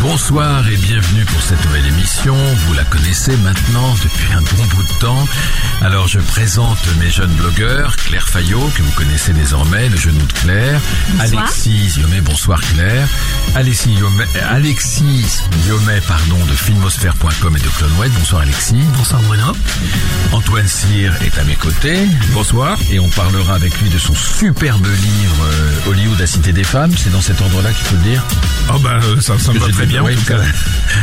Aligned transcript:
Bonsoir 0.00 0.66
et 0.66 0.76
bienvenue 0.76 1.26
pour 1.26 1.42
cette 1.42 1.62
nouvelle 1.66 1.86
émission. 1.86 2.34
Vous 2.34 2.72
la 2.72 2.84
connaissez 2.84 3.36
maintenant 3.38 3.94
depuis 4.02 4.32
un 4.32 4.40
bon 4.40 4.64
bout 4.74 4.82
de 4.82 4.98
temps. 4.98 5.28
Alors 5.82 6.08
je 6.08 6.18
présente 6.20 6.78
mes 6.98 7.10
jeunes 7.10 7.32
blogueurs, 7.32 7.96
Claire 7.96 8.26
Fayot, 8.26 8.70
que 8.74 8.82
vous 8.82 8.92
connaissez 8.92 9.34
désormais, 9.34 9.90
le 9.90 9.96
genou 9.98 10.24
de 10.24 10.32
Claire, 10.32 10.80
Bonsoir. 11.18 11.42
Alexis 11.42 12.00
Yomé, 12.00 12.20
bonsoir 12.22 12.60
Claire, 12.60 13.06
Alexis 13.54 13.92
Yomé, 13.92 14.24
Alexis 14.48 15.42
Yomé, 15.68 16.00
pardon, 16.08 16.38
de 16.46 16.54
filmosphère.com 16.54 17.56
et 17.56 17.60
de 17.60 17.68
Clonewed, 17.68 18.12
bonsoir 18.18 18.42
Alexis. 18.42 18.82
Bonsoir 18.96 19.20
Bruno. 19.22 19.52
Antoine 20.32 20.68
Cyr 20.68 21.14
est 21.22 21.38
à 21.38 21.44
mes 21.44 21.56
côtés. 21.56 22.06
Bonsoir. 22.32 22.78
Et 22.90 22.98
on 23.00 23.08
parlera 23.10 23.54
avec 23.54 23.78
lui 23.80 23.90
de 23.90 23.98
son 23.98 24.14
superbe 24.14 24.86
livre 24.86 25.44
euh, 25.44 25.90
Hollywood, 25.90 26.18
la 26.18 26.26
cité 26.26 26.52
des 26.52 26.64
femmes. 26.64 26.92
C'est 26.96 27.10
dans 27.12 27.20
cet 27.20 27.40
ordre-là 27.40 27.70
qu'il 27.72 27.84
faut 27.84 27.96
le 27.96 28.02
dire 28.02 28.24
Oh 28.72 28.78
bah 28.78 29.00
euh, 29.02 29.20
ça, 29.20 29.38
ça 29.38 29.52
me 29.52 29.58
va 29.58 29.68
très 29.68 29.86
dit, 29.86 29.89
bien. 29.90 30.02
en 30.02 30.06
oui, 30.06 30.14
tout 30.14 30.24
cas. 30.24 30.38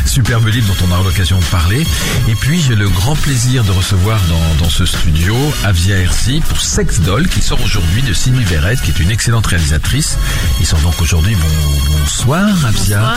Superbe 0.05 0.47
livre 0.47 0.67
dont 0.67 0.85
on 0.87 0.91
aura 0.91 1.03
l'occasion 1.03 1.39
de 1.39 1.43
parler. 1.45 1.85
Et 2.27 2.35
puis 2.35 2.61
j'ai 2.61 2.75
le 2.75 2.89
grand 2.89 3.15
plaisir 3.15 3.63
de 3.63 3.71
recevoir 3.71 4.19
dans, 4.29 4.63
dans 4.63 4.69
ce 4.69 4.85
studio 4.85 5.35
Avia 5.63 5.97
Hersi 5.97 6.41
pour 6.47 6.59
Sex 6.59 7.01
Doll 7.01 7.27
qui 7.27 7.41
sort 7.41 7.61
aujourd'hui 7.63 8.01
de 8.01 8.13
Sylvie 8.13 8.43
Verrette 8.43 8.81
qui 8.81 8.91
est 8.91 8.99
une 8.99 9.11
excellente 9.11 9.45
réalisatrice. 9.47 10.17
Ils 10.59 10.65
sont 10.65 10.77
donc 10.79 10.99
aujourd'hui 11.01 11.35
bon, 11.35 11.97
bonsoir 11.99 12.47
Avia. 12.65 12.71
Bonsoir. 12.71 13.15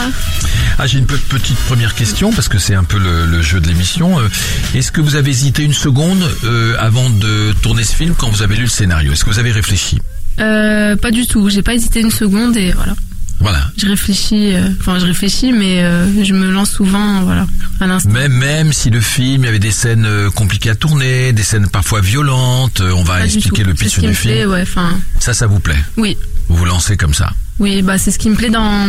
Ah 0.77 0.87
j'ai 0.87 0.99
une 0.99 1.05
pe- 1.05 1.15
petite 1.17 1.57
première 1.67 1.95
question 1.95 2.31
parce 2.31 2.47
que 2.47 2.57
c'est 2.59 2.75
un 2.75 2.83
peu 2.83 2.97
le, 2.99 3.25
le 3.25 3.41
jeu 3.41 3.59
de 3.59 3.67
l'émission. 3.67 4.19
Euh, 4.19 4.27
Est-ce 4.75 4.91
que 4.91 5.01
vous 5.01 5.15
avez 5.15 5.29
hésité 5.31 5.63
une 5.63 5.73
seconde 5.73 6.23
euh, 6.43 6.75
avant 6.79 7.09
de 7.09 7.53
tourner 7.61 7.83
ce 7.83 7.95
film 7.95 8.13
quand 8.17 8.29
vous 8.29 8.41
avez 8.41 8.55
lu 8.55 8.63
le 8.63 8.67
scénario? 8.69 9.11
Est-ce 9.13 9.23
que 9.25 9.29
vous 9.29 9.39
avez 9.39 9.51
réfléchi? 9.51 9.99
Euh, 10.39 10.95
pas 10.95 11.11
du 11.11 11.27
tout. 11.27 11.49
J'ai 11.49 11.61
pas 11.61 11.73
hésité 11.73 11.99
une 12.01 12.11
seconde 12.11 12.55
et 12.57 12.71
voilà. 12.71 12.93
Voilà. 13.41 13.71
Je 13.77 13.87
réfléchis. 13.87 14.53
euh, 14.55 14.69
Enfin, 14.79 14.99
je 14.99 15.05
réfléchis, 15.05 15.51
mais 15.51 15.83
euh, 15.83 16.23
je 16.23 16.33
me 16.33 16.49
lance 16.51 16.71
souvent, 16.71 17.21
voilà, 17.23 17.45
à 17.79 17.87
l'instant. 17.87 18.09
Même, 18.09 18.31
même 18.33 18.71
si 18.73 18.89
le 18.89 19.01
film, 19.01 19.43
il 19.43 19.45
y 19.45 19.49
avait 19.49 19.59
des 19.59 19.71
scènes 19.71 20.05
euh, 20.05 20.29
compliquées 20.29 20.69
à 20.69 20.75
tourner, 20.75 21.33
des 21.33 21.43
scènes 21.43 21.67
parfois 21.67 22.01
violentes, 22.01 22.81
on 22.81 23.03
va 23.03 23.17
Pas 23.19 23.25
expliquer 23.25 23.63
le 23.63 23.73
pitch 23.73 23.99
du 23.99 24.13
film. 24.13 24.33
plaît, 24.33 24.45
ouais. 24.45 24.61
Enfin, 24.61 24.91
Ça, 25.19 25.33
ça 25.33 25.47
vous 25.47 25.59
plaît? 25.59 25.83
Oui, 25.97 26.17
Vous 26.47 26.55
vous 26.55 26.65
lancez 26.65 26.97
comme 26.97 27.13
ça 27.13 27.31
oui. 27.59 27.81
Bah, 27.81 27.97
c'est 27.97 28.11
ce 28.11 28.17
qui 28.19 28.29
me 28.29 28.35
plaît 28.35 28.49
dans. 28.49 28.87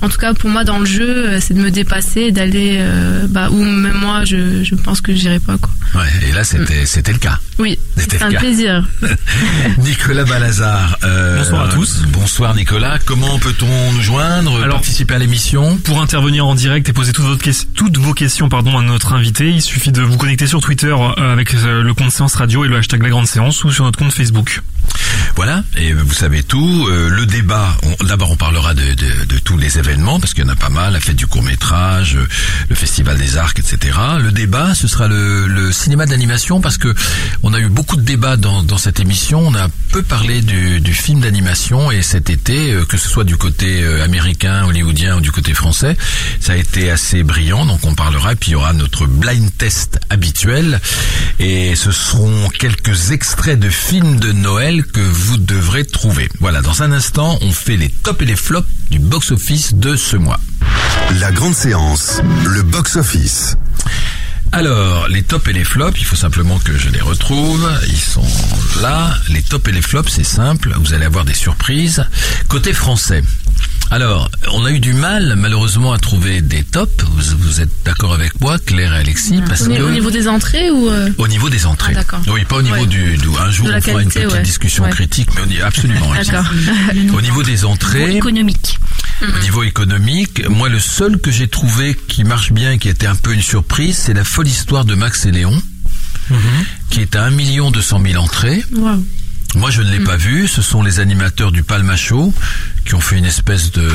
En 0.00 0.08
tout 0.08 0.18
cas, 0.18 0.32
pour 0.34 0.48
moi, 0.50 0.62
dans 0.64 0.78
le 0.78 0.86
jeu, 0.86 1.08
euh, 1.28 1.38
c'est 1.40 1.54
de 1.54 1.60
me 1.60 1.70
dépasser, 1.70 2.20
et 2.22 2.32
d'aller, 2.32 2.76
euh, 2.78 3.26
bah, 3.28 3.48
où 3.50 3.62
même 3.64 3.96
moi, 3.96 4.24
je, 4.24 4.62
je 4.62 4.74
pense 4.76 5.00
que 5.00 5.12
j'irai 5.14 5.40
pas, 5.40 5.56
quoi. 5.58 5.70
Ouais, 6.00 6.06
et 6.28 6.32
là, 6.32 6.44
c'était, 6.44 6.86
c'était 6.86 7.12
le 7.12 7.18
cas. 7.18 7.38
Oui, 7.58 7.78
C'était 7.96 8.22
un 8.22 8.30
cas. 8.30 8.38
plaisir. 8.38 8.86
Nicolas 9.78 10.24
Balazar. 10.24 10.96
euh, 11.02 11.38
Bonsoir 11.38 11.64
à 11.64 11.68
tous. 11.72 12.02
Bonsoir 12.12 12.54
Nicolas. 12.54 12.98
Comment 13.04 13.38
peut-on 13.38 13.92
nous 13.92 14.00
joindre 14.02 14.62
Alors- 14.62 14.76
Participer 14.76 15.14
à 15.14 15.18
l'émission 15.18 15.76
Pour 15.78 16.00
intervenir 16.00 16.46
en 16.46 16.54
direct 16.54 16.88
et 16.88 16.92
poser 16.92 17.12
toutes, 17.12 17.24
votre 17.24 17.44
toutes 17.74 17.96
vos 17.98 18.12
questions 18.14 18.48
pardon, 18.48 18.78
à 18.78 18.82
notre 18.82 19.14
invité, 19.14 19.50
il 19.50 19.62
suffit 19.62 19.90
de 19.92 20.02
vous 20.02 20.16
connecter 20.18 20.46
sur 20.46 20.60
Twitter 20.60 20.94
avec 21.16 21.52
le 21.52 21.92
compte 21.94 22.12
Séance 22.12 22.34
Radio 22.36 22.64
et 22.64 22.68
le 22.68 22.76
hashtag 22.76 23.02
La 23.02 23.08
Grande 23.08 23.26
Séance 23.26 23.64
ou 23.64 23.70
sur 23.72 23.84
notre 23.84 23.98
compte 23.98 24.12
Facebook. 24.12 24.62
Voilà, 25.36 25.62
et 25.76 25.92
vous 25.92 26.12
savez 26.14 26.42
tout. 26.42 26.86
Euh, 26.88 27.08
le 27.10 27.26
débat, 27.26 27.76
d'abord 28.06 28.30
on 28.32 28.36
parlera 28.36 28.74
de, 28.74 28.94
de- 28.94 29.24
de 29.24 29.38
tous 29.38 29.56
les 29.56 29.78
événements, 29.78 30.18
parce 30.20 30.34
qu'il 30.34 30.44
y 30.44 30.46
en 30.46 30.50
a 30.52 30.56
pas 30.56 30.68
mal, 30.68 30.92
la 30.92 31.00
fête 31.00 31.16
du 31.16 31.26
court 31.26 31.42
métrage, 31.42 32.18
le 32.68 32.74
festival 32.74 33.16
des 33.18 33.36
arcs, 33.36 33.58
etc. 33.58 33.96
Le 34.20 34.32
débat, 34.32 34.74
ce 34.74 34.88
sera 34.88 35.06
le, 35.08 35.46
le 35.46 35.72
cinéma 35.72 36.06
d'animation, 36.06 36.60
parce 36.60 36.76
que 36.78 36.94
on 37.42 37.54
a 37.54 37.60
eu 37.60 37.68
beaucoup 37.68 37.96
de 37.96 38.02
débats 38.02 38.36
dans, 38.36 38.62
dans 38.62 38.78
cette 38.78 39.00
émission. 39.00 39.40
On 39.46 39.54
a 39.54 39.68
peu 39.92 40.02
parlé 40.02 40.40
du, 40.42 40.80
du 40.80 40.92
film 40.94 41.20
d'animation, 41.20 41.90
et 41.90 42.02
cet 42.02 42.30
été, 42.30 42.72
euh, 42.72 42.84
que 42.84 42.96
ce 42.96 43.08
soit 43.08 43.24
du 43.24 43.36
côté 43.36 43.82
euh, 43.82 44.02
américain, 44.04 44.64
hollywoodien 44.64 45.16
ou 45.16 45.20
du 45.20 45.30
côté 45.30 45.54
français, 45.54 45.96
ça 46.40 46.52
a 46.52 46.56
été 46.56 46.90
assez 46.90 47.22
brillant. 47.22 47.64
Donc 47.66 47.80
on 47.84 47.94
parlera, 47.94 48.32
et 48.32 48.36
puis 48.36 48.50
il 48.50 48.52
y 48.52 48.56
aura 48.56 48.72
notre 48.72 49.06
blind 49.06 49.50
test 49.56 50.00
habituel, 50.10 50.80
et 51.38 51.76
ce 51.76 51.92
seront 51.92 52.48
quelques 52.58 53.12
extraits 53.12 53.58
de 53.58 53.68
films 53.70 54.18
de 54.18 54.32
Noël 54.32 54.84
que 54.92 55.00
vous 55.00 55.36
devrez 55.36 55.84
trouver. 55.84 56.28
Voilà, 56.40 56.60
dans 56.62 56.82
un 56.82 56.92
instant, 56.92 57.38
on 57.42 57.52
fait 57.52 57.76
les 57.76 57.88
tops 57.88 58.22
et 58.22 58.24
les 58.24 58.36
flops 58.36 58.68
du 58.90 58.98
box-office 58.98 59.74
de 59.74 59.96
ce 59.96 60.16
mois. 60.16 60.40
La 61.20 61.30
Grande 61.32 61.54
Séance, 61.54 62.20
le 62.44 62.62
box-office. 62.62 63.56
Alors, 64.52 65.08
les 65.08 65.22
tops 65.22 65.46
et 65.48 65.52
les 65.52 65.64
flops, 65.64 66.00
il 66.00 66.04
faut 66.04 66.16
simplement 66.16 66.58
que 66.58 66.76
je 66.76 66.88
les 66.88 67.00
retrouve. 67.00 67.70
Ils 67.88 68.00
sont 68.00 68.26
là. 68.80 69.14
Les 69.28 69.42
tops 69.42 69.68
et 69.68 69.72
les 69.72 69.82
flops, 69.82 70.10
c'est 70.10 70.24
simple. 70.24 70.74
Vous 70.78 70.94
allez 70.94 71.04
avoir 71.04 71.24
des 71.24 71.34
surprises. 71.34 72.04
Côté 72.48 72.72
français. 72.72 73.22
Alors, 73.90 74.30
on 74.52 74.64
a 74.66 74.70
eu 74.70 74.80
du 74.80 74.92
mal, 74.92 75.34
malheureusement, 75.36 75.92
à 75.92 75.98
trouver 75.98 76.42
des 76.42 76.62
tops. 76.62 77.04
Vous, 77.04 77.36
vous 77.38 77.60
êtes 77.62 77.70
d'accord 77.86 78.12
avec 78.12 78.38
moi, 78.40 78.58
Claire 78.58 78.92
et 78.94 78.98
Alexis, 78.98 79.40
parce 79.48 79.62
Au, 79.62 79.66
que 79.70 79.80
au 79.80 79.90
niveau 79.90 80.10
des 80.10 80.28
entrées 80.28 80.70
ou 80.70 80.88
euh, 80.90 81.08
au 81.16 81.26
niveau 81.26 81.48
des 81.48 81.64
entrées. 81.64 81.92
Ah, 81.96 82.00
d'accord. 82.00 82.20
oui, 82.28 82.44
pas 82.44 82.56
au 82.56 82.62
niveau 82.62 82.74
Ouais. 82.76 82.86
du, 82.86 83.16
du- 83.16 83.28
Un 83.40 83.50
jour, 83.50 83.66
on 83.74 83.80
fera 83.80 84.02
une 84.02 84.08
petite 84.10 84.30
ouais. 84.30 84.42
discussion 84.42 84.84
Ouais. 84.84 84.90
critique, 84.90 85.30
mais 85.34 85.40
on 85.46 85.50
y 85.50 85.60
absolument. 85.62 86.12
Alexis. 86.12 86.30
D'accord. 86.32 86.52
Au 87.16 87.20
niveau 87.22 87.42
des 87.42 87.64
entrées, 87.64 88.16
économique. 88.16 88.78
au 89.22 89.42
niveau 89.42 89.62
économique, 89.62 90.46
moi 90.48 90.68
le 90.68 90.78
seul 90.80 91.18
que 91.18 91.30
j'ai 91.30 91.48
trouvé 91.48 91.96
qui 92.08 92.24
marche 92.24 92.52
bien, 92.52 92.72
et 92.72 92.78
qui 92.78 92.88
était 92.90 93.06
un 93.06 93.16
peu 93.16 93.32
une 93.32 93.42
surprise, 93.42 93.96
c'est 93.96 94.14
la 94.14 94.24
folle 94.24 94.46
histoire 94.48 94.84
de 94.84 94.94
Max 94.94 95.24
et 95.26 95.32
Léon, 95.32 95.60
qui 96.90 97.00
est 97.00 97.16
à 97.16 97.24
1 97.24 97.30
million 97.30 97.70
200 97.70 98.02
000 98.06 98.22
entrées. 98.22 98.62
Waouh. 98.76 99.04
Moi 99.54 99.70
je 99.70 99.82
ne 99.82 99.90
l'ai 99.90 100.00
pas 100.00 100.16
vu, 100.16 100.46
ce 100.46 100.60
sont 100.62 100.82
les 100.82 101.00
animateurs 101.00 101.52
du 101.52 101.62
Palma 101.62 101.96
Show 101.96 102.34
qui 102.84 102.94
ont 102.94 103.00
fait 103.00 103.16
une 103.16 103.24
espèce 103.24 103.72
de 103.72 103.88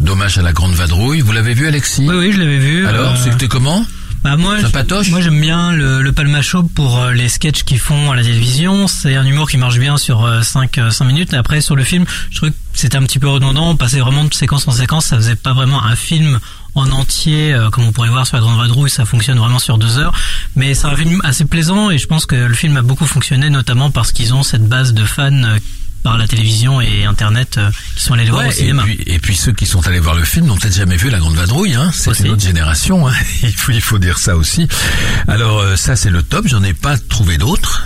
d'hommage 0.00 0.36
à 0.38 0.42
la 0.42 0.52
grande 0.52 0.72
vadrouille. 0.74 1.20
Vous 1.20 1.32
l'avez 1.32 1.54
vu 1.54 1.66
Alexis 1.66 2.04
Oui, 2.08 2.14
oui, 2.16 2.32
je 2.32 2.38
l'avais 2.38 2.58
vu. 2.58 2.86
Alors, 2.86 3.12
Euh, 3.12 3.16
c'était 3.24 3.48
comment 3.48 3.84
bah 4.24 4.36
moi, 4.36 4.56
je- 4.58 5.10
moi 5.10 5.20
j'aime 5.20 5.40
bien 5.40 5.70
le, 5.72 6.02
le 6.02 6.12
Palma 6.12 6.42
Show 6.42 6.64
pour 6.64 6.98
euh, 7.00 7.12
les 7.12 7.28
sketchs 7.28 7.62
qu'ils 7.62 7.78
font 7.78 8.10
à 8.10 8.16
la 8.16 8.24
télévision. 8.24 8.88
C'est 8.88 9.14
un 9.14 9.24
humour 9.24 9.48
qui 9.48 9.56
marche 9.56 9.78
bien 9.78 9.96
sur 9.98 10.28
5 10.42 10.80
5 10.90 11.04
minutes. 11.04 11.32
Et 11.32 11.36
après 11.36 11.60
sur 11.60 11.76
le 11.76 11.84
film, 11.84 12.04
je 12.32 12.38
trouve 12.38 12.50
que 12.50 12.54
c'était 12.72 12.96
un 12.96 13.04
petit 13.04 13.20
peu 13.20 13.28
redondant. 13.28 13.70
On 13.70 13.76
passait 13.76 14.00
vraiment 14.00 14.24
de 14.24 14.34
séquence 14.34 14.66
en 14.66 14.72
séquence. 14.72 15.06
Ça 15.06 15.16
faisait 15.16 15.36
pas 15.36 15.52
vraiment 15.52 15.84
un 15.84 15.94
film 15.94 16.40
en 16.76 16.90
entier, 16.92 17.52
euh, 17.52 17.70
comme 17.70 17.84
on 17.84 17.92
pourrait 17.92 18.08
voir 18.08 18.26
sur 18.26 18.36
la 18.36 18.42
Grande 18.42 18.58
Vadrouille. 18.58 18.90
Ça 18.90 19.04
fonctionne 19.04 19.38
vraiment 19.38 19.58
sur 19.58 19.78
deux 19.78 19.98
heures. 19.98 20.14
Mais 20.54 20.74
c'est 20.74 20.86
un 20.86 20.96
film 20.96 21.20
assez 21.24 21.44
plaisant 21.44 21.90
et 21.90 21.98
je 21.98 22.06
pense 22.06 22.26
que 22.26 22.36
le 22.36 22.54
film 22.54 22.76
a 22.76 22.82
beaucoup 22.82 23.06
fonctionné, 23.06 23.50
notamment 23.50 23.90
parce 23.90 24.12
qu'ils 24.12 24.34
ont 24.34 24.42
cette 24.42 24.66
base 24.68 24.94
de 24.94 25.04
fans. 25.04 25.32
euh, 25.32 25.58
par 26.06 26.18
la 26.18 26.28
télévision 26.28 26.80
et 26.80 27.04
internet 27.04 27.58
euh, 27.58 27.68
qui 27.96 28.04
sont 28.04 28.14
allés 28.14 28.26
le 28.26 28.30
voir 28.30 28.46
au 28.46 28.50
et, 28.50 28.52
cinéma. 28.52 28.84
puis, 28.84 28.96
et 29.06 29.18
puis 29.18 29.34
ceux 29.34 29.50
qui 29.50 29.66
sont 29.66 29.84
allés 29.88 29.98
voir 29.98 30.14
le 30.14 30.24
film 30.24 30.46
n'ont 30.46 30.56
peut-être 30.56 30.76
jamais 30.76 30.96
vu 30.96 31.10
La 31.10 31.18
Grande 31.18 31.34
Vadrouille, 31.34 31.74
hein. 31.74 31.90
c'est 31.92 32.16
une 32.20 32.30
autre 32.30 32.42
génération, 32.42 33.08
hein. 33.08 33.12
il, 33.42 33.52
faut, 33.52 33.72
il 33.72 33.80
faut 33.80 33.98
dire 33.98 34.16
ça 34.16 34.36
aussi. 34.36 34.68
Alors 35.26 35.58
euh, 35.58 35.74
ça 35.74 35.96
c'est 35.96 36.10
le 36.10 36.22
top, 36.22 36.46
j'en 36.46 36.62
ai 36.62 36.74
pas 36.74 36.96
trouvé 36.96 37.38
d'autres. 37.38 37.84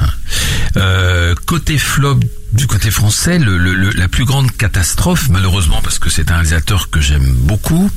Euh, 0.76 1.34
côté 1.46 1.78
flop 1.78 2.20
du 2.52 2.66
côté 2.66 2.90
français, 2.90 3.38
le, 3.38 3.56
le- 3.58 3.74
le- 3.74 3.90
la 3.90 4.08
plus 4.08 4.24
grande 4.24 4.50
catastrophe, 4.56 5.28
malheureusement 5.30 5.80
parce 5.82 5.98
que 5.98 6.10
c'est 6.10 6.30
un 6.30 6.34
réalisateur 6.34 6.90
que 6.90 7.00
j'aime 7.00 7.32
beaucoup, 7.32 7.88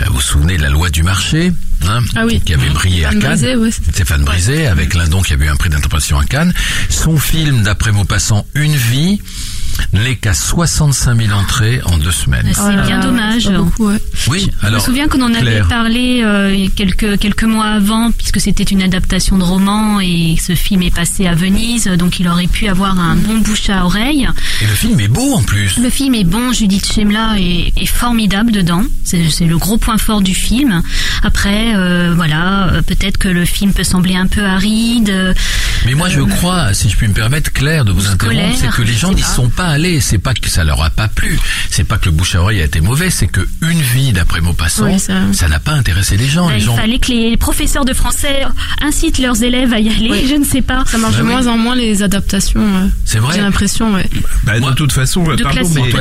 euh, 0.00 0.04
vous 0.08 0.14
vous 0.14 0.20
souvenez 0.20 0.56
de 0.56 0.62
La 0.62 0.70
Loi 0.70 0.90
du 0.90 1.02
Marché, 1.04 1.52
hein, 1.86 2.00
Ah 2.16 2.24
oui. 2.26 2.40
qui 2.40 2.54
avait 2.54 2.70
brillé 2.70 3.04
à 3.04 3.10
Anne 3.10 3.20
Cannes. 3.20 3.38
Brisé, 3.56 3.80
Stéphane 3.92 4.24
Brisé, 4.24 4.66
avec 4.66 4.94
Lindon 4.94 5.22
qui 5.22 5.32
a 5.34 5.36
eu 5.36 5.48
un 5.48 5.56
prix 5.56 5.70
d'interprétation 5.70 6.18
à 6.18 6.24
Cannes. 6.24 6.52
Son 6.90 7.18
film, 7.18 7.62
d'après 7.62 7.92
Maupassant, 7.92 8.46
Une 8.54 8.74
vie, 8.74 9.20
n'est 9.92 10.16
qu'à 10.16 10.34
65 10.34 11.20
000 11.26 11.32
entrées 11.38 11.80
en 11.84 11.98
deux 11.98 12.10
semaines. 12.10 12.46
Oh 12.50 12.60
C'est 12.66 12.86
bien 12.86 13.00
dommage. 13.00 13.50
Oui, 14.28 14.50
Je 14.62 14.68
me 14.70 14.78
souviens 14.78 15.08
qu'on 15.08 15.22
en 15.22 15.32
avait 15.32 15.40
Claire. 15.42 15.68
parlé 15.68 16.22
euh, 16.24 16.66
quelques 16.76 17.18
quelques 17.18 17.44
mois 17.44 17.66
avant, 17.66 18.10
puisque 18.12 18.40
c'était 18.40 18.64
une 18.64 18.82
adaptation 18.82 19.38
de 19.38 19.44
roman 19.44 20.00
et 20.00 20.36
ce 20.40 20.54
film 20.54 20.82
est 20.82 20.94
passé 20.94 21.26
à 21.26 21.34
Venise, 21.34 21.86
donc 21.98 22.20
il 22.20 22.28
aurait 22.28 22.46
pu 22.46 22.68
avoir 22.68 22.98
un 22.98 23.16
bon 23.16 23.38
bouche 23.38 23.68
à 23.70 23.84
oreille. 23.84 24.28
Et 24.62 24.66
le 24.66 24.74
film 24.74 25.00
est 25.00 25.08
beau 25.08 25.34
en 25.34 25.42
plus. 25.42 25.78
Le 25.78 25.90
film 25.90 26.14
est 26.14 26.24
bon, 26.24 26.52
Judith 26.52 26.86
Chemla 26.92 27.34
est, 27.38 27.72
est 27.80 27.86
formidable 27.86 28.52
dedans. 28.52 28.82
C'est 29.04 29.46
le 29.46 29.58
gros 29.58 29.78
point 29.78 29.98
fort 29.98 30.22
du 30.22 30.34
film. 30.34 30.82
Après, 31.22 31.74
euh, 31.74 32.12
voilà, 32.16 32.68
euh, 32.68 32.82
peut-être 32.82 33.18
que 33.18 33.28
le 33.28 33.44
film 33.44 33.72
peut 33.72 33.84
sembler 33.84 34.16
un 34.16 34.26
peu 34.26 34.44
aride. 34.44 35.34
Mais 35.86 35.94
moi, 35.94 36.08
je 36.08 36.20
crois, 36.20 36.72
si 36.74 36.88
je 36.88 36.96
puis 36.96 37.06
me 37.08 37.12
permettre, 37.14 37.52
Claire, 37.52 37.84
de 37.84 37.92
vous 37.92 38.00
Scolaire, 38.00 38.48
interrompre, 38.48 38.74
c'est 38.76 38.82
que 38.82 38.86
les 38.86 38.94
gens 38.94 39.12
n'y 39.12 39.22
sont 39.22 39.48
pas 39.48 39.63
allés. 39.66 40.00
C'est 40.00 40.18
pas 40.18 40.34
que 40.34 40.48
ça 40.48 40.64
leur 40.64 40.82
a 40.82 40.90
pas 40.90 41.08
plu. 41.08 41.38
C'est 41.70 41.84
pas 41.84 41.98
que 41.98 42.06
le 42.06 42.12
bouche 42.12 42.34
à 42.34 42.40
oreille 42.42 42.60
a 42.60 42.64
été 42.64 42.80
mauvais. 42.80 43.10
C'est 43.10 43.26
que 43.26 43.46
une 43.62 43.80
vie 43.80 44.12
d'après 44.12 44.40
Maupassant, 44.40 44.86
Oui, 44.86 44.98
ça- 44.98 45.48
n'a 45.48 45.60
pas 45.60 45.72
intéressé 45.72 46.16
les 46.16 46.26
gens. 46.28 46.46
bah, 46.46 46.54
les 46.54 46.60
il 46.60 46.64
gens. 46.64 46.76
fallait 46.76 46.98
que 46.98 47.10
les 47.12 47.36
professeurs 47.36 47.84
de 47.84 47.92
français 47.94 48.42
incitent 48.82 49.18
leurs 49.18 49.42
élèves 49.42 49.72
à 49.72 49.80
y 49.80 49.88
aller. 49.88 50.08
Oui. 50.10 50.26
Je 50.28 50.34
ne 50.34 50.44
sais 50.44 50.62
pas. 50.62 50.84
Ça 50.86 50.98
marche 50.98 51.14
Bah 51.14 51.20
de 51.20 51.24
oui. 51.26 51.32
moins 51.32 51.46
en 51.46 51.56
moins 51.58 51.74
les 51.76 52.02
adaptations. 52.02 52.60
euh, 52.60 52.86
C'est 53.04 53.18
vrai. 53.18 53.34
J'ai 53.36 53.40
l'impression, 53.42 53.92
ouais. 53.94 54.08
Bah, 54.44 54.58
Moi- 54.60 54.70
de 54.70 54.76
toute 54.76 54.92
façon, 54.92 55.24
De 55.24 55.42
pardon, 55.42 55.60
mais, 55.74 55.92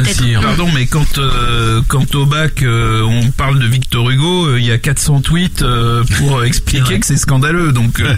pardon, 0.41 0.69
quand 0.89 1.17
euh, 1.17 1.81
quand 1.87 2.15
au 2.15 2.25
bac 2.25 2.61
euh, 2.63 3.01
on 3.03 3.29
parle 3.31 3.59
de 3.59 3.65
Victor 3.67 4.09
Hugo, 4.09 4.47
euh, 4.47 4.59
il 4.59 4.65
y 4.65 4.71
a 4.71 4.77
400 4.77 5.21
tweets 5.21 5.61
euh, 5.61 6.03
pour 6.17 6.43
expliquer 6.45 6.99
que 6.99 7.05
c'est 7.05 7.17
scandaleux. 7.17 7.71
Donc 7.71 7.99
euh, 7.99 8.15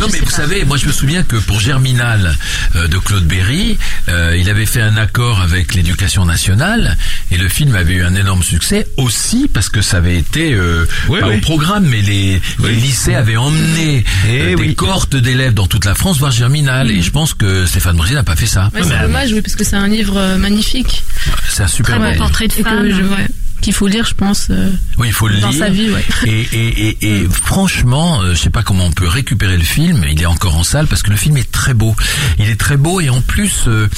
Non 0.00 0.06
mais 0.12 0.18
vous 0.20 0.30
savez, 0.30 0.64
moi 0.64 0.76
je 0.76 0.86
me 0.86 0.92
souviens 0.92 1.22
que 1.22 1.36
pour 1.36 1.60
Germinal 1.60 2.36
euh, 2.76 2.88
de 2.88 2.98
Claude 2.98 3.24
Berry, 3.26 3.78
euh, 4.08 4.34
il 4.48 4.52
avait 4.52 4.64
fait 4.64 4.80
un 4.80 4.96
accord 4.96 5.42
avec 5.42 5.74
l'éducation 5.74 6.24
nationale 6.24 6.96
et 7.30 7.36
le 7.36 7.50
film 7.50 7.74
avait 7.76 7.92
eu 7.92 8.02
un 8.02 8.14
énorme 8.14 8.42
succès 8.42 8.86
aussi 8.96 9.46
parce 9.52 9.68
que 9.68 9.82
ça 9.82 9.98
avait 9.98 10.16
été 10.16 10.54
euh, 10.54 10.86
Oui, 11.10 11.20
pas 11.20 11.28
oui. 11.28 11.36
au 11.36 11.40
programme 11.40 11.84
mais 11.86 12.00
les, 12.00 12.40
Oui. 12.60 12.70
les 12.70 12.76
lycées 12.76 13.14
avaient 13.14 13.36
emmené 13.36 14.06
Eh 14.26 14.54
euh, 14.54 14.56
des 14.56 14.74
cohortes 14.74 15.16
d'élèves 15.16 15.52
dans 15.52 15.66
toute 15.66 15.84
la 15.84 15.94
France 15.94 16.16
voir 16.18 16.32
Germinal 16.32 16.90
et 16.90 17.02
je 17.02 17.10
pense 17.10 17.34
que 17.34 17.66
Stéphane 17.66 17.98
Brisé 17.98 18.14
n'a 18.14 18.22
pas 18.22 18.36
fait 18.36 18.46
ça. 18.46 18.70
C'est 18.74 18.88
dommage, 19.02 19.34
oui, 19.34 19.42
parce 19.42 19.54
que 19.54 19.64
c'est 19.64 19.76
un 19.76 19.86
livre 19.86 20.16
euh, 20.16 20.38
magnifique. 20.38 21.04
C'est 21.50 21.64
un 21.64 21.68
super 21.68 21.96
Très 21.96 22.04
beau 22.06 22.10
livre. 22.12 22.24
portrait 22.24 22.48
de 22.48 22.54
que 22.54 22.62
femme. 22.62 22.88
je, 22.88 23.02
ouais, 23.02 23.26
qu'il 23.60 23.72
faut 23.74 23.86
lire, 23.88 24.04
je 24.06 24.14
pense, 24.14 24.48
euh, 24.50 24.70
Oui, 24.98 25.08
il 25.08 25.12
faut 25.12 25.28
le 25.28 25.38
dans 25.40 25.50
lire. 25.50 25.58
sa 25.58 25.68
vie, 25.70 25.90
ouais. 25.90 26.04
Et, 26.26 26.40
et, 26.52 26.88
et, 26.88 27.22
et 27.22 27.28
franchement, 27.44 28.22
euh, 28.22 28.34
je 28.34 28.38
sais 28.40 28.50
pas 28.50 28.62
comment 28.62 28.84
on 28.86 28.92
peut 28.92 29.08
récupérer 29.08 29.56
le 29.56 29.64
film. 29.64 30.04
Il 30.10 30.20
est 30.22 30.26
encore 30.26 30.56
en 30.56 30.64
salle 30.64 30.86
parce 30.86 31.02
que 31.02 31.10
le 31.10 31.16
film 31.16 31.36
est 31.36 31.50
très 31.50 31.74
beau. 31.74 31.94
Il 32.38 32.48
est 32.48 32.56
très 32.60 32.76
beau 32.76 33.00
et 33.00 33.08
en 33.10 33.20
plus, 33.20 33.64
euh, 33.66 33.88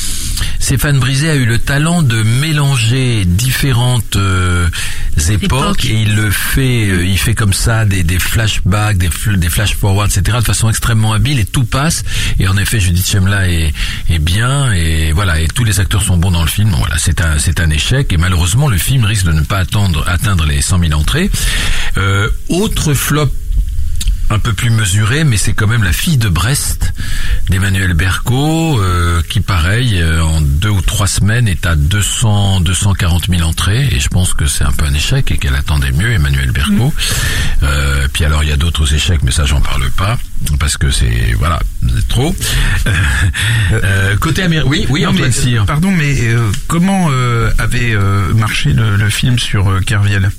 Stéphane 0.58 0.98
Brisé 0.98 1.30
a 1.30 1.34
eu 1.36 1.44
le 1.44 1.58
talent 1.58 2.02
de 2.02 2.22
mélanger 2.22 3.24
différentes 3.24 4.16
euh, 4.16 4.68
époques 5.28 5.84
et 5.84 6.02
il 6.02 6.14
le 6.16 6.30
fait. 6.30 6.88
il 7.06 7.18
fait 7.18 7.34
comme 7.34 7.52
ça 7.52 7.84
des, 7.84 8.02
des 8.02 8.18
flashbacks, 8.18 8.98
des, 8.98 9.10
des 9.36 9.50
flash 9.50 9.74
forwards, 9.76 10.06
etc. 10.06 10.38
de 10.40 10.44
façon 10.44 10.68
extrêmement 10.68 11.12
habile 11.12 11.38
et 11.38 11.44
tout 11.44 11.64
passe. 11.64 12.02
Et 12.38 12.48
en 12.48 12.56
effet, 12.56 12.80
Judith 12.80 13.08
Chemla 13.08 13.48
est, 13.48 13.72
est 14.08 14.18
bien 14.18 14.72
et 14.72 15.12
voilà. 15.12 15.40
Et 15.40 15.48
tous 15.48 15.64
les 15.64 15.80
acteurs 15.80 16.02
sont 16.02 16.16
bons 16.16 16.30
dans 16.30 16.42
le 16.42 16.48
film. 16.48 16.70
Voilà, 16.76 16.96
c'est 16.98 17.20
un 17.20 17.38
c'est 17.38 17.60
un 17.60 17.70
échec 17.70 18.12
et 18.12 18.16
malheureusement 18.16 18.68
le 18.68 18.78
film 18.78 19.04
risque 19.04 19.24
de 19.26 19.32
ne 19.32 19.42
pas 19.50 19.58
attendre 19.58 20.04
atteindre 20.06 20.46
les 20.46 20.62
100 20.62 20.78
000 20.78 20.92
entrées. 20.92 21.28
Euh, 21.96 22.30
autre 22.48 22.94
flop 22.94 23.28
un 24.30 24.38
peu 24.38 24.52
plus 24.52 24.70
mesuré, 24.70 25.24
mais 25.24 25.36
c'est 25.36 25.52
quand 25.54 25.66
même 25.66 25.82
la 25.82 25.92
fille 25.92 26.16
de 26.16 26.28
Brest 26.28 26.92
d'Emmanuel 27.48 27.94
Berco, 27.94 28.80
euh, 28.80 29.22
qui 29.28 29.40
pareil, 29.40 30.00
euh, 30.00 30.22
en 30.22 30.40
deux 30.40 30.68
ou 30.68 30.80
trois 30.82 31.08
semaines 31.08 31.48
est 31.48 31.66
à 31.66 31.74
200, 31.74 32.60
240 32.60 33.26
000 33.28 33.42
entrées, 33.42 33.88
et 33.90 33.98
je 33.98 34.08
pense 34.08 34.32
que 34.34 34.46
c'est 34.46 34.62
un 34.64 34.70
peu 34.72 34.84
un 34.84 34.94
échec 34.94 35.30
et 35.32 35.36
qu'elle 35.38 35.56
attendait 35.56 35.90
mieux 35.92 36.12
Emmanuel 36.12 36.52
Berco. 36.52 36.94
Euh, 37.64 38.06
puis 38.12 38.24
alors 38.24 38.44
il 38.44 38.50
y 38.50 38.52
a 38.52 38.56
d'autres 38.56 38.94
échecs, 38.94 39.20
mais 39.24 39.32
ça 39.32 39.44
j'en 39.46 39.60
parle 39.60 39.90
pas 39.90 40.16
parce 40.58 40.76
que 40.76 40.90
c'est 40.90 41.34
voilà 41.38 41.58
c'est 41.94 42.08
trop. 42.08 42.34
Euh, 43.72 44.16
côté 44.16 44.42
américain, 44.42 44.68
oui, 44.70 44.86
oui, 44.90 45.02
non, 45.02 45.10
Antoine 45.10 45.26
mais, 45.28 45.32
Cyr. 45.32 45.62
euh, 45.62 45.66
pardon, 45.66 45.90
mais 45.90 46.14
euh, 46.22 46.50
comment 46.66 47.08
euh, 47.10 47.50
avait 47.58 47.92
euh, 47.94 48.32
marché 48.34 48.72
le, 48.72 48.96
le 48.96 49.10
film 49.10 49.38
sur 49.38 49.70
euh, 49.70 49.80
Kerviel? 49.80 50.30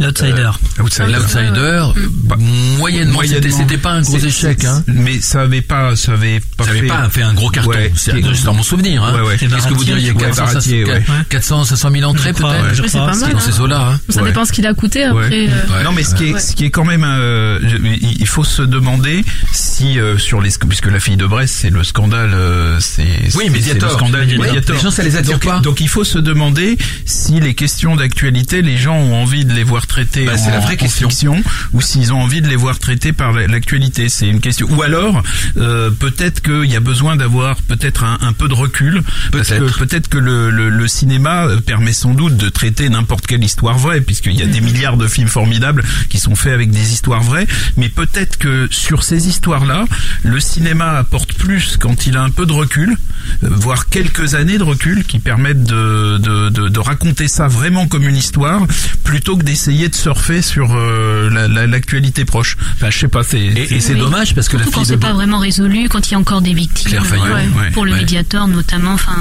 L'outsider. 0.00 0.50
Outsider. 0.80 1.12
L'outsider, 1.12 1.84
bah, 2.24 2.36
moyennement, 2.78 3.20
c'était 3.22 3.78
pas 3.78 3.92
un 3.92 4.00
gros 4.02 4.18
échec, 4.18 4.58
c'est- 4.60 4.66
hein. 4.66 4.82
Mais 4.86 5.20
ça 5.20 5.42
avait 5.42 5.62
pas, 5.62 5.94
ça 5.96 6.12
avait 6.12 6.40
pas 6.56 6.64
Ça 6.64 6.70
fait. 6.70 6.76
n'avait 6.76 6.88
pas 6.88 7.08
fait 7.10 7.22
un 7.22 7.34
gros 7.34 7.48
carton. 7.50 7.70
Ouais, 7.70 7.92
c'est 7.96 8.12
dans 8.44 8.54
mon 8.54 8.62
souvenir. 8.62 9.02
Hein. 9.04 9.14
Ouais, 9.14 9.20
ouais. 9.28 9.36
C'est 9.38 9.48
Qu'est-ce 9.48 9.68
que 9.68 9.74
vous 9.74 9.84
diriez 9.84 10.10
ouais, 10.12 10.20
400, 10.20 10.44
Baratier, 10.44 10.84
ouais. 10.84 11.02
400, 11.28 11.64
500 11.64 11.90
000 11.92 12.04
entrées 12.10 12.32
peut-être 12.32 12.88
c'est 12.88 12.98
pas 12.98 13.14
mal. 13.14 13.32
Dans 13.32 13.38
hein. 13.38 13.40
ces 13.40 13.60
eaux-là. 13.60 13.88
Hein. 13.94 14.00
Ça 14.08 14.22
Ouais. 14.22 14.28
dépend 14.28 14.44
ce 14.44 14.52
qu'il 14.52 14.66
a 14.66 14.74
coûté 14.74 15.04
après. 15.04 15.28
Ouais. 15.28 15.48
euh, 15.70 15.82
Non, 15.84 15.92
mais 15.92 16.02
ce 16.02 16.14
qui 16.14 16.26
est, 16.26 16.34
Ouais. 16.34 16.40
ce 16.40 16.54
qui 16.54 16.64
est 16.64 16.70
quand 16.70 16.84
même, 16.84 17.04
euh, 17.06 17.58
il 18.00 18.26
faut 18.26 18.44
se 18.44 18.62
demander 18.62 19.24
si 19.52 19.98
euh, 19.98 20.18
sur 20.18 20.40
les, 20.40 20.50
puisque 20.68 20.86
la 20.90 21.00
fille 21.00 21.16
de 21.16 21.26
Brest, 21.26 21.54
c'est 21.60 21.70
le 21.70 21.84
scandale, 21.84 22.32
euh, 22.34 22.78
c'est 22.80 23.02
Oui, 23.36 23.46
scandale 23.90 24.26
Mediator. 24.26 24.74
les 24.76 24.80
gens, 24.82 24.90
ça 24.90 25.02
les 25.02 25.16
attire 25.16 25.38
pas. 25.40 25.60
donc 25.60 25.80
il 25.80 25.88
faut 25.88 26.04
se 26.04 26.18
demander 26.18 26.76
si 27.04 27.40
les 27.40 27.54
questions 27.54 27.96
d'actualité, 27.96 28.62
les 28.62 28.76
gens 28.76 28.96
ont 28.96 29.14
envie 29.22 29.44
de 29.44 29.52
les 29.52 29.64
voir 29.64 29.83
traitées 29.86 30.24
Bah, 30.26 30.32
en, 30.34 30.38
c'est 30.38 30.50
la 30.50 30.60
vraie 30.60 30.74
en 30.74 30.76
question. 30.76 31.08
fiction, 31.08 31.42
ou 31.72 31.80
s'ils 31.80 32.12
ont 32.12 32.20
envie 32.22 32.40
de 32.42 32.48
les 32.48 32.56
voir 32.56 32.78
traitées 32.78 33.12
par 33.12 33.32
la- 33.32 33.46
l'actualité. 33.46 34.08
C'est 34.08 34.28
une 34.28 34.40
question. 34.40 34.66
Ou 34.70 34.82
alors, 34.82 35.22
euh, 35.56 35.90
peut-être 35.90 36.40
qu'il 36.42 36.70
y 36.70 36.76
a 36.76 36.80
besoin 36.80 37.16
d'avoir 37.16 37.56
peut-être 37.62 38.04
un, 38.04 38.18
un 38.20 38.32
peu 38.32 38.48
de 38.48 38.54
recul, 38.54 39.02
parce 39.32 39.48
que 39.48 39.54
Peut-être. 39.58 39.78
peut-être 39.78 40.08
que 40.08 40.18
le, 40.18 40.50
le, 40.50 40.68
le 40.68 40.88
cinéma 40.88 41.46
euh, 41.46 41.60
permet 41.60 41.92
sans 41.92 42.14
doute 42.14 42.36
de 42.36 42.48
traiter 42.48 42.88
n'importe 42.88 43.26
quelle 43.26 43.44
histoire 43.44 43.78
vraie, 43.78 44.00
puisqu'il 44.00 44.34
y 44.34 44.42
a 44.42 44.46
des 44.46 44.60
milliards 44.60 44.96
de 44.96 45.06
films 45.06 45.28
formidables 45.28 45.82
qui 46.08 46.18
sont 46.18 46.34
faits 46.34 46.52
avec 46.52 46.70
des 46.70 46.92
histoires 46.92 47.22
vraies, 47.22 47.46
mais 47.76 47.88
peut-être 47.88 48.36
que 48.38 48.68
sur 48.70 49.02
ces 49.02 49.28
histoires-là, 49.28 49.84
le 50.22 50.40
cinéma 50.40 50.92
apporte 50.98 51.34
plus 51.34 51.76
quand 51.78 52.06
il 52.06 52.16
a 52.16 52.22
un 52.22 52.30
peu 52.30 52.46
de 52.46 52.52
recul, 52.52 52.96
euh, 53.44 53.48
voire 53.50 53.88
quelques 53.88 54.34
années 54.34 54.58
de 54.58 54.62
recul, 54.62 55.04
qui 55.04 55.18
permettent 55.18 55.64
de, 55.64 56.18
de, 56.18 56.48
de, 56.50 56.68
de 56.68 56.80
raconter 56.80 57.28
ça 57.28 57.48
vraiment 57.48 57.86
comme 57.86 58.06
une 58.08 58.16
histoire, 58.16 58.62
plutôt 59.02 59.36
que 59.36 59.42
d'essayer 59.44 59.73
de 59.74 59.94
surfer 59.94 60.40
sur 60.42 60.74
euh, 60.74 61.28
la- 61.30 61.48
la- 61.48 61.66
l'actualité 61.66 62.24
proche. 62.24 62.56
Enfin, 62.74 62.90
je 62.90 62.98
sais 62.98 63.08
pas, 63.08 63.22
c'est... 63.22 63.38
Et, 63.40 63.74
et 63.74 63.80
c'est 63.80 63.94
Oui. 63.94 64.00
dommage 64.00 64.34
parce 64.34 64.48
que 64.48 64.56
la 64.56 64.62
Surtout 64.64 64.78
quand 64.80 64.84
fille 64.84 64.96
de 64.96 65.00
c'est 65.00 65.06
pas 65.06 65.12
vraiment 65.12 65.38
résolu, 65.38 65.88
quand 65.88 66.08
il 66.08 66.12
y 66.12 66.14
a 66.14 66.18
encore 66.18 66.40
des 66.40 66.54
victimes. 66.54 66.90
Claire 66.90 67.06
Fayot, 67.06 67.22
Ouais. 67.24 67.32
ouais, 67.32 67.70
Pour 67.72 67.84
le 67.84 67.92
ouais. 67.92 67.98
médiateur 67.98 68.46
notamment. 68.48 68.92
Enfin, 68.94 69.16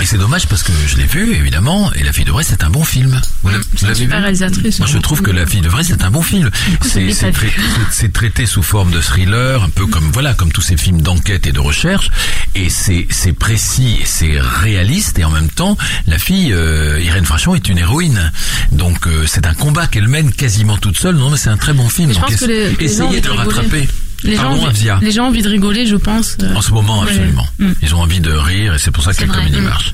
Et 0.00 0.06
c'est 0.06 0.18
dommage 0.18 0.46
parce 0.48 0.62
que 0.62 0.72
je 0.86 0.96
l'ai 0.96 1.04
vu 1.04 1.34
évidemment 1.34 1.92
et 1.94 2.02
la 2.02 2.12
fille 2.12 2.24
de 2.24 2.30
Brest 2.32 2.50
c'est 2.50 2.64
un 2.64 2.70
bon 2.70 2.84
film. 2.84 3.20
Vous 3.42 3.50
l'avez- 3.82 4.06
vu 4.06 4.10
réalisatrice. 4.12 4.78
Moi, 4.78 4.88
je 4.90 4.96
hein. 4.96 5.00
trouve 5.00 5.20
que 5.22 5.30
La 5.30 5.46
fille 5.46 5.60
de 5.60 5.68
Brest 5.68 5.90
c'est 5.90 6.04
un 6.04 6.10
bon 6.10 6.22
film. 6.22 6.50
C'est 6.80 7.00
l'ai 7.00 7.12
c'est 7.12 7.26
pas 7.32 7.38
vu. 7.38 7.48
trai- 7.50 7.52
c'est- 7.56 7.80
c'est 8.02 8.12
traité 8.12 8.46
sous 8.46 8.62
forme 8.62 8.90
de 8.90 9.00
thriller, 9.00 9.62
un 9.62 9.68
peu 9.70 9.86
comme 9.86 10.10
voilà, 10.12 10.34
comme 10.34 10.50
tous 10.52 10.62
ces 10.62 10.76
films 10.76 11.02
d'enquête 11.02 11.46
et 11.46 11.52
de 11.52 11.60
recherche. 11.60 12.10
Et 12.54 12.68
c'est 12.70 13.06
c'est 13.10 13.32
précis, 13.32 13.98
c'est 14.04 14.38
réaliste 14.40 15.18
et 15.18 15.24
en 15.24 15.30
même 15.30 15.50
temps, 15.50 15.76
la 16.06 16.18
fille 16.18 16.52
euh, 16.52 17.00
Irène 17.02 17.24
Frachon 17.24 17.54
est 17.54 17.68
une 17.68 17.78
héroïne. 17.78 18.32
Donc 18.72 19.06
euh, 19.06 19.24
c'est 19.26 19.46
un 19.46 19.54
combat 19.54 19.81
qu'elle 19.86 20.08
mène 20.08 20.32
quasiment 20.32 20.76
toute 20.76 20.96
seule. 20.98 21.16
Non 21.16 21.30
mais 21.30 21.36
c'est 21.36 21.50
un 21.50 21.56
très 21.56 21.72
bon 21.72 21.88
film. 21.88 22.10
Je 22.10 22.14
Donc 22.14 22.26
pense 22.30 22.36
que 22.40 22.44
les- 22.46 22.76
essayez 22.80 23.20
de 23.20 23.30
rattraper. 23.30 23.88
Les 24.24 24.36
gens, 24.36 24.42
Pardon, 24.42 24.66
envie, 24.66 24.88
les 25.00 25.10
gens 25.10 25.24
ont 25.24 25.28
envie 25.28 25.42
de 25.42 25.48
rigoler, 25.48 25.84
je 25.84 25.96
pense. 25.96 26.36
euh. 26.42 26.54
En 26.54 26.62
ce 26.62 26.70
moment, 26.70 27.02
absolument. 27.02 27.44
Mm. 27.58 27.72
Ils 27.82 27.92
ont 27.96 28.00
envie 28.02 28.20
de 28.20 28.30
rire 28.30 28.74
et 28.74 28.78
c'est 28.78 28.92
pour 28.92 29.02
ça 29.02 29.12
que 29.12 29.22
la 29.22 29.26
comédie 29.34 29.60
Mm. 29.60 29.64
marche. 29.64 29.92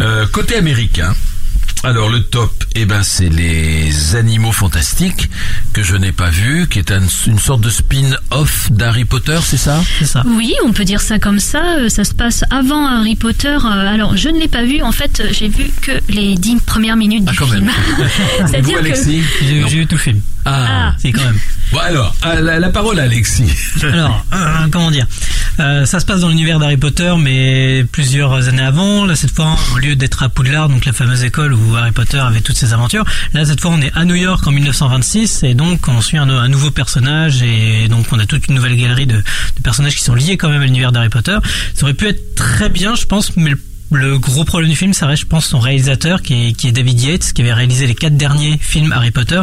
Euh, 0.00 0.26
côté 0.28 0.56
américain, 0.56 1.14
alors 1.84 2.08
le 2.08 2.22
top, 2.22 2.52
eh 2.74 2.84
ben 2.86 3.02
c'est 3.02 3.28
les 3.28 4.16
Animaux 4.16 4.52
Fantastiques 4.52 5.30
que 5.72 5.82
je 5.82 5.96
n'ai 5.96 6.12
pas 6.12 6.28
vu, 6.28 6.66
qui 6.68 6.78
est 6.80 6.90
un- 6.90 7.02
une 7.26 7.38
sorte 7.38 7.60
de 7.60 7.70
spin-off 7.70 8.70
d'Harry 8.72 9.04
Potter, 9.04 9.38
c'est 9.42 9.56
ça? 9.56 9.80
C'est 9.98 10.04
ça. 10.06 10.22
Oui, 10.26 10.54
on 10.66 10.72
peut 10.72 10.84
dire 10.84 11.00
ça 11.00 11.18
comme 11.18 11.38
ça. 11.38 11.62
Euh, 11.78 11.88
Ça 11.88 12.04
se 12.04 12.14
passe 12.14 12.44
avant 12.50 12.86
Harry 12.86 13.16
Potter. 13.16 13.48
Euh, 13.64 13.94
Alors, 13.94 14.16
je 14.16 14.28
ne 14.28 14.38
l'ai 14.38 14.48
pas 14.48 14.64
vu. 14.64 14.82
En 14.82 14.92
fait, 14.92 15.20
euh, 15.20 15.28
j'ai 15.32 15.48
vu 15.48 15.64
que 15.82 15.92
les 16.08 16.34
dix 16.36 16.56
premières 16.60 16.96
minutes 16.96 17.24
Ah 17.26 17.30
du 17.32 17.36
quand 17.38 17.46
film. 17.46 17.64
même. 17.66 17.74
Vous, 17.96 18.46
C'est-à-dire 18.48 18.74
que 18.78 18.84
Alexis? 18.84 19.22
J'ai 19.48 19.62
vu 19.64 19.86
tout 19.86 19.94
le 19.94 20.00
film. 20.00 20.20
Ah. 20.44 20.94
C'est 20.98 21.12
quand 21.12 21.24
même. 21.24 21.38
Bon 21.72 21.78
alors, 21.78 22.14
ah, 22.22 22.40
la, 22.40 22.58
la 22.58 22.70
parole 22.70 22.98
à 22.98 23.02
Alexis. 23.02 23.50
Alors, 23.82 24.24
euh, 24.32 24.66
comment 24.70 24.90
dire? 24.90 25.06
Euh, 25.60 25.84
Ça 25.84 26.00
se 26.00 26.06
passe 26.06 26.20
dans 26.20 26.28
l'univers 26.30 26.58
d'Harry 26.58 26.78
Potter, 26.78 27.12
mais 27.18 27.84
plusieurs 27.92 28.48
années 28.48 28.62
avant. 28.62 29.04
Là, 29.04 29.14
cette 29.16 29.32
fois, 29.34 29.56
au 29.74 29.78
lieu 29.78 29.94
d'être 29.96 30.22
à 30.22 30.30
Poudlard, 30.30 30.70
donc 30.70 30.86
la 30.86 30.92
fameuse 30.94 31.24
école 31.24 31.52
où 31.52 31.67
Harry 31.76 31.92
Potter 31.92 32.18
avait 32.18 32.40
toutes 32.40 32.56
ses 32.56 32.72
aventures, 32.72 33.04
là, 33.34 33.44
cette 33.44 33.60
fois, 33.60 33.70
on 33.72 33.80
est 33.80 33.92
à 33.94 34.04
New 34.04 34.14
York 34.14 34.46
en 34.46 34.50
1926, 34.50 35.42
et 35.42 35.54
donc 35.54 35.88
on 35.88 36.00
suit 36.00 36.18
un, 36.18 36.48
nouveau 36.48 36.70
personnage, 36.70 37.42
et 37.42 37.88
donc 37.88 38.06
on 38.12 38.18
a 38.18 38.26
toute 38.26 38.48
une 38.48 38.54
nouvelle 38.54 38.76
galerie 38.76 39.06
de, 39.06 39.22
personnages 39.62 39.96
qui 39.96 40.02
sont 40.02 40.14
liés 40.14 40.36
quand 40.36 40.48
même 40.48 40.62
à 40.62 40.64
l'univers 40.64 40.92
d'Harry 40.92 41.08
Potter. 41.08 41.36
Ça 41.74 41.84
aurait 41.84 41.94
pu 41.94 42.08
être 42.08 42.34
très 42.34 42.68
bien, 42.68 42.94
je 42.94 43.06
pense, 43.06 43.36
mais 43.36 43.52
le 43.90 44.18
gros 44.18 44.44
problème 44.44 44.70
du 44.70 44.76
film, 44.76 44.92
ça 44.92 45.06
reste, 45.06 45.22
je 45.22 45.28
pense, 45.28 45.46
son 45.46 45.60
réalisateur, 45.60 46.22
qui 46.22 46.48
est, 46.48 46.52
qui 46.52 46.68
est 46.68 46.72
David 46.72 47.00
Yates, 47.00 47.32
qui 47.32 47.42
avait 47.42 47.54
réalisé 47.54 47.86
les 47.86 47.94
quatre 47.94 48.16
derniers 48.16 48.58
films 48.60 48.92
Harry 48.92 49.10
Potter, 49.10 49.42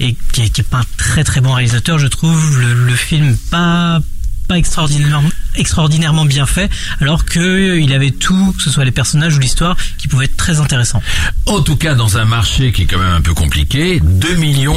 et 0.00 0.16
qui 0.32 0.42
est 0.42 0.62
pas 0.62 0.78
un 0.78 0.86
très 0.96 1.24
très 1.24 1.40
bon 1.40 1.52
réalisateur, 1.52 1.98
je 1.98 2.06
trouve. 2.06 2.60
Le, 2.60 2.86
le 2.86 2.94
film 2.94 3.36
pas 3.50 4.00
pas 4.46 4.58
extraordinairement 4.58 5.30
extraordinairement 5.56 6.24
bien 6.24 6.46
fait, 6.46 6.70
alors 7.00 7.24
que 7.24 7.38
euh, 7.40 7.80
il 7.80 7.92
avait 7.92 8.10
tout, 8.10 8.54
que 8.56 8.62
ce 8.62 8.70
soit 8.70 8.84
les 8.84 8.90
personnages 8.90 9.36
ou 9.36 9.40
l'histoire, 9.40 9.76
qui 9.98 10.08
pouvait 10.08 10.26
être 10.26 10.36
très 10.36 10.60
intéressant. 10.60 11.02
En 11.46 11.60
tout 11.60 11.76
cas, 11.76 11.94
dans 11.94 12.18
un 12.18 12.24
marché 12.24 12.72
qui 12.72 12.82
est 12.82 12.86
quand 12.86 12.98
même 12.98 13.12
un 13.14 13.20
peu 13.20 13.34
compliqué, 13.34 14.00
2 14.02 14.34
millions 14.36 14.76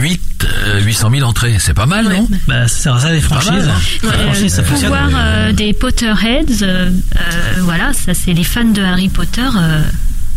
8, 0.00 0.20
euh, 0.66 0.80
800 0.82 1.10
000 1.10 1.28
entrées, 1.28 1.56
c'est 1.58 1.74
pas 1.74 1.86
mal, 1.86 2.08
non? 2.08 2.28
Bah, 2.48 2.68
ça 2.68 2.76
sert 2.82 2.94
à 2.94 3.00
ça 3.00 3.12
les 3.12 3.20
Pas 3.20 3.26
franchises. 3.40 3.50
mal, 3.50 3.70
hein. 3.70 3.80
Euh, 4.04 4.24
franchises, 4.32 4.54
ça 4.54 4.62
le 4.62 4.66
fonctionne. 4.68 4.90
pouvoir 4.90 5.10
euh, 5.14 5.52
des 5.52 5.72
Potterheads, 5.72 6.62
euh, 6.62 6.90
euh, 6.90 7.54
voilà, 7.60 7.92
ça 7.92 8.14
c'est 8.14 8.32
les 8.32 8.44
fans 8.44 8.64
de 8.64 8.82
Harry 8.82 9.08
Potter 9.08 9.42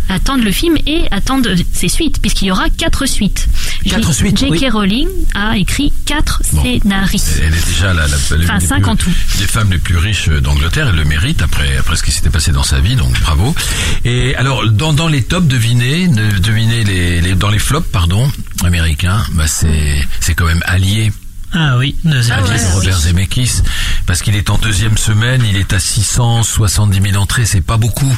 attendent 0.10 0.44
le 0.44 0.52
film 0.52 0.76
et 0.86 1.04
attendent 1.12 1.56
ses 1.74 1.88
suites, 1.90 2.20
puisqu'il 2.22 2.46
y 2.48 2.52
aura 2.52 2.70
quatre 2.70 3.06
suites. 3.06 3.48
Quatre 3.90 4.10
J- 4.12 4.14
suites, 4.14 4.38
J.K. 4.40 4.50
oui. 4.52 4.70
Rowling 4.70 5.08
a 5.34 5.58
écrit 5.58 5.92
quatre 6.06 6.42
Bon. 6.54 6.64
scénarios. 6.64 7.20
Elle 7.42 7.54
est 7.54 7.68
déjà 7.68 7.94
la, 7.94 8.08
la, 8.08 8.16
l'une 8.38 8.44
Enfin, 8.46 8.58
des 8.60 8.66
cinq 8.68 8.82
plus- 8.84 8.92
en 8.92 8.96
tout. 8.96 9.12
des 9.38 9.48
femmes 9.48 9.72
les 9.72 9.78
plus 9.80 9.98
riches 9.98 10.30
d'Angleterre. 10.30 10.88
Elle 10.90 10.96
le 10.96 11.06
mérite 11.06 11.42
après, 11.42 11.78
après 11.78 11.96
ce 11.96 12.04
qui 12.04 12.12
s'était 12.12 12.30
passé 12.30 12.52
dans 12.52 12.64
sa 12.64 12.80
vie, 12.80 12.96
donc 12.96 13.20
bravo. 13.22 13.56
Et 14.04 14.36
alors, 14.36 14.70
dans, 14.70 14.94
dans 14.94 15.08
les 15.08 15.24
tops, 15.24 15.48
devinez, 15.48 16.08
de- 16.08 16.38
devinez 16.40 16.84
les, 16.84 17.22
les, 17.22 17.36
dans 17.36 17.50
les 17.50 17.60
flops, 17.60 17.88
pardon, 17.92 18.32
américains, 18.64 19.24
bah 19.34 19.48
c'est, 19.48 20.02
c'est 20.20 20.34
quand 20.36 20.46
même 20.46 20.62
allié. 20.66 21.12
Ah 21.58 21.78
oui, 21.78 21.96
deuxième 22.04 22.38
Ah 22.40 22.44
ouais. 22.44 22.50
pièce. 22.50 22.74
Robert 22.74 23.00
Zemeckis, 23.00 23.62
parce 24.06 24.22
qu'il 24.22 24.36
est 24.36 24.50
en 24.50 24.58
deuxième 24.58 24.98
semaine, 24.98 25.42
il 25.50 25.56
est 25.56 25.72
à 25.74 25.80
670 25.80 27.12
000 27.12 27.22
entrées, 27.22 27.46
c'est 27.46 27.62
pas 27.62 27.78
beaucoup. 27.78 28.14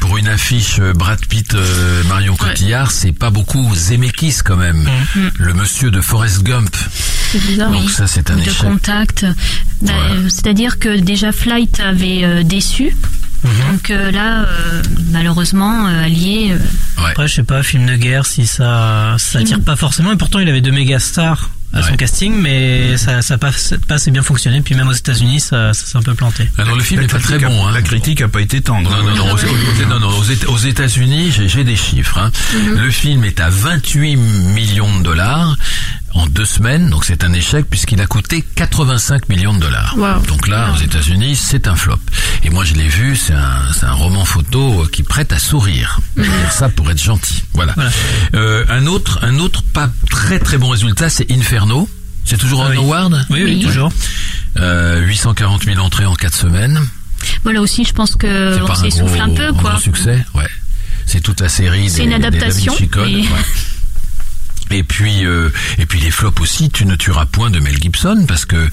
Pour 0.00 0.18
une 0.18 0.26
affiche 0.28 0.78
euh, 0.80 0.92
Brad 0.92 1.24
Pitt, 1.26 1.54
euh, 1.54 2.02
Marion 2.08 2.34
Cotillard, 2.36 2.90
c'est 2.90 3.12
pas 3.12 3.30
beaucoup. 3.30 3.74
Zemeckis 3.74 4.38
quand 4.44 4.56
même, 4.56 4.88
le 5.38 5.54
monsieur 5.54 5.90
de 5.90 6.00
Forrest 6.00 6.42
Gump. 6.42 6.74
C'est 7.32 7.40
bizarre. 7.46 7.70
Donc 7.70 7.88
ça, 7.90 8.06
c'est 8.08 8.28
un 8.30 8.36
de 8.36 8.40
échec. 8.42 8.56
contact. 8.58 9.24
Bah, 9.82 9.92
euh, 10.10 10.28
C'est-à-dire 10.28 10.78
que 10.80 10.98
déjà 10.98 11.30
Flight 11.32 11.78
avait 11.80 12.24
euh, 12.24 12.42
déçu. 12.42 12.96
Mhm. 13.44 13.50
Donc 13.72 13.90
euh, 13.90 14.10
là, 14.10 14.40
euh, 14.42 14.82
malheureusement, 15.12 15.86
euh, 15.86 16.04
Allié, 16.04 16.50
euh, 16.52 16.58
Ouais. 17.02 17.10
Après, 17.12 17.28
je 17.28 17.36
sais 17.36 17.42
pas, 17.44 17.62
film 17.62 17.86
de 17.86 17.96
guerre, 17.96 18.26
si 18.26 18.46
ça, 18.46 19.14
ça 19.18 19.38
attire 19.38 19.60
pas 19.62 19.74
forcément. 19.76 20.12
Et 20.12 20.16
pourtant, 20.16 20.38
il 20.40 20.48
avait 20.50 20.60
deux 20.60 20.70
méga 20.72 20.98
stars 20.98 21.48
à 21.72 21.82
son 21.82 21.90
Ouais. 21.92 21.96
casting, 21.96 22.34
mais 22.34 22.96
ça, 22.96 23.22
ça 23.22 23.34
a 23.34 23.38
pas, 23.38 23.50
pas 23.86 23.94
assez 23.94 24.10
bien 24.10 24.22
fonctionné. 24.22 24.60
Puis 24.60 24.74
même 24.74 24.88
aux 24.88 24.92
États-Unis, 24.92 25.40
ça, 25.40 25.72
ça 25.72 25.86
s'est 25.86 25.96
un 25.98 26.02
peu 26.02 26.14
planté. 26.14 26.48
Alors 26.58 26.74
le 26.76 26.82
film 26.82 27.00
n'est 27.00 27.06
pas 27.06 27.18
très 27.20 27.36
a- 27.42 27.48
bon. 27.48 27.66
Hein. 27.66 27.72
La 27.72 27.82
critique 27.82 28.20
a 28.22 28.28
pas 28.28 28.40
été 28.40 28.60
tendre. 28.60 28.90
Non, 28.90 29.02
non, 29.04 29.14
non, 29.16 29.32
aux, 29.32 29.36
aux- 29.36 29.86
non, 29.88 30.00
non, 30.00 30.08
aux 30.08 30.52
aux 30.52 30.58
États-Unis, 30.58 31.32
j'ai 31.36 31.48
j'ai 31.48 31.64
des 31.64 31.76
chiffres. 31.76 32.18
hein. 32.18 32.32
Le 32.76 32.90
film 32.90 33.24
est 33.24 33.40
à 33.40 33.50
28 33.50 34.16
millions 34.16 34.98
de 34.98 35.04
dollars 35.04 35.56
en 36.14 36.26
deux 36.26 36.44
semaines, 36.44 36.90
donc 36.90 37.04
c'est 37.04 37.22
un 37.24 37.32
échec 37.32 37.66
puisqu'il 37.68 38.00
a 38.00 38.06
coûté 38.06 38.44
85 38.56 39.28
millions 39.28 39.54
de 39.54 39.60
dollars. 39.60 39.94
Wow. 39.96 40.20
Donc 40.26 40.48
là, 40.48 40.72
aux 40.74 40.80
États-Unis, 40.82 41.36
c'est 41.36 41.68
un 41.68 41.76
flop. 41.76 41.98
Et 42.44 42.50
moi, 42.50 42.64
je 42.64 42.74
l'ai 42.74 42.88
vu, 42.88 43.16
c'est 43.16 43.32
un, 43.34 43.72
c'est 43.74 43.86
un 43.86 43.92
roman 43.92 44.24
photo 44.24 44.82
euh, 44.82 44.88
qui 44.90 45.02
prête 45.02 45.32
à 45.32 45.38
sourire. 45.38 46.00
Je 46.16 46.22
veux 46.22 46.26
dire 46.28 46.52
ça 46.52 46.68
pour 46.68 46.90
être 46.90 47.00
gentil. 47.02 47.42
Voilà. 47.54 47.72
Voilà. 47.74 47.90
Euh, 48.34 48.64
un 48.68 48.86
autre, 48.86 49.20
un 49.22 49.38
autre 49.38 49.62
pas 49.62 49.90
très 50.10 50.38
très 50.38 50.58
bon 50.58 50.68
résultat, 50.70 51.08
c'est 51.10 51.30
Inferno. 51.30 51.88
C'est 52.24 52.36
toujours 52.38 52.62
Ah 52.62 52.66
un 52.68 52.70
oui. 52.70 52.76
award. 52.78 53.26
Oui, 53.30 53.42
oui, 53.44 53.54
Oui. 53.58 53.62
toujours. 53.64 53.92
Euh, 54.58 55.00
840 55.00 55.64
000 55.64 55.78
entrées 55.78 56.06
en 56.06 56.14
quatre 56.14 56.34
semaines. 56.36 56.80
voilà 57.44 57.60
aussi, 57.60 57.84
je 57.84 57.92
pense 57.92 58.16
que 58.16 58.60
on 58.60 58.68
un 58.70 58.74
s'essouffle 58.74 59.14
gros, 59.14 59.22
un 59.22 59.30
peu, 59.34 59.52
quoi. 59.52 59.72
gros 59.72 59.80
succès, 59.80 60.24
ouais. 60.34 60.48
C'est 61.06 61.20
toute 61.20 61.40
la 61.40 61.48
série 61.48 61.88
C'est 61.90 61.98
des, 61.98 62.04
une 62.04 62.10
des 62.10 62.18
Da 62.18 62.28
adaptation, 62.28 62.74
mais- 62.96 62.98
ouais. 62.98 63.26
Et 64.70 64.82
puis, 64.82 65.26
euh, 65.26 65.50
et 65.78 65.86
puis 65.86 66.00
les 66.00 66.10
flops 66.10 66.40
aussi, 66.40 66.70
Tu 66.70 66.86
ne 66.86 66.94
tueras 66.96 67.26
point 67.26 67.50
de 67.50 67.58
Mel 67.58 67.76
Gibson, 67.80 68.24
parce 68.26 68.44
que, 68.44 68.68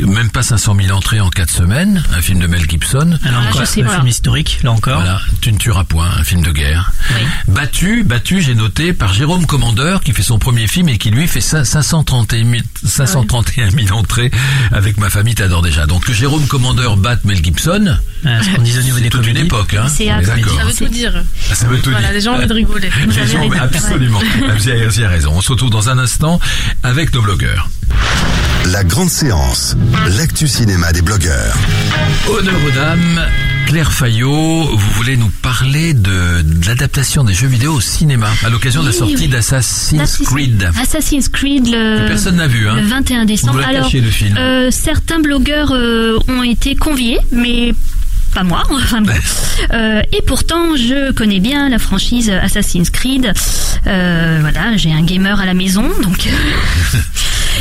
même 0.00 0.30
pas 0.30 0.42
500 0.42 0.76
000 0.80 0.96
entrées 0.96 1.20
en 1.20 1.30
4 1.30 1.50
semaines, 1.50 2.02
un 2.16 2.20
film 2.20 2.38
de 2.40 2.46
Mel 2.46 2.68
Gibson. 2.68 3.18
Alors 3.24 3.42
Ah, 3.44 3.48
encore, 3.48 3.62
un 3.62 3.66
film 3.66 4.06
historique, 4.06 4.58
là 4.62 4.72
encore. 4.72 4.96
Voilà, 5.00 5.20
Tu 5.40 5.52
ne 5.52 5.58
tueras 5.58 5.84
point, 5.84 6.08
un 6.18 6.24
film 6.24 6.42
de 6.42 6.50
guerre. 6.52 6.92
Oui. 7.10 7.22
Battu, 7.48 8.02
battu, 8.04 8.40
j'ai 8.40 8.54
noté, 8.54 8.92
par 8.92 9.12
Jérôme 9.14 9.46
Commandeur, 9.46 10.00
qui 10.02 10.12
fait 10.12 10.22
son 10.22 10.38
premier 10.38 10.66
film 10.66 10.88
et 10.88 10.98
qui 10.98 11.10
lui 11.10 11.26
fait 11.28 11.40
cin- 11.40 11.64
531 11.64 12.44
000, 12.44 12.62
531 12.84 13.70
000 13.70 13.92
entrées 13.96 14.30
avec 14.72 14.98
Ma 14.98 15.10
famille 15.10 15.34
t'adore 15.34 15.62
déjà. 15.62 15.86
Donc 15.86 16.04
que 16.04 16.12
Jérôme 16.12 16.46
Commandeur 16.46 16.96
batte 16.96 17.24
Mel 17.24 17.42
Gibson, 17.44 17.96
Ah, 18.24 18.42
ce 18.42 18.50
qu'on 18.56 18.62
disait 18.62 18.80
au 18.80 18.82
niveau 18.84 18.96
c'est 18.96 19.02
des 19.04 19.10
toute 19.10 19.26
une 19.26 19.36
époque, 19.36 19.74
hein. 19.74 19.86
C'est 19.88 20.06
d'accord. 20.06 20.56
Ça 20.58 20.64
veut 20.64 20.72
tout 20.74 20.88
dire. 20.88 21.12
Ah, 21.50 21.54
Ça 21.54 21.66
veut 21.66 21.78
tout 21.80 21.90
Voilà, 21.90 22.06
dire. 22.08 22.14
les 22.14 22.20
gens 22.20 22.32
ont 22.32 22.36
envie 22.36 22.46
de 22.46 22.54
rigoler. 22.54 22.90
Les 23.06 23.26
gens- 23.26 23.50
absolument. 23.60 24.20
Vous 24.56 24.68
avez 24.68 25.06
raison. 25.06 25.32
On 25.34 25.40
se 25.40 25.50
retrouve 25.52 25.70
dans 25.70 25.88
un 25.88 25.98
instant 25.98 26.40
avec 26.82 27.12
nos 27.14 27.22
blogueurs. 27.22 27.68
La 28.66 28.82
grande 28.82 29.10
séance, 29.10 29.76
l'actu 30.16 30.48
cinéma 30.48 30.92
des 30.92 31.02
blogueurs. 31.02 31.54
Honneur 32.28 32.54
aux 32.66 32.70
dames, 32.70 33.20
Claire 33.66 33.92
Fayot, 33.92 34.64
vous 34.74 34.90
voulez 34.92 35.16
nous 35.18 35.28
parler 35.42 35.92
de, 35.92 36.40
de 36.42 36.66
l'adaptation 36.66 37.24
des 37.24 37.34
jeux 37.34 37.46
vidéo 37.46 37.74
au 37.74 37.80
cinéma 37.80 38.28
à 38.44 38.48
l'occasion 38.48 38.82
de 38.82 38.86
la 38.88 38.92
sortie 38.94 39.16
oui. 39.16 39.28
d'Assassin's 39.28 40.00
Assassin's- 40.00 40.26
Creed. 40.26 40.70
Assassin's 40.80 41.28
Creed, 41.28 41.66
le, 41.66 42.06
personne 42.08 42.36
n'a 42.36 42.46
vu, 42.46 42.66
hein. 42.68 42.76
le 42.76 42.86
21 42.86 43.22
On 43.22 43.24
décembre. 43.26 43.52
nous 43.54 43.60
l'a 43.60 43.68
Alors, 43.68 43.90
le 43.92 44.00
film. 44.10 44.36
euh, 44.38 44.70
certains 44.70 45.18
blogueurs 45.20 45.72
euh, 45.72 46.18
ont 46.28 46.42
été 46.42 46.74
conviés, 46.74 47.18
mais 47.32 47.74
pas 48.34 48.44
moi. 48.44 48.62
Enfin, 48.70 49.02
bon. 49.02 49.12
Euh, 49.72 50.00
et 50.12 50.22
pourtant, 50.22 50.74
je 50.74 51.12
connais 51.12 51.38
bien 51.40 51.68
la 51.68 51.78
franchise 51.78 52.30
Assassin's 52.30 52.88
Creed. 52.90 53.32
Euh, 53.86 54.38
voilà, 54.40 54.76
j'ai 54.76 54.90
un 54.92 55.02
gamer 55.02 55.38
à 55.38 55.44
la 55.46 55.54
maison, 55.54 55.84
donc. 56.02 56.28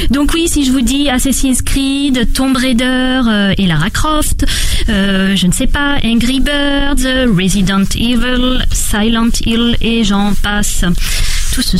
Donc 0.09 0.31
oui, 0.33 0.47
si 0.47 0.65
je 0.65 0.71
vous 0.71 0.81
dis 0.81 1.09
Assassin's 1.09 1.61
Creed, 1.61 2.33
Tomb 2.33 2.55
Raider 2.55 3.21
euh, 3.27 3.53
et 3.57 3.67
Lara 3.67 3.89
Croft, 3.89 4.45
euh, 4.89 5.35
je 5.35 5.47
ne 5.47 5.51
sais 5.51 5.67
pas, 5.67 5.97
Angry 6.03 6.39
Birds, 6.39 7.05
Resident 7.37 7.83
Evil, 7.95 8.65
Silent 8.71 9.29
Hill 9.45 9.77
et 9.81 10.03
j'en 10.03 10.33
passe. 10.41 10.83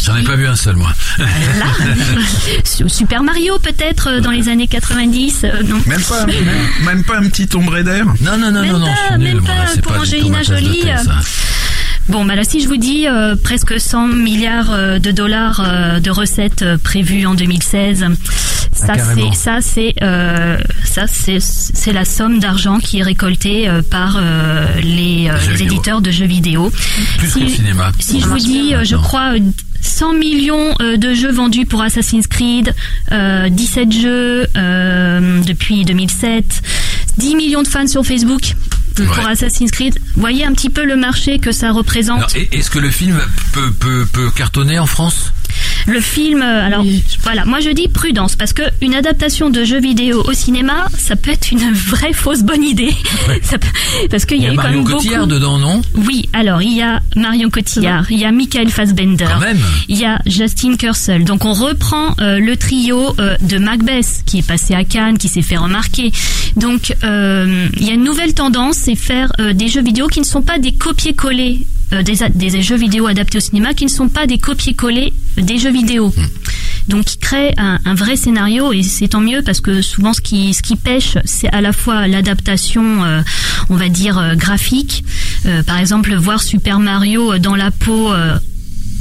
J'en 0.05 0.15
ai 0.17 0.21
pas 0.23 0.35
vu 0.35 0.45
un 0.45 0.55
seul, 0.55 0.75
moi. 0.75 0.91
Là, 1.17 1.25
Su- 2.63 2.87
Super 2.87 3.23
Mario 3.23 3.57
peut-être 3.57 4.07
euh, 4.07 4.19
dans 4.21 4.29
les 4.29 4.47
années 4.47 4.67
90. 4.67 5.41
euh, 5.45 5.63
non. 5.63 5.77
Même 5.87 6.01
pas, 6.01 6.25
même, 6.27 6.45
même 6.85 7.03
pas 7.03 7.17
un 7.17 7.27
petit 7.27 7.47
Tomb 7.47 7.67
Raider? 7.69 8.03
Non, 8.21 8.37
non, 8.37 8.51
non, 8.51 8.61
Même 8.61 8.71
non, 8.71 8.79
non, 8.79 8.85
pas, 9.09 9.17
nul, 9.17 9.33
même 9.35 9.39
moi, 9.43 9.53
pas 9.73 9.81
pour 9.81 9.99
Angelina 9.99 10.43
Jolie. 10.43 10.83
Bon, 12.09 12.25
bah 12.25 12.35
là, 12.35 12.43
si 12.43 12.59
je 12.61 12.67
vous 12.67 12.77
dis 12.77 13.07
euh, 13.07 13.35
presque 13.41 13.79
100 13.79 14.07
milliards 14.09 14.71
euh, 14.71 14.99
de 14.99 15.11
dollars 15.11 15.61
euh, 15.65 15.99
de 15.99 16.11
recettes 16.11 16.61
euh, 16.61 16.77
prévues 16.77 17.25
en 17.25 17.33
2016, 17.33 18.05
ça 18.73 18.87
Ah, 18.89 18.93
c'est 19.15 19.33
ça 19.35 19.61
c'est 19.61 19.93
euh, 20.01 20.57
ça 20.83 21.05
c'est 21.07 21.39
c'est 21.39 21.93
la 21.93 22.03
somme 22.05 22.39
d'argent 22.39 22.79
qui 22.79 22.99
est 22.99 23.03
récoltée 23.03 23.69
euh, 23.69 23.81
par 23.81 24.17
euh, 24.19 24.65
les, 24.81 25.29
euh, 25.29 25.37
les 25.53 25.63
éditeurs 25.63 26.01
de 26.01 26.11
jeux 26.11 26.25
vidéo. 26.25 26.71
Plus 27.19 27.29
Si- 27.29 27.49
cinéma. 27.49 27.91
Si 27.99 28.19
je 28.19 28.27
vous 28.27 28.37
dis, 28.39 28.73
euh, 28.75 28.83
je 28.83 28.95
crois, 28.97 29.35
euh, 29.35 29.39
100 29.81 30.13
millions 30.13 30.73
de 30.79 31.13
jeux 31.13 31.31
vendus 31.31 31.65
pour 31.65 31.81
Assassin's 31.81 32.25
Creed, 32.27 32.73
euh, 33.11 33.49
17 33.49 33.91
jeux 33.91 34.47
euh, 34.57 35.41
depuis 35.45 35.83
2007, 35.83 36.61
10 37.17 37.35
millions 37.35 37.63
de 37.63 37.67
fans 37.67 37.85
sur 37.87 38.05
Facebook 38.05 38.55
pour. 38.95 39.27
Assassin's 39.27 39.71
Creed. 39.71 39.97
Voyez 40.15 40.45
un 40.45 40.53
petit 40.53 40.69
peu 40.69 40.85
le 40.85 40.95
marché 40.95 41.39
que 41.39 41.51
ça 41.51 41.71
représente. 41.71 42.35
Est-ce 42.51 42.69
que 42.69 42.79
le 42.79 42.89
film 42.89 43.19
peut, 43.51 43.71
peut, 43.71 44.07
peut 44.11 44.29
cartonner 44.31 44.79
en 44.79 44.85
France? 44.85 45.31
Le 45.87 45.99
film, 45.99 46.41
euh, 46.41 46.65
alors 46.65 46.85
voilà, 47.23 47.45
moi 47.45 47.59
je 47.59 47.69
dis 47.69 47.87
prudence 47.87 48.35
parce 48.35 48.53
que 48.53 48.61
une 48.81 48.95
adaptation 48.95 49.49
de 49.49 49.63
jeux 49.63 49.79
vidéo 49.81 50.23
au 50.27 50.33
cinéma, 50.33 50.87
ça 50.97 51.15
peut 51.15 51.31
être 51.31 51.51
une 51.51 51.71
vraie 51.73 52.13
fausse 52.13 52.41
bonne 52.43 52.63
idée. 52.63 52.93
Ça 53.41 53.57
peut- 53.57 53.67
parce 54.09 54.25
qu'il 54.25 54.37
Il 54.37 54.43
y 54.43 54.45
y 54.45 54.49
a 54.49 54.53
eu 54.53 54.55
quand 54.55 54.63
Marion 54.63 54.83
même 54.83 54.93
Cotillard 54.93 55.19
beaucoup. 55.27 55.33
dedans, 55.33 55.57
non? 55.57 55.81
Oui, 55.95 56.29
alors 56.33 56.61
il 56.61 56.73
y 56.77 56.81
a 56.81 57.01
Marion 57.15 57.49
Cotillard, 57.49 58.09
il 58.11 58.19
y 58.19 58.25
a 58.25 58.31
Michael 58.31 58.69
Fassbender, 58.69 59.25
Quand 59.27 59.45
il 59.89 59.97
y 59.97 60.05
a 60.05 60.19
Justin 60.25 60.75
Kurzel. 60.77 61.23
Donc 61.25 61.45
on 61.45 61.53
reprend 61.53 62.15
euh, 62.21 62.39
le 62.39 62.55
trio 62.57 63.13
euh, 63.19 63.35
de 63.41 63.57
Macbeth 63.57 64.23
qui 64.25 64.39
est 64.39 64.47
passé 64.47 64.73
à 64.73 64.83
Cannes, 64.85 65.17
qui 65.17 65.27
s'est 65.27 65.41
fait 65.41 65.57
remarquer. 65.57 66.11
Donc 66.55 66.95
euh, 67.03 67.67
il 67.77 67.85
y 67.85 67.89
a 67.89 67.93
une 67.93 68.03
nouvelle 68.03 68.33
tendance, 68.33 68.77
c'est 68.77 68.95
faire 68.95 69.31
euh, 69.39 69.53
des 69.53 69.67
jeux 69.67 69.83
vidéo 69.83 70.07
qui 70.07 70.19
ne 70.19 70.25
sont 70.25 70.41
pas 70.41 70.59
des 70.59 70.71
copier-coller 70.73 71.65
des, 72.01 72.23
a- 72.23 72.29
des 72.29 72.61
jeux 72.61 72.77
vidéo 72.77 73.05
adaptés 73.07 73.37
au 73.37 73.41
cinéma, 73.41 73.73
qui 73.73 73.83
ne 73.85 73.89
sont 73.89 74.09
pas 74.09 74.25
des 74.25 74.37
copier-coller 74.39 75.13
des 75.37 75.57
jeux 75.57 75.71
vidéo. 75.71 76.13
Donc 76.87 77.05
qui 77.05 77.17
crée 77.17 77.53
un, 77.57 77.79
un 77.85 77.93
vrai 77.95 78.15
scénario 78.15 78.73
et 78.73 78.83
c'est 78.83 79.07
tant 79.09 79.21
mieux 79.21 79.41
parce 79.41 79.61
que 79.61 79.81
souvent 79.81 80.11
ce 80.13 80.19
qui 80.21 80.53
ce 80.53 80.61
qui 80.61 80.75
pêche 80.75 81.17
c'est 81.23 81.47
à 81.53 81.61
la 81.61 81.71
fois 81.71 82.07
l'adaptation 82.07 83.05
euh, 83.05 83.21
on 83.69 83.77
va 83.77 83.87
dire 83.89 84.17
euh, 84.17 84.35
graphique 84.35 85.03
Euh, 85.45 85.61
par 85.63 85.77
exemple 85.77 86.13
voir 86.15 86.41
Super 86.41 86.79
Mario 86.79 87.37
dans 87.37 87.55
la 87.55 87.69
peau 87.71 88.11
euh, 88.11 88.37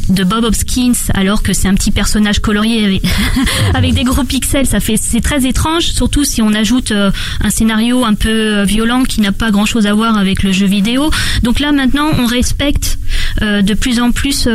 de 0.08 0.24
Bob 0.24 0.44
Hopkins 0.44 0.92
alors 1.14 1.42
que 1.42 1.52
c'est 1.52 1.68
un 1.68 1.74
petit 1.74 1.90
personnage 1.90 2.40
colorié 2.40 3.00
avec, 3.74 3.94
des 3.94 4.04
gros 4.04 4.24
pixels 4.24 4.66
ça 4.66 4.80
fait 4.80 4.96
c'est 4.96 5.20
très 5.20 5.46
étrange 5.46 5.84
surtout 5.84 6.24
si 6.24 6.42
on 6.42 6.52
ajoute 6.54 6.92
euh, 6.92 7.10
un 7.40 7.50
scénario 7.50 8.04
un 8.04 8.14
peu 8.14 8.28
euh, 8.28 8.64
violent 8.64 9.04
qui 9.04 9.20
n'a 9.20 9.32
pas 9.32 9.50
grand 9.50 9.66
chose 9.66 9.86
à 9.86 9.94
voir 9.94 10.18
avec 10.18 10.42
le 10.42 10.52
jeu 10.52 10.66
vidéo 10.66 11.10
donc 11.42 11.60
là 11.60 11.72
maintenant 11.72 12.08
on 12.18 12.26
respecte 12.26 12.98
euh, 13.42 13.62
de 13.62 13.74
plus 13.74 14.00
en 14.00 14.12
plus 14.12 14.48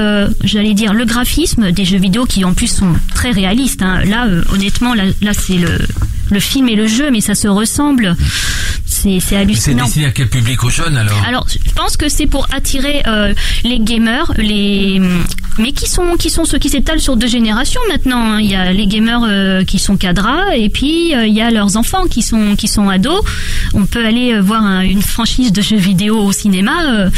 j'allais 0.44 0.74
dire 0.74 0.94
le 0.94 1.06
graphisme 1.06 1.72
des 1.72 1.86
jeux 1.86 2.00
vidéo 2.00 2.26
qui 2.26 2.44
en 2.44 2.54
plus 2.54 2.68
sont 2.68 2.94
très 3.14 3.32
réalistes 3.32 3.82
hein. 3.82 4.02
là 4.06 4.28
honnêtement 4.52 4.94
là, 4.94 5.04
là 5.22 5.32
c'est 5.34 5.58
le 5.58 5.78
le 6.30 6.40
film 6.40 6.70
et 6.70 6.76
le 6.76 6.88
jeu, 6.88 7.10
mais 7.12 7.22
ça 7.22 7.36
se 7.36 7.48
ressemble. 7.48 8.16
C'est 8.98 9.20
c'est 9.20 9.30
C'est 9.30 9.36
hallucinant. 9.38 9.84
destiné 9.86 10.06
à 10.08 10.12
quel 10.12 10.28
public 10.30 10.64
aux 10.64 10.70
jeunes 10.70 10.98
alors? 10.98 11.22
Alors, 11.28 11.46
je 11.50 11.72
pense 11.74 11.98
que 11.98 12.10
c'est 12.10 12.28
pour 12.28 12.48
attirer 12.52 13.04
euh, 13.08 13.34
les 13.64 13.80
gamers, 13.80 14.32
les 14.38 15.02
mais 15.60 15.72
qui 15.72 15.90
sont 15.90 16.16
qui 16.20 16.30
sont 16.30 16.46
ceux 16.46 16.60
qui 16.60 16.70
s'étalent 16.70 17.00
sur 17.00 17.18
deux 17.18 17.28
générations 17.28 17.82
maintenant. 17.92 18.34
hein. 18.34 18.40
Il 18.42 18.50
y 18.52 18.56
a 18.56 18.72
les 18.72 18.86
gamers 18.88 19.22
euh, 19.28 19.64
qui 19.64 19.80
sont 19.80 19.98
cadras 19.98 20.54
et 20.56 20.70
puis 20.70 21.16
euh, 21.16 21.26
il 21.26 21.34
y 21.34 21.42
a 21.42 21.50
leurs 21.52 21.78
enfants 21.78 22.06
qui 22.06 22.22
sont 22.22 22.56
qui 22.56 22.68
sont 22.68 22.90
ados. 22.90 23.22
On 23.74 23.86
peut 23.86 24.06
aller 24.06 24.34
euh, 24.34 24.42
voir 24.42 24.64
un- 24.64 24.82
une 24.82 25.02
franchise 25.02 25.52
de 25.52 25.62
jeux 25.62 25.78
vidéo 25.78 26.20
au 26.20 26.32
cinéma 26.32 26.74
euh, 26.86 27.10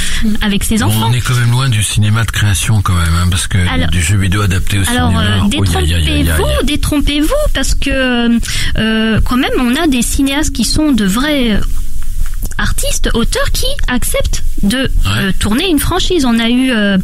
avec 0.42 0.64
ses 0.64 0.82
enfants. 0.84 1.08
on 1.10 1.14
est 1.14 1.20
quand 1.22 1.36
même 1.36 1.52
loin 1.52 1.68
du 1.70 1.84
cinéma 1.84 2.24
de 2.24 2.32
création 2.32 2.82
quand 2.82 2.94
même, 2.96 3.14
hein, 3.22 3.28
parce 3.30 3.48
que 3.48 3.58
Alors- 3.70 3.90
du 3.90 4.02
jeu 4.02 4.18
vidéo 4.18 4.42
adapté 4.42 4.80
au 4.80 4.84
Alors 4.90 5.10
cinéma. 5.12 5.40
oh, 5.42 5.44
aïe. 5.44 5.50
détrompez-vous, 5.50 6.66
détrompez-vous, 6.66 7.44
parce 7.54 7.76
que 7.76 8.40
euh, 8.78 9.20
quand 9.26 9.38
même 9.38 9.52
on 9.60 9.76
a 9.76 9.88
des 9.88 10.02
cinéastes 10.02 10.54
qui 10.54 10.64
sont 10.64 10.92
de 10.94 11.06
vrais 11.06 11.60
artistes, 12.58 13.10
auteurs 13.14 13.52
qui 13.52 13.68
acceptent 13.88 14.44
de 14.62 14.78
euh, 15.08 15.32
tourner 15.40 15.70
une 15.70 15.80
franchise. 15.80 16.26
On 16.26 16.38
a 16.40 16.50
eu 16.50 16.72
euh, 16.72 16.98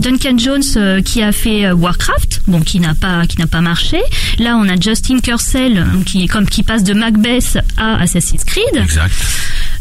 Duncan 0.00 0.38
Jones 0.38 0.62
euh, 0.76 1.02
qui 1.02 1.22
a 1.22 1.32
fait 1.32 1.70
Warcraft, 1.70 2.42
bon 2.46 2.60
qui 2.60 2.80
n'a 2.80 2.94
pas 2.94 3.26
qui 3.26 3.38
n'a 3.38 3.46
pas 3.46 3.60
marché. 3.60 4.00
Là 4.38 4.56
on 4.56 4.68
a 4.68 4.76
Justin 4.80 5.20
Kurcel 5.20 5.78
euh, 5.78 6.02
qui 6.04 6.26
comme 6.26 6.48
qui 6.48 6.62
passe 6.62 6.82
de 6.84 6.94
Macbeth 6.94 7.58
à 7.76 8.00
Assassin's 8.00 8.44
Creed. 8.44 8.74
Exact. 8.74 9.14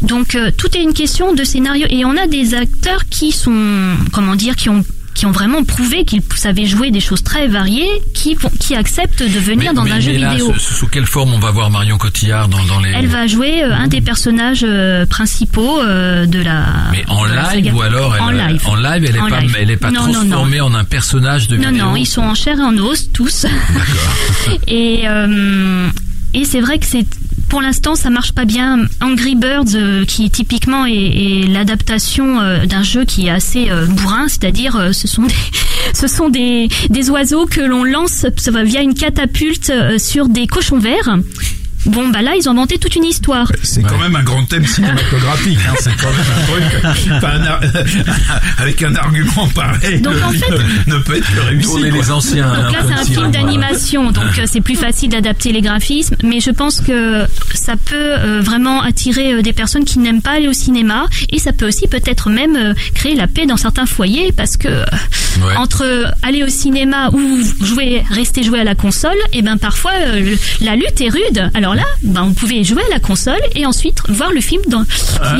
Donc 0.01 0.37
tout 0.57 0.75
est 0.75 0.81
une 0.81 0.93
question 0.93 1.33
de 1.33 1.43
scénario 1.43 1.85
et 1.89 2.05
on 2.05 2.17
a 2.17 2.27
des 2.27 2.55
acteurs 2.55 3.05
qui 3.09 3.31
sont 3.31 3.95
comment 4.11 4.35
dire 4.35 4.55
qui 4.55 4.69
ont 4.69 4.83
qui 5.21 5.27
ont 5.27 5.31
vraiment 5.31 5.63
prouvé 5.63 6.03
qu'ils 6.03 6.23
savaient 6.35 6.65
jouer 6.65 6.89
des 6.89 6.99
choses 6.99 7.21
très 7.21 7.47
variées, 7.47 7.87
qui 8.15 8.35
qui 8.59 8.73
acceptent 8.73 9.21
de 9.21 9.37
venir 9.39 9.69
Mais- 9.69 9.75
dans 9.75 9.83
mais- 9.83 9.91
un 9.91 9.99
jeu 9.99 10.13
là, 10.17 10.31
vidéo. 10.31 10.51
sous- 10.55 10.73
Sous 10.77 10.87
quelle 10.87 11.05
forme 11.05 11.31
on 11.35 11.37
va 11.37 11.51
voir 11.51 11.69
Marion 11.69 11.99
Cotillard 11.99 12.47
dans, 12.47 12.63
dans 12.65 12.79
les... 12.79 12.89
Elle 12.89 13.05
va 13.05 13.27
jouer 13.27 13.61
euh, 13.61 13.71
un 13.71 13.87
des 13.87 14.01
personnages 14.01 14.65
euh, 14.67 15.05
principaux 15.05 15.79
euh, 15.79 16.25
de 16.25 16.41
la. 16.41 16.65
Mais 16.91 17.03
en 17.07 17.25
live 17.25 17.71
ou 17.75 17.83
alors 17.83 18.15
elle, 18.15 18.21
en 18.23 18.29
live. 18.31 18.61
En 18.65 18.75
live, 18.75 19.05
elle 19.07 19.15
est 19.15 19.19
En 19.19 19.27
pas, 19.29 19.41
live. 19.41 19.55
elle 19.59 19.69
est 19.69 19.77
pas 19.77 19.91
Non, 19.91 20.07
non, 20.07 20.13
transformée 20.13 20.57
non. 20.57 20.65
en 20.65 20.73
un 20.73 20.85
personnage 20.85 21.47
de 21.47 21.55
Non, 21.57 21.69
vidéo. 21.69 21.85
non, 21.85 21.95
ils 21.95 22.07
sont 22.07 22.23
en 22.23 22.33
chair 22.33 22.57
et 22.57 22.63
en 22.63 22.75
os 22.79 23.11
tous. 23.13 23.45
et 24.67 25.01
euh, 25.07 25.87
et 26.33 26.45
c'est 26.45 26.61
vrai 26.61 26.79
que 26.79 26.85
c'est 26.87 27.05
pour 27.51 27.61
l'instant 27.61 27.95
ça 27.95 28.09
marche 28.09 28.31
pas 28.31 28.45
bien. 28.45 28.87
Angry 29.01 29.35
Birds, 29.35 29.75
euh, 29.75 30.05
qui 30.05 30.31
typiquement 30.31 30.85
est, 30.85 31.45
l'adaptation 31.49 32.39
euh, 32.39 32.65
d'un 32.65 32.81
jeu 32.81 33.03
qui 33.03 33.27
est 33.27 33.29
assez 33.29 33.69
euh, 33.69 33.87
bourrin, 33.87 34.29
c'est-à-dire 34.29 34.93
ce 34.93 35.05
sont 35.05 35.23
des 35.27 35.33
ce 35.93 36.07
sont 36.07 36.29
des 36.29 36.69
des 36.89 37.09
oiseaux 37.09 37.45
que 37.45 37.59
l'on 37.59 37.83
lance 37.83 38.25
via 38.63 38.81
une 38.81 38.93
catapulte 38.93 39.73
sur 39.99 40.29
des 40.29 40.47
cochons 40.47 40.79
verts. 40.79 41.17
Bon 41.85 42.07
bah 42.09 42.21
là 42.21 42.33
ils 42.37 42.47
ont 42.47 42.51
inventé 42.51 42.77
toute 42.77 42.95
une 42.95 43.05
histoire. 43.05 43.51
C'est 43.63 43.81
quand 43.83 43.97
même 43.97 44.15
un 44.15 44.23
grand 44.23 44.43
thème 44.45 44.65
cinématographique. 44.65 45.57
hein, 45.67 45.73
c'est 45.79 45.95
quand 45.97 46.09
même 46.11 46.25
un 46.37 46.45
truc. 46.45 47.11
enfin, 47.13 47.27
un 47.33 47.43
ar- 47.45 47.61
avec 48.59 48.83
un 48.83 48.95
argument 48.95 49.47
pareil, 49.53 50.01
Donc, 50.01 50.13
le 50.13 50.23
en 50.23 50.29
fait- 50.31 50.87
ne 50.87 50.97
peut 50.99 51.17
être 51.17 51.33
que 51.33 51.39
réussi. 51.41 51.67
Tourner 51.67 51.89
quoi. 51.89 51.97
les 51.99 52.11
anciens. 52.11 52.47
Donc 52.47 52.71
là, 52.73 52.79
c'est 52.87 52.93
un 52.93 53.05
film 53.05 53.31
d'animation, 53.31 54.11
donc 54.11 54.37
euh, 54.37 54.43
c'est 54.45 54.61
plus 54.61 54.75
facile 54.75 55.09
d'adapter 55.09 55.51
les 55.51 55.61
graphismes, 55.61 56.15
mais 56.23 56.39
je 56.39 56.51
pense 56.51 56.81
que 56.81 57.25
ça 57.53 57.73
peut 57.83 57.95
euh, 57.95 58.41
vraiment 58.41 58.81
attirer 58.81 59.33
euh, 59.33 59.41
des 59.41 59.53
personnes 59.53 59.85
qui 59.85 59.99
n'aiment 59.99 60.21
pas 60.21 60.31
aller 60.31 60.47
au 60.47 60.53
cinéma, 60.53 61.05
et 61.29 61.39
ça 61.39 61.53
peut 61.53 61.67
aussi 61.67 61.87
peut-être 61.87 62.29
même 62.29 62.55
euh, 62.55 62.73
créer 62.93 63.15
la 63.15 63.27
paix 63.27 63.45
dans 63.45 63.57
certains 63.57 63.85
foyers, 63.85 64.31
parce 64.31 64.57
que 64.57 64.67
euh, 64.67 64.85
Ouais. 65.45 65.55
entre 65.55 66.11
aller 66.23 66.43
au 66.43 66.49
cinéma 66.49 67.09
ou 67.13 67.39
jouer, 67.63 68.03
rester 68.11 68.43
jouer 68.43 68.59
à 68.59 68.63
la 68.65 68.75
console, 68.75 69.15
et 69.31 69.41
ben 69.41 69.57
parfois 69.57 69.93
euh, 70.07 70.35
la 70.59 70.75
lutte 70.75 70.99
est 70.99 71.07
rude. 71.09 71.49
Alors 71.53 71.70
là, 71.73 71.85
ben 72.03 72.23
on 72.23 72.33
pouvait 72.33 72.63
jouer 72.63 72.81
à 72.89 72.93
la 72.93 72.99
console 72.99 73.39
et 73.55 73.65
ensuite 73.65 73.97
voir 74.09 74.31
le 74.31 74.41
film 74.41 74.61
dans, 74.69 74.83
qui 74.83 74.91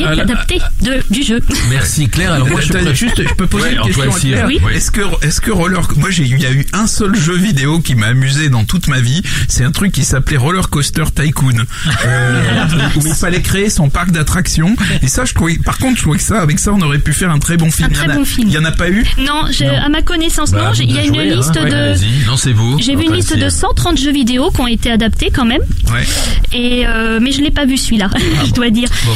est 0.02 0.06
Ah, 0.06 0.20
adapté 0.20 0.58
de, 0.82 1.02
du 1.10 1.22
jeu. 1.22 1.40
Merci 1.70 2.08
Claire. 2.08 2.32
Alors 2.32 2.48
moi 2.48 2.60
je 2.60 2.92
juste, 2.94 3.22
peux 3.36 3.46
poser 3.46 3.64
Ouais, 3.64 3.74
une 3.74 3.82
question 3.82 4.02
à 4.10 4.18
Cyr. 4.18 4.32
Claire 4.32 4.46
Oui. 4.46 4.60
Est-ce 4.74 4.90
que, 4.90 5.00
est-ce 5.24 5.40
que 5.40 5.50
roller, 5.50 5.86
moi 5.96 6.10
j'ai, 6.10 6.24
il 6.24 6.40
y 6.40 6.46
a 6.46 6.52
eu 6.52 6.66
un 6.72 6.86
seul 6.86 7.14
jeu 7.14 7.36
vidéo 7.36 7.80
qui 7.80 7.94
m'a 7.94 8.06
amusé 8.08 8.48
dans 8.48 8.64
toute 8.64 8.88
ma 8.88 9.00
vie. 9.00 9.22
C'est 9.48 9.64
un 9.64 9.72
truc 9.72 9.92
qui 9.92 10.04
s'appelait 10.04 10.36
Roller 10.36 10.68
Coaster 10.70 11.04
Tycoon, 11.14 11.64
euh, 12.06 12.42
où 12.96 13.06
il 13.06 13.14
fallait 13.14 13.42
créer 13.42 13.70
son 13.70 13.88
parc 13.90 14.10
d'attractions. 14.10 14.74
Et 15.02 15.08
ça, 15.08 15.24
je 15.24 15.34
trouvais, 15.34 15.58
par 15.58 15.78
contre, 15.78 15.96
je 15.96 16.02
trouvais 16.02 16.18
que 16.18 16.24
ça, 16.24 16.40
avec 16.40 16.58
ça, 16.58 16.72
on 16.72 16.80
aurait 16.80 16.98
pu 16.98 17.12
faire 17.12 17.30
un 17.30 17.38
très 17.38 17.56
bon 17.56 17.70
film. 17.70 17.88
Un 17.88 17.92
Il 17.92 17.96
y 17.96 18.00
en 18.00 18.04
très 18.04 18.12
a- 18.12 18.16
bon 18.16 18.24
film. 18.24 18.48
Il 18.48 18.54
y 18.54 18.58
en 18.58 18.64
a 18.64 18.72
pas 18.72 18.88
eu? 18.88 19.04
Non, 19.18 19.42
je- 19.50 19.64
à 19.64 19.88
ma 19.88 20.02
connaissance, 20.02 20.50
Bah, 20.52 20.64
non. 20.68 20.72
j'ai- 20.74 20.84
Il 20.84 20.92
y 20.92 20.98
a 20.98 21.02
une 21.04 21.14
jouer, 21.14 21.32
hein. 21.32 21.36
liste 21.36 21.54
Ouais, 21.56 21.70
de. 21.70 21.74
allez-y, 21.74 22.24
lancez-vous. 22.26 22.78
J'ai 22.80 22.96
vu 22.96 23.04
une 23.04 23.14
liste 23.14 23.34
de 23.36 23.48
Cyr. 23.48 23.52
130 23.60 23.98
jeux 23.98 24.12
vidéo 24.12 24.50
qui 24.50 24.60
ont 24.60 24.66
été 24.66 24.90
adaptés 24.90 25.30
quand 25.32 25.44
même. 25.44 25.62
Ouais. 25.92 26.04
Et 26.52 26.86
euh, 26.86 27.18
mais 27.20 27.32
je 27.32 27.40
l'ai 27.40 27.50
pas 27.50 27.64
vu 27.64 27.76
celui-là, 27.76 28.10
je 28.46 28.52
dois 28.52 28.70
dire. 28.70 28.88
Bon. 29.06 29.12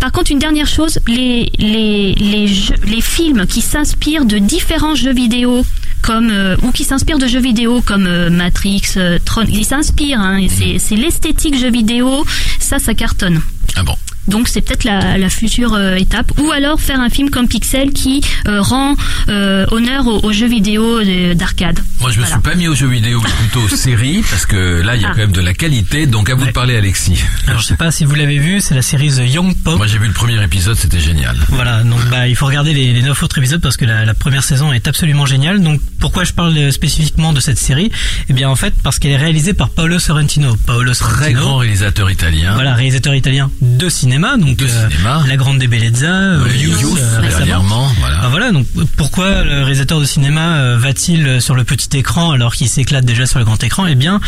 Par 0.00 0.12
contre, 0.12 0.30
une 0.30 0.38
dernière 0.38 0.68
chose, 0.68 1.00
les 1.08 1.50
les 1.58 2.14
les 2.14 2.46
jeux- 2.46 2.74
les 2.86 3.00
films 3.00 3.46
qui 3.46 3.60
s'inspirent 3.60 4.24
de 4.24 4.38
différents 4.38 4.94
jeux 4.94 5.12
vidéo 5.12 5.64
comme 6.02 6.30
euh, 6.30 6.56
ou 6.62 6.70
qui 6.70 6.84
s'inspirent 6.84 7.18
de 7.18 7.26
jeux 7.26 7.40
vidéo 7.40 7.82
comme 7.84 8.06
euh, 8.06 8.30
Matrix, 8.30 8.82
euh, 8.96 9.18
Tron, 9.24 9.44
ils 9.48 9.64
s'inspirent. 9.64 10.20
Hein, 10.20 10.38
et 10.38 10.48
c'est 10.48 10.78
c'est 10.78 10.94
l'esthétique 10.94 11.58
jeux 11.58 11.70
vidéo, 11.72 12.24
ça 12.60 12.78
ça 12.78 12.94
cartonne. 12.94 13.40
Ah 13.74 13.82
bon. 13.82 13.94
Donc 14.28 14.46
c'est 14.46 14.60
peut-être 14.60 14.84
la, 14.84 15.16
la 15.18 15.30
future 15.30 15.72
euh, 15.74 15.94
étape. 15.96 16.30
Ou 16.38 16.50
alors 16.52 16.80
faire 16.80 17.00
un 17.00 17.08
film 17.08 17.30
comme 17.30 17.48
Pixel 17.48 17.92
qui 17.92 18.20
euh, 18.46 18.60
rend 18.60 18.94
euh, 19.30 19.64
honneur 19.72 20.06
aux, 20.06 20.20
aux 20.22 20.32
jeux 20.32 20.46
vidéo 20.48 21.00
de- 21.02 21.32
d'arcade. 21.32 21.80
Moi, 22.00 22.10
je 22.12 22.18
me 22.20 22.24
Voilà. 22.24 22.26
suis 22.40 22.42
pas 22.42 22.54
mis 22.54 22.68
aux 22.68 22.74
jeux 22.74 22.86
vidéo, 22.88 23.20
mais 23.22 23.30
plutôt 23.30 23.60
aux 23.60 23.68
séries, 23.76 24.22
parce 24.30 24.46
que 24.46 24.80
là, 24.82 24.94
il 24.96 25.02
y 25.02 25.04
a 25.04 25.08
Ah. 25.08 25.12
quand 25.14 25.20
même 25.22 25.32
de 25.32 25.40
la 25.40 25.52
qualité. 25.54 26.06
Donc, 26.06 26.30
à 26.30 26.34
vous 26.34 26.46
de 26.46 26.50
parler, 26.52 26.76
Alexis. 26.76 27.22
Alors 27.46 27.60
je 27.60 27.66
sais 27.66 27.76
pas 27.76 27.90
si 27.90 28.04
vous 28.04 28.14
l'avez 28.14 28.38
vu, 28.38 28.60
c'est 28.60 28.74
la 28.74 28.82
série 28.82 29.10
The 29.10 29.22
Young 29.32 29.56
Pop. 29.64 29.76
Moi, 29.76 29.86
j'ai 29.86 29.98
vu 29.98 30.06
le 30.06 30.12
premier 30.12 30.42
épisode, 30.42 30.76
c'était 30.76 31.00
génial. 31.00 31.36
Voilà, 31.48 31.82
donc 31.82 31.98
bah 32.10 32.28
il 32.28 32.36
faut 32.36 32.46
regarder 32.46 32.72
les, 32.72 32.92
les 32.92 33.02
9 33.02 33.22
autres 33.22 33.38
épisodes 33.38 33.60
parce 33.60 33.76
que 33.76 33.84
la, 33.84 34.04
la 34.04 34.14
première 34.14 34.42
saison 34.44 34.72
est 34.72 34.86
absolument 34.86 35.26
géniale. 35.26 35.60
Donc 35.62 35.80
pourquoi 35.98 36.24
je 36.24 36.32
parle 36.32 36.56
euh, 36.56 36.70
spécifiquement 36.70 37.32
de 37.32 37.40
cette 37.40 37.58
série? 37.58 37.90
Eh 38.28 38.32
bien 38.32 38.48
en 38.48 38.54
fait 38.56 38.74
parce 38.82 38.98
qu'elle 38.98 39.12
est 39.12 39.16
réalisée 39.16 39.52
par 39.54 39.70
Paolo 39.70 39.98
Sorrentino. 39.98 40.56
Paolo 40.66 40.92
Très 40.94 41.04
Sorrentino, 41.04 41.40
grand 41.40 41.56
réalisateur 41.58 42.10
italien. 42.10 42.54
voilà, 42.54 42.74
réalisateur 42.74 43.14
italien 43.14 43.50
de 43.60 43.88
cinéma, 43.88 44.36
donc 44.36 44.56
De 44.56 44.64
euh, 44.66 44.88
cinéma. 44.90 45.24
La 45.26 45.36
Grande 45.36 45.58
Bellezza, 45.58 46.06
euh, 46.06 46.44
Ouais, 46.44 46.56
Youth, 46.58 46.98
euh, 47.00 47.20
récemment. 47.20 47.90
voilà. 47.98 48.18
Ah, 48.22 48.28
voilà, 48.28 48.52
donc 48.52 48.66
pourquoi 48.96 49.42
le 49.42 49.62
réalisateur 49.62 50.00
de 50.00 50.04
cinéma 50.04 50.56
euh, 50.58 50.76
va-t-il 50.78 51.26
euh, 51.26 51.40
sur 51.40 51.54
le 51.54 51.64
petit 51.64 51.87
écran 51.94 52.30
alors 52.30 52.54
qu'il 52.54 52.68
s'éclate 52.68 53.04
déjà 53.04 53.26
sur 53.26 53.38
le 53.38 53.44
grand 53.44 53.62
écran 53.62 53.86
Eh 53.86 53.94
bien, 53.94 54.20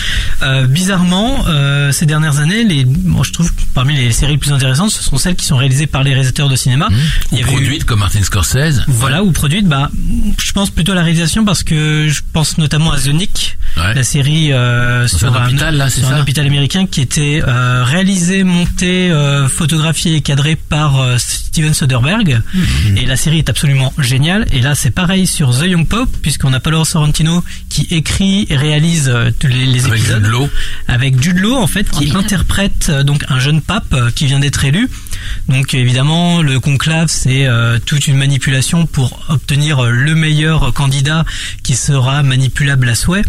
euh, 0.43 0.67
bizarrement, 0.67 1.45
euh, 1.49 1.93
ces 1.93 2.07
dernières 2.07 2.39
années, 2.39 2.65
les, 2.65 2.85
moi 2.85 3.23
je 3.25 3.33
trouve 3.33 3.51
que 3.55 3.61
parmi 3.75 3.95
les 3.97 4.13
séries 4.13 4.33
les 4.33 4.39
plus 4.39 4.53
intéressantes, 4.53 4.91
ce 4.91 5.03
sont 5.03 5.17
celles 5.19 5.37
qui 5.37 5.45
sont 5.47 5.57
réalisées 5.57 5.87
par 5.87 6.03
les 6.03 6.11
réalisateurs 6.13 6.49
de 6.49 6.57
cinéma. 6.57 6.89
Mmh. 6.91 6.95
Il 7.33 7.35
Ou 7.35 7.41
y 7.41 7.43
avait 7.43 7.53
eu- 7.53 7.55
produite 7.57 7.85
comme 7.85 8.01
Martin 8.01 8.23
Scorsese. 8.23 8.85
voilà, 8.89 9.23
ou 9.23 9.33
produite, 9.33 9.67
bah, 9.67 9.91
je 10.39 10.53
pense 10.53 10.71
plutôt 10.71 10.93
à 10.93 10.95
la 10.95 11.03
réalisation 11.03 11.45
parce 11.45 11.63
que 11.63 12.07
je 12.09 12.21
pense 12.33 12.59
notamment 12.59 12.93
à 12.93 12.99
The 12.99 13.09
Nick, 13.09 13.57
Ouais. 13.77 13.95
la 13.95 14.03
série 14.03 14.53
euh, 14.53 15.07
sur 15.07 15.33
un 15.35 15.47
hôpital, 15.47 15.77
là, 15.77 15.89
c'est 15.89 16.01
sur 16.01 16.09
un 16.11 16.17
ça 16.17 16.21
hôpital 16.23 16.45
américain 16.47 16.87
qui 16.87 17.01
était 17.01 17.41
euh, 17.47 17.85
réalisé, 17.85 18.43
monté, 18.43 19.11
euh, 19.13 19.49
photographié 19.49 20.17
et 20.17 20.21
cadré 20.23 20.57
par 20.57 20.99
Steven 21.19 21.73
Soderbergh. 21.73 22.41
Mhm. 22.53 22.97
Et 22.99 23.07
la 23.07 23.17
série 23.17 23.39
est 23.39 23.49
absolument 23.49 23.93
géniale. 23.99 24.47
Et 24.51 24.61
là, 24.61 24.75
c'est 24.75 24.91
pareil 24.91 25.27
sur 25.29 25.57
The 25.57 25.67
Young 25.67 25.87
Pop, 25.87 26.09
puisqu'on 26.21 26.53
a 26.53 26.59
Paolo 26.61 26.85
Sorrentino 26.85 27.45
qui 27.69 27.87
écrit 27.91 28.47
et 28.49 28.57
réalise 28.57 29.09
euh, 29.09 29.31
tous 29.39 29.47
les, 29.49 29.67
les 29.67 29.85
Avec 29.87 30.01
épisodes 30.01 30.25
Jude 30.25 30.33
Law. 30.33 30.49
avec 30.89 31.23
Jude 31.23 31.39
Law 31.39 31.57
en 31.57 31.67
fait 31.67 31.89
qui 31.91 32.11
interprète 32.15 32.89
euh, 32.91 33.03
donc 33.03 33.25
un 33.29 33.39
jeune 33.39 33.61
pape 33.63 33.93
euh, 33.93 34.11
qui 34.11 34.27
vient 34.27 34.41
d'être 34.41 34.65
élu. 34.65 34.89
Donc 35.49 35.75
évidemment 35.75 36.43
le 36.43 36.61
conclave 36.61 37.09
c'est 37.09 37.47
euh, 37.47 37.79
toute 37.85 38.09
une 38.09 38.17
manipulation 38.17 38.87
pour 38.87 39.21
obtenir 39.29 39.83
le 39.85 40.15
meilleur 40.15 40.73
candidat 40.73 41.25
qui 41.63 41.75
sera 41.77 42.23
manipulable 42.23 42.89
à 42.89 42.95
souhait. 42.95 43.23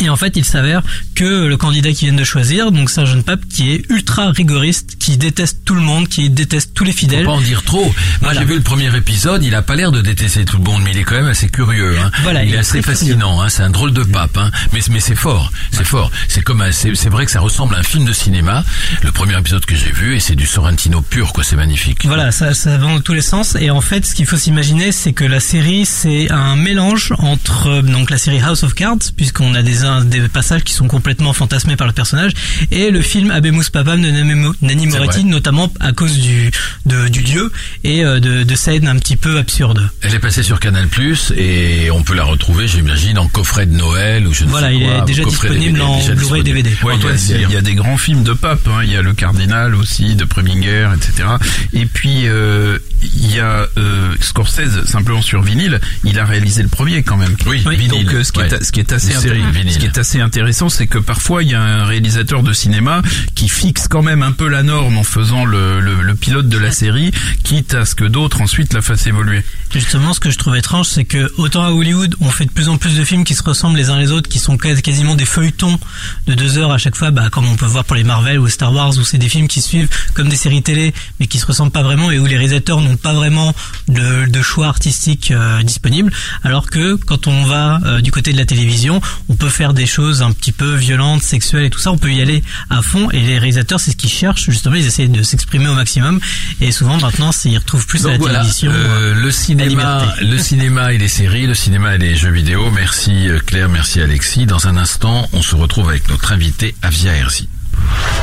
Et 0.00 0.08
en 0.08 0.16
fait, 0.16 0.36
il 0.36 0.44
s'avère 0.44 0.82
que 1.14 1.46
le 1.46 1.56
candidat 1.56 1.92
qui 1.92 2.04
vient 2.06 2.14
de 2.14 2.24
choisir, 2.24 2.70
donc 2.72 2.90
c'est 2.90 3.00
un 3.00 3.06
jeune 3.06 3.22
pape 3.22 3.40
qui 3.52 3.70
est 3.72 3.84
ultra 3.90 4.30
rigoriste, 4.30 4.96
qui 4.98 5.16
déteste 5.16 5.60
tout 5.64 5.74
le 5.74 5.80
monde, 5.80 6.08
qui 6.08 6.30
déteste 6.30 6.72
tous 6.74 6.84
les 6.84 6.92
Faut 6.92 6.98
fidèles. 6.98 7.24
pas 7.24 7.32
en 7.32 7.40
dire 7.40 7.62
trop. 7.62 7.84
Moi, 7.84 7.92
Voilà. 8.20 8.40
j'ai 8.40 8.46
vu 8.46 8.54
le 8.56 8.60
premier 8.62 8.94
épisode. 8.96 9.42
Il 9.44 9.54
a 9.54 9.62
pas 9.62 9.74
l'air 9.76 9.90
de 9.92 10.00
détester 10.00 10.44
tout 10.44 10.58
le 10.58 10.64
monde, 10.64 10.82
mais 10.84 10.90
il 10.92 10.98
est 10.98 11.04
quand 11.04 11.14
même 11.16 11.26
assez 11.26 11.48
curieux. 11.48 11.96
Hein. 11.98 12.10
Voilà, 12.22 12.44
il 12.44 12.48
il 12.50 12.54
est 12.54 12.56
est 12.56 12.60
assez 12.60 12.82
fascinant. 12.82 13.40
Hein. 13.40 13.48
C'est 13.48 13.62
un 13.62 13.70
drôle 13.70 13.92
de 13.92 14.02
pape. 14.02 14.36
Hein. 14.36 14.50
Mais 14.72 14.80
mais 14.90 15.00
c'est 15.00 15.14
fort. 15.16 15.52
C'est 15.72 15.84
fort. 15.84 16.10
C'est 16.28 16.42
comme 16.42 16.62
c'est 16.72 17.08
vrai 17.08 17.24
que 17.24 17.30
ça 17.32 17.40
ressemble 17.40 17.74
à 17.74 17.78
un 17.78 17.82
film 17.82 18.04
de 18.04 18.12
cinéma. 18.12 18.64
Le 19.02 19.10
premier 19.12 19.38
épisode 19.38 19.64
que 19.64 19.74
j'ai 19.76 19.90
vu 19.92 20.14
et 20.16 20.20
c'est 20.20 20.34
du 20.36 20.46
Sorrentino 20.46 21.00
pur 21.02 21.32
quoi. 21.32 21.42
C'est 21.44 21.56
magnifique. 21.56 22.04
Voilà, 22.06 22.30
ça, 22.32 22.54
ça 22.54 22.76
va 22.78 22.86
dans 22.86 23.00
tous 23.00 23.14
les 23.14 23.20
sens. 23.22 23.56
Et 23.60 23.70
en 23.70 23.80
fait, 23.80 24.04
ce 24.06 24.14
qu'il 24.14 24.26
faut 24.26 24.36
s'imaginer, 24.36 24.92
c'est 24.92 25.12
que 25.12 25.24
la 25.24 25.40
série, 25.40 25.86
c'est 25.86 26.30
un 26.30 26.56
mélange 26.56 27.12
entre 27.18 27.68
euh, 27.68 27.82
donc 27.82 28.10
la 28.10 28.18
série 28.18 28.40
House 28.40 28.62
of 28.62 28.74
Cards, 28.74 28.98
puisqu'on 29.16 29.54
a 29.54 29.62
des 29.62 29.77
des, 30.04 30.20
passages 30.28 30.62
qui 30.64 30.72
sont 30.74 30.88
complètement 30.88 31.32
fantasmés 31.32 31.76
par 31.76 31.86
le 31.86 31.92
personnage. 31.92 32.32
Et 32.70 32.90
le 32.90 33.00
film 33.02 33.30
Abemus 33.30 33.70
Papam 33.72 34.00
de 34.02 34.10
Nani 34.10 34.86
Moretti, 34.86 35.24
notamment 35.24 35.72
à 35.80 35.92
cause 35.92 36.18
du, 36.18 36.50
de- 36.86 37.08
du 37.08 37.22
dieu 37.22 37.50
et 37.84 38.04
euh, 38.04 38.20
de, 38.20 38.42
de 38.42 38.54
scènes 38.54 38.86
un 38.88 38.96
petit 38.96 39.16
peu 39.16 39.38
absurdes. 39.38 39.88
Elle 40.02 40.14
est 40.14 40.18
passée 40.18 40.42
sur 40.42 40.60
Canal 40.60 40.88
Plus 40.88 41.32
et 41.36 41.90
on 41.90 42.02
peut 42.02 42.14
la 42.14 42.24
retrouver, 42.24 42.68
j'imagine, 42.68 43.18
en 43.18 43.28
coffret 43.28 43.66
de 43.66 43.72
Noël 43.76 44.26
ou 44.26 44.32
je 44.34 44.44
ne 44.44 44.50
Voilà, 44.50 44.68
sais 44.68 44.76
il 44.76 44.84
quoi, 44.84 44.98
est 44.98 45.04
déjà 45.06 45.22
coffret 45.22 45.48
disponible 45.48 45.80
en 45.82 45.96
déjà 45.98 46.14
Blu-ray 46.14 46.42
disponible. 46.42 46.62
DVD. 46.68 46.70
Ouais, 46.70 46.76
il 46.82 46.86
y 46.86 46.90
a- 46.90 46.94
Antoine 46.96 47.16
il 47.16 47.30
y, 47.30 47.34
a- 47.34 47.38
Cyr. 47.38 47.48
il 47.50 47.54
y 47.54 47.56
a 47.56 47.60
des 47.62 47.74
grands 47.74 47.98
films 47.98 48.22
de 48.24 48.32
pape. 48.32 48.66
hein. 48.68 48.80
Il 48.84 48.92
y 48.92 48.96
a 48.96 49.02
Le 49.02 49.12
Cardinal 49.14 49.74
aussi 49.74 50.14
de 50.14 50.24
Preminger, 50.24 50.88
etc. 50.96 51.28
Et 51.72 51.86
puis 51.86 52.26
euh, 52.26 52.78
il 53.02 53.34
y 53.34 53.40
a 53.40 53.66
euh, 53.76 54.14
Scorsese 54.20 54.84
simplement 54.86 55.22
sur 55.22 55.42
vinyle. 55.42 55.80
Il 56.04 56.18
a 56.18 56.24
réalisé 56.24 56.62
le 56.62 56.68
premier 56.68 57.02
quand 57.02 57.16
même. 57.16 57.36
Oui, 57.46 57.62
Donc 57.62 57.74
vinyle, 57.74 58.08
euh, 58.14 58.24
ce 58.24 58.32
qui 58.32 58.40
ouais. 58.40 58.46
est 58.52 58.64
ce 58.64 58.72
qui 58.72 58.80
est 58.80 58.92
assez 58.92 59.12
Une 59.14 59.20
série, 59.20 59.40
intér- 59.40 59.50
vinyle. 59.52 59.72
ce 59.72 59.78
qui 59.78 59.86
est 59.86 59.98
assez 59.98 60.20
intéressant, 60.20 60.68
c'est 60.68 60.86
que 60.86 60.98
parfois 60.98 61.42
il 61.42 61.50
y 61.50 61.54
a 61.54 61.62
un 61.62 61.84
réalisateur 61.84 62.42
de 62.42 62.52
cinéma 62.52 63.02
qui 63.34 63.48
fixe 63.48 63.88
quand 63.88 64.02
même 64.02 64.22
un 64.22 64.32
peu 64.32 64.48
la 64.48 64.62
norme 64.62 64.98
en 64.98 65.04
faisant 65.04 65.44
le, 65.44 65.80
le, 65.80 66.02
le 66.02 66.14
pilote 66.14 66.48
de 66.48 66.58
la 66.58 66.70
série, 66.70 67.12
quitte 67.44 67.74
à 67.74 67.84
ce 67.84 67.94
que 67.94 68.04
d'autres 68.04 68.40
ensuite 68.40 68.72
la 68.74 68.82
fassent 68.82 69.06
évoluer. 69.06 69.42
Justement, 69.74 70.14
ce 70.14 70.20
que 70.20 70.30
je 70.30 70.38
trouve 70.38 70.56
étrange, 70.56 70.86
c'est 70.86 71.04
que 71.04 71.30
autant 71.36 71.62
à 71.64 71.70
Hollywood, 71.70 72.14
on 72.20 72.30
fait 72.30 72.46
de 72.46 72.50
plus 72.50 72.68
en 72.68 72.78
plus 72.78 72.96
de 72.96 73.04
films 73.04 73.24
qui 73.24 73.34
se 73.34 73.42
ressemblent 73.42 73.76
les 73.76 73.90
uns 73.90 73.98
les 73.98 74.10
autres, 74.12 74.28
qui 74.28 74.38
sont 74.38 74.56
quas- 74.56 74.80
quasiment 74.80 75.14
des 75.14 75.26
feuilletons 75.26 75.78
de 76.26 76.34
deux 76.34 76.56
heures 76.56 76.72
à 76.72 76.78
chaque 76.78 76.96
fois, 76.96 77.10
bah, 77.10 77.28
comme 77.30 77.46
on 77.46 77.54
peut 77.56 77.66
voir 77.66 77.84
pour 77.84 77.94
les 77.94 78.02
Marvel 78.04 78.38
ou 78.38 78.48
Star 78.48 78.72
Wars, 78.72 78.96
où 78.96 79.04
c'est 79.04 79.18
des 79.18 79.28
films 79.28 79.46
qui 79.46 79.60
suivent 79.60 79.88
comme 80.14 80.28
des 80.30 80.36
séries 80.36 80.62
télé, 80.62 80.94
mais 81.20 81.26
qui 81.26 81.38
se 81.38 81.44
ressemblent 81.46 81.70
pas 81.70 81.82
vraiment 81.82 82.10
et 82.10 82.18
où 82.18 82.24
les 82.26 82.36
réalisateurs 82.36 82.80
n'ont 82.80 82.96
pas 82.96 83.12
vraiment 83.12 83.54
de, 83.88 84.26
de 84.26 84.42
choix 84.42 84.68
artistique 84.68 85.30
euh, 85.32 85.62
disponible. 85.62 86.12
Alors 86.42 86.70
que 86.70 86.94
quand 86.94 87.26
on 87.26 87.44
va 87.44 87.80
euh, 87.84 88.00
du 88.00 88.10
côté 88.10 88.32
de 88.32 88.38
la 88.38 88.46
télévision, 88.46 89.00
on 89.28 89.34
peut 89.36 89.50
faire 89.50 89.74
des 89.74 89.86
choses 89.86 90.22
un 90.22 90.32
petit 90.32 90.52
peu 90.52 90.74
violentes, 90.74 91.22
sexuelles 91.22 91.64
et 91.66 91.70
tout 91.70 91.78
ça. 91.78 91.92
On 91.92 91.98
peut 91.98 92.12
y 92.12 92.22
aller 92.22 92.42
à 92.70 92.80
fond. 92.82 93.10
Et 93.10 93.20
les 93.20 93.38
réalisateurs, 93.38 93.80
c'est 93.80 93.90
ce 93.90 93.96
qu'ils 93.96 94.10
cherchent 94.10 94.46
justement. 94.50 94.76
Ils 94.76 94.86
essaient 94.86 95.08
de 95.08 95.22
s'exprimer 95.22 95.68
au 95.68 95.74
maximum. 95.74 96.20
Et 96.62 96.72
souvent, 96.72 96.98
maintenant, 96.98 97.30
ils 97.44 97.58
retrouvent 97.58 97.86
plus 97.86 98.06
à 98.06 98.12
la 98.12 98.18
voilà, 98.18 98.38
télévision. 98.40 98.72
euh, 98.74 99.14
le 99.14 99.30
cinéma, 99.30 99.57
liberté. 99.66 100.24
le 100.24 100.38
cinéma 100.38 100.92
et 100.92 100.98
les 100.98 101.08
séries, 101.08 101.46
le 101.46 101.54
cinéma 101.54 101.94
et 101.94 101.98
les 101.98 102.14
jeux 102.16 102.30
vidéo. 102.30 102.70
Merci 102.70 103.28
euh, 103.28 103.38
Claire, 103.44 103.68
merci 103.68 104.00
Alexis. 104.00 104.46
Dans 104.46 104.66
un 104.68 104.76
instant, 104.76 105.28
on 105.32 105.42
se 105.42 105.54
retrouve 105.54 105.88
avec 105.88 106.08
notre 106.08 106.32
invité 106.32 106.74
Avia 106.82 107.14
Herzi. 107.14 107.48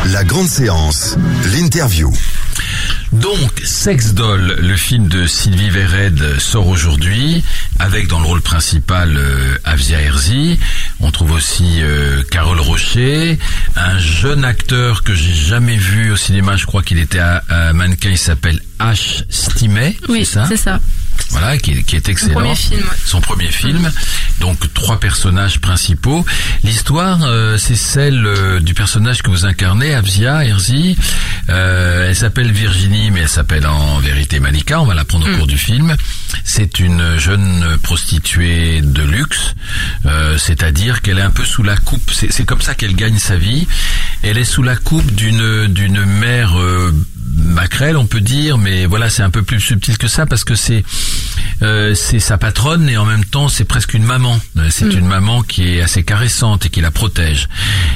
La 0.07 0.23
grande 0.23 0.47
séance, 0.47 1.15
l'interview. 1.53 2.13
Donc, 3.11 3.61
Sex 3.63 4.13
Doll, 4.13 4.57
le 4.59 4.75
film 4.75 5.07
de 5.07 5.25
Sylvie 5.25 5.69
Vered 5.69 6.39
sort 6.39 6.67
aujourd'hui, 6.67 7.43
avec 7.79 8.07
dans 8.07 8.19
le 8.19 8.25
rôle 8.25 8.41
principal 8.41 9.15
euh, 9.15 9.55
Avia 9.63 10.01
Herzi. 10.01 10.59
On 10.99 11.11
trouve 11.11 11.31
aussi 11.31 11.81
euh, 11.81 12.23
Carole 12.29 12.59
Rocher, 12.59 13.39
un 13.75 13.97
jeune 13.99 14.43
acteur 14.43 15.03
que 15.03 15.15
j'ai 15.15 15.33
jamais 15.33 15.77
vu 15.77 16.11
au 16.11 16.17
cinéma. 16.17 16.57
Je 16.57 16.65
crois 16.65 16.83
qu'il 16.83 16.99
était 16.99 17.19
à, 17.19 17.41
à 17.49 17.73
mannequin. 17.73 18.09
Il 18.09 18.17
s'appelle 18.17 18.59
H. 18.79 19.23
Stimet. 19.29 19.95
Oui, 20.09 20.25
c'est 20.25 20.57
ça. 20.57 20.79
Voilà, 21.31 21.57
qui, 21.57 21.71
est- 21.71 21.83
qui 21.83 21.95
est 21.95 22.07
excellent. 22.09 22.33
premier 22.35 22.55
film. 22.55 22.83
Son 23.05 23.21
premier 23.21 23.51
film. 23.51 23.91
Donc 24.39 24.71
trois 24.73 24.99
personnages 24.99 25.59
principaux. 25.59 26.25
L'histoire, 26.63 27.19
euh, 27.23 27.57
c'est 27.57 27.75
celle 27.75 28.25
euh, 28.25 28.59
du 28.59 28.73
personnage 28.73 29.21
que 29.21 29.29
vous 29.29 29.45
incarnez, 29.45 29.93
Avzia 29.93 30.45
Herzi. 30.45 30.97
Euh, 31.49 32.09
elle 32.09 32.15
s'appelle 32.15 32.51
Virginie, 32.51 33.11
mais 33.11 33.21
elle 33.21 33.29
s'appelle 33.29 33.67
en 33.67 33.99
vérité 33.99 34.39
Malika. 34.39 34.81
On 34.81 34.85
va 34.85 34.93
l'apprendre 34.93 35.27
au 35.31 35.37
cours 35.37 35.47
du 35.47 35.57
film. 35.57 35.95
C'est 36.43 36.79
une 36.79 37.17
jeune 37.17 37.77
prostituée 37.83 38.81
de 38.81 39.01
luxe, 39.03 39.55
euh, 40.05 40.37
c'est-à-dire 40.37 41.01
qu'elle 41.01 41.17
est 41.19 41.21
un 41.23 41.31
peu 41.31 41.45
sous 41.45 41.63
la 41.63 41.75
coupe. 41.77 42.11
C'est 42.13 42.31
c'est 42.31 42.45
comme 42.45 42.61
ça 42.61 42.75
qu'elle 42.75 42.95
gagne 42.95 43.17
sa 43.17 43.35
vie. 43.37 43.67
Elle 44.23 44.37
est 44.37 44.43
sous 44.45 44.63
la 44.63 44.75
coupe 44.75 45.13
d'une 45.13 45.67
d'une 45.67 46.03
mère 46.05 46.59
euh, 46.59 46.91
maquerelle, 47.37 47.97
on 47.97 48.05
peut 48.05 48.21
dire, 48.21 48.57
mais 48.57 48.85
voilà, 48.85 49.09
c'est 49.09 49.23
un 49.23 49.29
peu 49.29 49.43
plus 49.43 49.59
subtil 49.59 49.97
que 49.97 50.07
ça 50.07 50.25
parce 50.25 50.43
que 50.43 50.55
c'est 50.55 50.83
euh, 51.61 51.95
c'est 51.95 52.19
sa 52.19 52.37
patronne 52.37 52.89
et 52.89 52.97
en 52.97 53.05
même 53.05 53.23
temps 53.23 53.47
c'est 53.47 53.63
presque 53.63 53.93
une 53.93 54.03
maman. 54.03 54.39
Euh, 54.57 54.67
C'est 54.69 54.93
une 54.93 55.07
maman 55.07 55.41
qui 55.41 55.75
est 55.75 55.81
assez 55.81 56.03
caressante 56.03 56.65
et 56.65 56.69
qui 56.69 56.81
la 56.81 56.91
protège. 56.91 57.47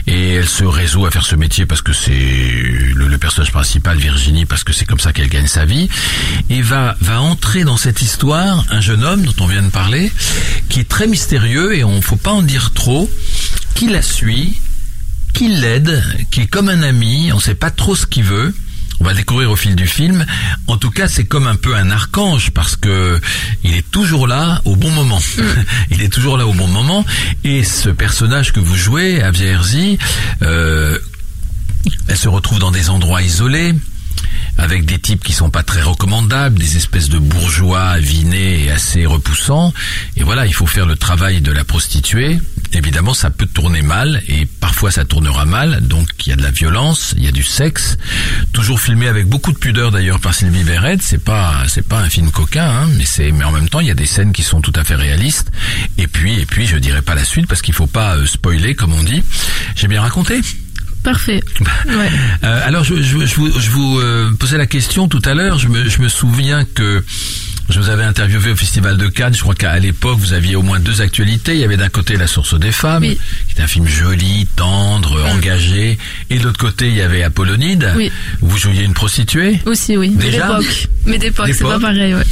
Et 0.08 0.36
elle 0.36 0.48
se 0.48 0.64
résout 0.64 1.06
à 1.06 1.12
faire 1.12 1.26
ce 1.26 1.36
métier 1.36 1.66
parce 1.66 1.82
que 1.82 1.92
c'est 1.92 2.12
le, 2.12 3.08
le 3.08 3.18
personnage 3.18 3.52
principal, 3.52 3.98
Virginie, 3.98 4.46
parce 4.46 4.64
que 4.64 4.72
c'est 4.72 4.86
comme 4.86 5.00
ça 5.00 5.12
qu'elle 5.12 5.28
gagne 5.30 5.48
sa 5.48 5.66
vie. 5.66 5.90
Et 6.50 6.62
va 6.62 6.96
va 7.02 7.20
entrer 7.22 7.64
dans 7.66 7.78
cette 7.78 8.02
histoire 8.02 8.66
un 8.72 8.82
jeune 8.82 9.04
homme 9.04 9.24
dont 9.26 9.36
on 9.44 9.48
vient 9.48 9.62
de 9.64 9.70
parler, 9.72 10.12
qui 10.70 10.80
est 10.80 10.90
très 10.90 11.08
mystérieux 11.08 11.76
et 11.76 11.84
on 11.84 12.02
faut 12.02 12.16
pas 12.16 12.32
en 12.32 12.42
dire 12.42 12.72
trop, 12.74 13.10
qui 13.76 13.90
la 13.90 14.02
suit, 14.02 14.58
qui 15.34 15.50
l'aide, 15.50 16.02
qui 16.32 16.42
est 16.42 16.48
comme 16.48 16.70
un 16.70 16.82
ami, 16.82 17.32
on 17.34 17.38
ne 17.38 17.42
sait 17.42 17.56
pas 17.56 17.72
trop 17.72 17.96
ce 17.96 18.06
qu'il 18.06 18.24
veut. 18.24 18.54
On 19.00 19.06
va 19.06 19.12
le 19.12 19.18
découvrir 19.18 19.50
au 19.50 19.56
fil 19.56 19.76
du 19.76 19.88
film. 19.88 20.26
En 20.68 20.78
tout 20.78 20.92
cas, 20.92 21.08
c'est 21.08 21.24
comme 21.26 21.48
un 21.48 21.56
peu 21.56 21.76
un 21.76 21.90
archange 21.90 22.52
parce 22.52 22.76
que 22.76 23.20
il 23.64 23.76
est 23.76 23.90
toujours 23.92 24.28
là 24.28 24.62
au 24.66 24.76
bon 24.76 24.92
moment. 24.92 25.22
il 25.92 26.02
est 26.02 26.10
toujours 26.10 26.38
là 26.38 26.46
au 26.46 26.54
bon 26.54 26.68
moment. 26.68 27.06
Et 27.44 27.64
ce 27.64 27.90
personnage 27.90 28.52
que 28.52 28.60
vous 28.60 28.76
jouez, 28.76 29.22
Avia 29.22 29.48
Herzi, 29.48 29.98
euh, 30.42 31.00
elle 32.08 32.18
se 32.18 32.28
retrouve 32.28 32.60
dans 32.60 32.72
des 32.72 32.90
endroits 32.90 33.22
isolés 33.22 33.74
avec 34.58 34.86
des 34.86 35.00
types 35.00 35.24
qui 35.24 35.34
sont 35.34 35.50
pas 35.50 35.64
très 35.64 35.82
recommandables, 35.82 36.60
des 36.60 36.78
espèces 36.78 37.10
de 37.10 37.18
bourgeois 37.18 37.82
avinés 37.82 38.66
et 38.66 38.72
assez 38.72 39.06
repoussants. 39.06 39.74
Et 40.18 40.24
voilà, 40.24 40.46
il 40.46 40.54
faut 40.54 40.66
faire 40.66 40.86
le 40.86 40.96
travail 40.96 41.42
de 41.42 41.52
la 41.52 41.64
prostituée. 41.64 42.40
Évidemment, 42.74 43.14
ça 43.14 43.32
peut 43.32 43.48
tourner 43.48 43.82
mal 43.82 44.22
et 44.28 44.46
parfois 44.46 44.92
ça 44.92 45.06
tournera 45.06 45.46
mal. 45.46 45.88
Donc 45.88 46.08
il 46.26 46.30
y 46.30 46.34
a 46.34 46.36
de 46.36 46.44
la 46.44 46.52
violence, 46.52 47.14
il 47.18 47.24
y 47.24 47.28
a 47.28 47.32
du 47.32 47.44
sexe, 47.44 47.98
toujours 48.54 48.80
filmé 48.80 49.08
avec 49.08 49.28
beaucoup 49.28 49.52
de 49.52 49.58
pudeur 49.58 49.92
d'ailleurs 49.92 50.20
par 50.20 50.34
Sylvie 50.34 50.64
Verret. 50.64 50.98
C'est 51.02 51.24
pas 51.24 51.64
c'est 51.68 51.88
pas 51.88 52.00
un 52.00 52.10
film 52.10 52.30
coquin, 52.30 52.68
hein, 52.68 52.88
mais 52.98 53.06
c'est 53.06 53.32
mais 53.32 53.44
en 53.44 53.52
même 53.52 53.70
temps 53.70 53.80
il 53.80 53.88
y 53.88 53.92
a 53.92 53.96
des 53.96 54.06
scènes 54.06 54.34
qui 54.34 54.44
sont 54.44 54.62
tout 54.62 54.74
à 54.76 54.84
fait 54.84 54.96
réalistes. 54.96 55.52
Et 55.98 56.08
puis 56.08 56.40
et 56.40 56.46
puis 56.46 56.68
je 56.68 56.78
dirais 56.78 57.02
pas 57.02 57.16
la 57.16 57.26
suite 57.26 57.48
parce 57.48 57.62
qu'il 57.62 57.74
faut 57.74 57.88
pas 57.88 58.18
euh, 58.18 58.26
spoiler 58.26 58.76
comme 58.76 58.94
on 58.94 59.04
dit. 59.04 59.24
J'ai 59.76 59.88
bien 59.88 60.02
raconté? 60.02 60.42
Parfait. 61.04 61.42
Ouais. 61.88 62.10
Euh, 62.44 62.68
alors, 62.68 62.84
je, 62.84 62.96
je, 63.02 63.26
je 63.26 63.36
vous, 63.36 63.60
je 63.60 63.70
vous, 63.70 64.00
euh, 64.00 64.32
posais 64.38 64.58
la 64.58 64.66
question 64.68 65.08
tout 65.08 65.22
à 65.26 65.34
l'heure. 65.34 65.58
Je 65.58 65.68
me, 65.68 65.90
je 65.90 66.02
me 66.02 66.08
souviens 66.10 66.66
que 66.66 67.04
je 67.70 67.80
vous 67.80 67.90
avais 67.90 68.04
interviewé 68.04 68.52
au 68.52 68.56
Festival 68.56 68.98
de 68.98 69.08
Cannes. 69.08 69.34
Je 69.34 69.42
crois 69.42 69.56
qu'à 69.56 69.78
l'époque, 69.80 70.18
vous 70.20 70.34
aviez 70.34 70.56
au 70.56 70.62
moins 70.62 70.80
deux 70.80 71.02
actualités. 71.02 71.54
Il 71.56 71.60
y 71.62 71.64
avait 71.64 71.78
d'un 71.78 71.90
côté 71.90 72.18
La 72.18 72.28
Source 72.28 72.60
des 72.60 72.72
Femmes, 72.72 73.04
Oui. 73.04 73.18
qui 73.48 73.60
est 73.60 73.64
un 73.64 73.68
film 73.68 73.88
joli, 73.88 74.48
tendre, 74.56 75.24
engagé. 75.34 75.98
Et 76.30 76.38
de 76.40 76.44
l'autre 76.44 76.60
côté, 76.60 76.88
il 76.90 76.96
y 76.96 77.02
avait 77.02 77.24
Apollonide. 77.24 77.92
Oui. 77.96 78.12
Où 78.42 78.50
vous 78.50 78.58
jouiez 78.58 78.84
une 78.84 78.94
prostituée? 78.94 79.60
Aussi, 79.66 79.98
oui. 79.98 80.14
Mais 80.18 80.26
Déjà? 80.26 80.48
d'époque. 80.48 80.88
Mais 81.06 81.18
d'époque, 81.18 81.50
c'est 81.54 81.64
pas 81.64 81.80
pareil, 81.80 82.14
ouais. 82.14 82.24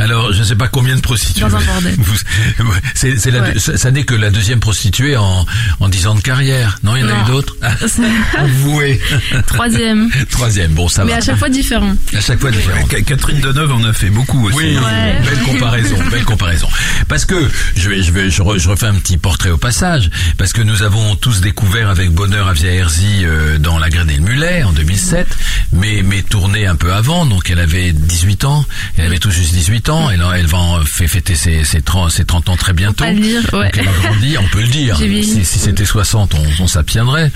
Alors, 0.00 0.32
je 0.32 0.40
ne 0.40 0.44
sais 0.44 0.56
pas 0.56 0.68
combien 0.68 0.96
de 0.96 1.00
prostituées. 1.00 1.42
Dans 1.42 1.56
un 1.56 1.60
bordel. 1.60 1.94
C'est, 2.94 3.18
c'est 3.18 3.30
la 3.30 3.40
Ouais. 3.40 3.52
deux- 3.52 3.58
ça, 3.58 3.76
ça 3.78 3.90
n'est 3.90 4.04
que 4.04 4.14
la 4.14 4.30
deuxième 4.30 4.60
prostituée 4.60 5.16
en, 5.16 5.46
en 5.80 5.88
10 5.88 6.06
ans 6.06 6.14
de 6.14 6.20
carrière. 6.20 6.78
Non, 6.82 6.96
il 6.96 7.00
y 7.00 7.04
en 7.04 7.08
a 7.08 7.22
eu 7.22 7.24
d'autres? 7.26 7.56
Ah, 7.62 7.72
Avouez. 8.38 9.00
Troisième. 9.46 10.10
Troisième. 10.30 10.72
Bon, 10.72 10.88
ça 10.88 11.04
Mais 11.04 11.12
va. 11.12 11.18
à 11.18 11.20
chaque 11.20 11.36
fois 11.38 11.48
différent. 11.48 11.94
À 12.16 12.20
chaque 12.20 12.40
fois 12.40 12.50
différent. 12.50 12.86
Ca- 12.90 13.02
Catherine 13.02 13.40
Deneuve 13.40 13.72
en 13.72 13.84
a 13.84 13.92
fait 13.92 14.10
beaucoup 14.10 14.46
aussi. 14.46 14.56
Oui, 14.56 14.76
Ouais. 14.78 15.20
belle 15.24 15.38
comparaison, 15.44 15.96
belle 16.10 16.24
comparaison. 16.24 16.68
Parce 17.08 17.24
que 17.24 17.48
je 17.76 17.88
vais, 17.88 18.02
je 18.02 18.12
vais, 18.12 18.30
je, 18.30 18.42
re- 18.42 18.58
je 18.58 18.68
refais 18.68 18.86
un 18.86 18.94
petit 18.94 19.16
portrait 19.18 19.50
au 19.50 19.58
passage, 19.58 20.10
parce 20.38 20.52
que 20.52 20.62
nous 20.62 20.82
avons 20.82 21.16
tous 21.16 21.40
découvert 21.40 21.88
avec 21.90 22.10
bonheur 22.10 22.48
Avia 22.48 22.72
Herzi 22.72 23.24
euh, 23.24 23.58
dans 23.58 23.78
La 23.78 23.88
Graine 23.90 24.10
et 24.10 24.16
le 24.16 24.22
Mulet 24.22 24.62
en 24.62 24.72
2007, 24.72 25.26
mais 25.72 26.02
mais 26.04 26.22
tournée 26.22 26.66
un 26.66 26.76
peu 26.76 26.92
avant, 26.92 27.26
donc 27.26 27.50
elle 27.50 27.60
avait 27.60 27.92
18 27.92 28.44
ans, 28.44 28.64
elle 28.96 29.06
avait 29.06 29.18
tout 29.18 29.30
juste 29.30 29.52
18 29.52 29.88
ans, 29.88 29.89
elle, 30.10 30.22
en- 30.22 30.32
elle 30.32 30.46
va 30.46 30.58
en 30.58 30.84
fêter 30.84 31.34
ses, 31.34 31.64
ses 31.64 31.82
30, 31.82 32.10
ses 32.10 32.24
30 32.24 32.48
ans 32.48 32.56
très 32.56 32.72
bientôt. 32.72 33.04
pas 33.04 33.12
le 33.12 33.20
dire, 33.20 33.42
ouais. 33.54 33.64
Donc 33.64 33.78
elle 33.78 33.88
a 33.88 33.92
grandi, 34.08 34.36
on 34.38 34.46
peut 34.48 34.60
le 34.62 34.68
dire. 34.68 34.96
Si, 35.24 35.44
si 35.44 35.58
c'était 35.58 35.84
60, 35.84 36.34
on, 36.34 36.62
on 36.62 36.66
s'abstiendrait. 36.66 37.30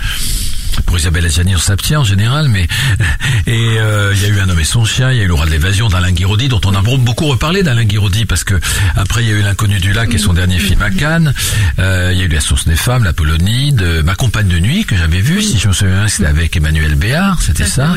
Pour 0.86 0.98
Isabelle 0.98 1.26
Adjani, 1.26 1.54
on 1.56 1.58
s'abstient 1.58 1.96
en 1.96 2.04
général, 2.04 2.48
mais 2.48 2.66
et 3.46 3.78
euh, 3.78 4.12
il 4.14 4.22
y 4.22 4.24
a 4.26 4.28
eu 4.28 4.40
un 4.40 4.48
homme 4.48 4.60
et 4.60 4.64
son 4.64 4.84
chien, 4.84 5.10
il 5.12 5.18
y 5.18 5.20
a 5.20 5.24
eu 5.24 5.26
l'aura 5.26 5.46
de 5.46 5.50
l'évasion 5.50 5.88
d'Alain 5.88 6.12
Guiraudy, 6.12 6.48
dont 6.48 6.60
on 6.64 6.74
a 6.74 6.82
beaucoup 6.82 7.26
reparlé 7.26 7.62
d'Alain 7.62 7.84
Guiraudy 7.84 8.24
parce 8.24 8.44
que 8.44 8.54
après 8.96 9.22
il 9.22 9.28
y 9.28 9.32
a 9.32 9.36
eu 9.36 9.42
l'inconnu 9.42 9.78
du 9.80 9.92
lac 9.92 10.12
et 10.14 10.18
son 10.18 10.32
dernier 10.32 10.58
film 10.58 10.82
à 10.82 10.90
Cannes. 10.90 11.34
Euh, 11.78 12.10
il 12.12 12.18
y 12.18 12.22
a 12.22 12.24
eu 12.24 12.28
la 12.28 12.40
source 12.40 12.66
des 12.66 12.76
femmes, 12.76 13.04
la 13.04 13.12
Polonide, 13.12 13.82
euh, 13.82 14.02
ma 14.02 14.14
compagne 14.14 14.48
de 14.48 14.58
nuit 14.58 14.84
que 14.84 14.96
j'avais 14.96 15.20
vue, 15.20 15.42
si 15.42 15.58
je 15.58 15.68
me 15.68 15.72
souviens, 15.72 16.00
bien, 16.00 16.08
c'était 16.08 16.28
avec 16.28 16.56
Emmanuel 16.56 16.94
Béard, 16.94 17.40
c'était 17.42 17.66
ça. 17.66 17.94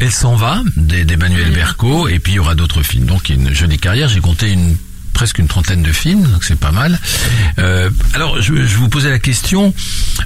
Elle 0.00 0.12
s'en 0.12 0.34
va, 0.34 0.62
d'Emmanuel 0.76 1.50
Berco, 1.52 2.08
et 2.08 2.18
puis 2.18 2.34
il 2.34 2.36
y 2.36 2.38
aura 2.38 2.54
d'autres 2.54 2.82
films. 2.82 3.06
Donc 3.06 3.28
une 3.28 3.54
jolie 3.54 3.78
carrière. 3.78 4.08
J'ai 4.08 4.20
compté 4.20 4.50
une 4.50 4.76
presque 5.16 5.38
une 5.38 5.48
trentaine 5.48 5.82
de 5.82 5.92
films, 5.92 6.24
donc 6.24 6.44
c'est 6.44 6.60
pas 6.60 6.72
mal. 6.72 7.00
Euh, 7.58 7.88
alors, 8.12 8.42
je, 8.42 8.52
vous 8.52 8.90
posais 8.90 9.08
la 9.08 9.18
question. 9.18 9.72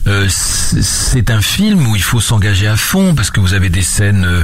euh, 0.08 0.26
c'est 0.28 1.30
un 1.30 1.40
film 1.40 1.86
où 1.86 1.94
il 1.94 2.02
faut 2.02 2.20
s'engager 2.20 2.66
à 2.66 2.76
fond 2.76 3.14
parce 3.14 3.30
que 3.30 3.38
vous 3.38 3.54
avez 3.54 3.68
des 3.68 3.82
scènes 3.82 4.24
euh, 4.24 4.42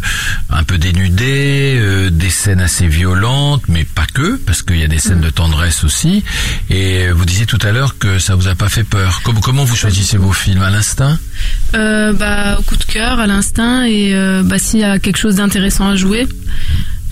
un 0.51 0.63
peu 0.63 0.79
dénudées, 0.79 2.09
des 2.13 2.31
scènes 2.31 2.61
assez 2.61 2.87
violentes, 2.87 3.65
mais 3.69 3.83
pas 3.83 4.07
que, 4.07 4.37
parce 4.37 4.63
qu'il 4.63 4.79
y 4.79 4.85
a 4.85 4.89
des 4.89 5.01
scènes 5.01 5.21
de 5.21 5.31
tendresse 5.31 5.83
aussi. 5.83 6.23
Et 6.71 7.11
vous 7.11 7.25
disiez 7.25 7.47
tout 7.47 7.59
à 7.63 7.73
l'heure 7.73 7.99
que 7.99 8.21
ça 8.21 8.37
vous 8.37 8.47
a 8.47 8.55
pas 8.55 8.69
fait 8.69 8.85
peur. 8.85 9.23
Comment, 9.25 9.41
comment 9.41 9.65
vous 9.65 9.75
choisissez 9.75 10.17
vos 10.17 10.33
films? 10.33 10.63
À 10.63 10.71
l'instinct? 10.71 11.19
Bah, 11.73 12.57
au 12.57 12.63
coup 12.63 12.77
de 12.77 12.85
cœur, 12.85 13.19
à 13.19 13.27
l'instinct, 13.27 13.85
et 13.85 14.15
bah, 14.45 14.61
s'il 14.61 14.79
y 14.79 14.85
a 14.85 15.01
quelque 15.01 15.19
chose 15.19 15.35
d'intéressant 15.37 15.89
à 15.89 15.97
jouer. 15.97 16.29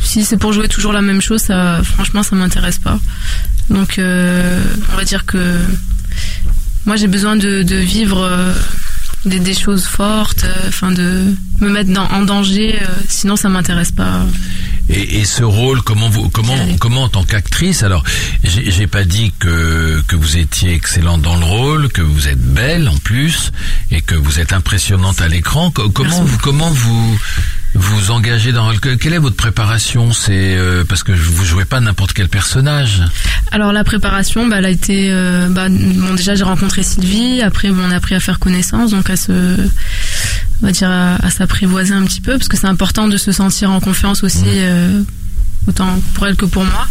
Si 0.04 0.24
c'est 0.24 0.36
pour 0.36 0.52
jouer 0.52 0.68
toujours 0.68 0.92
la 0.92 1.02
même 1.02 1.20
chose, 1.20 1.40
ça, 1.42 1.80
franchement, 1.82 2.22
ça 2.22 2.36
m'intéresse 2.36 2.78
pas. 2.78 2.98
Donc, 3.70 3.98
euh, 3.98 4.62
on 4.92 4.96
va 4.96 5.04
dire 5.04 5.24
que 5.26 5.58
moi, 6.86 6.96
j'ai 6.96 7.08
besoin 7.08 7.34
de, 7.36 7.62
de 7.62 7.76
vivre 7.76 8.20
euh, 8.22 8.52
des, 9.24 9.40
des 9.40 9.54
choses 9.54 9.84
fortes, 9.86 10.44
euh, 10.44 10.68
enfin, 10.68 10.92
de 10.92 11.34
me 11.60 11.68
mettre 11.70 11.90
dans, 11.90 12.06
en 12.10 12.22
danger. 12.22 12.78
sinon, 13.08 13.36
ça 13.36 13.48
m'intéresse 13.48 13.90
pas. 13.92 14.20
Et, 14.90 15.20
et 15.20 15.24
ce 15.24 15.42
rôle, 15.42 15.80
comment 15.80 16.10
vous, 16.10 16.28
comment, 16.28 16.54
comment 16.78 17.04
en 17.04 17.08
tant 17.08 17.24
qu'actrice 17.24 17.82
Alors, 17.82 18.04
j'ai 18.44 18.86
pas 18.86 19.04
dit 19.04 19.32
que 19.38 20.02
que 20.06 20.14
vous 20.14 20.36
étiez 20.36 20.74
excellente 20.74 21.22
dans 21.22 21.36
le 21.38 21.44
rôle, 21.46 21.88
que 21.88 22.02
vous 22.02 22.28
êtes 22.28 22.38
belle 22.52 22.86
en 22.90 22.96
plus, 22.98 23.50
et 23.90 24.02
que 24.02 24.14
vous 24.14 24.40
êtes 24.40 24.52
impressionnante 24.52 25.22
à 25.22 25.28
l'écran. 25.28 25.70
Co- 25.70 25.88
Comment 25.88 26.22
vous, 26.22 26.38
comment 26.38 26.70
vous 26.70 27.18
vous 27.74 28.10
engagez 28.10 28.52
dans 28.52 28.70
le 28.70 28.78
que- 28.78 28.94
Quelle 28.94 29.14
est 29.14 29.18
votre 29.18 29.36
préparation 29.36 30.12
C'est 30.12 30.56
euh, 30.56 30.84
parce 30.88 31.02
que 31.02 31.12
vous 31.12 31.44
jouez 31.44 31.64
pas 31.64 31.80
n'importe 31.80 32.12
quel 32.12 32.28
personnage. 32.28 33.02
Alors 33.50 33.72
la 33.72 33.84
préparation, 33.84 34.46
bah, 34.46 34.56
elle 34.58 34.66
a 34.66 34.70
été, 34.70 35.08
euh, 35.10 35.48
bah, 35.50 35.68
bon 35.68 36.14
déjà 36.14 36.34
j'ai 36.34 36.44
rencontré 36.44 36.82
Sylvie, 36.82 37.42
après 37.42 37.70
bon, 37.70 37.82
on 37.86 37.90
a 37.90 37.96
appris 37.96 38.14
à 38.14 38.20
faire 38.20 38.38
connaissance, 38.38 38.90
donc 38.92 39.10
à 39.10 39.16
se, 39.16 39.32
on 40.62 40.66
va 40.66 40.72
dire 40.72 40.90
à, 40.90 41.16
à 41.16 41.30
s'apprivoiser 41.30 41.94
un 41.94 42.04
petit 42.04 42.20
peu, 42.20 42.32
parce 42.38 42.48
que 42.48 42.56
c'est 42.56 42.66
important 42.68 43.08
de 43.08 43.16
se 43.16 43.32
sentir 43.32 43.70
en 43.70 43.80
confiance 43.80 44.22
aussi, 44.24 44.44
euh, 44.46 45.02
autant 45.66 46.00
pour 46.14 46.26
elle 46.26 46.36
que 46.36 46.46
pour 46.46 46.64
moi. 46.64 46.86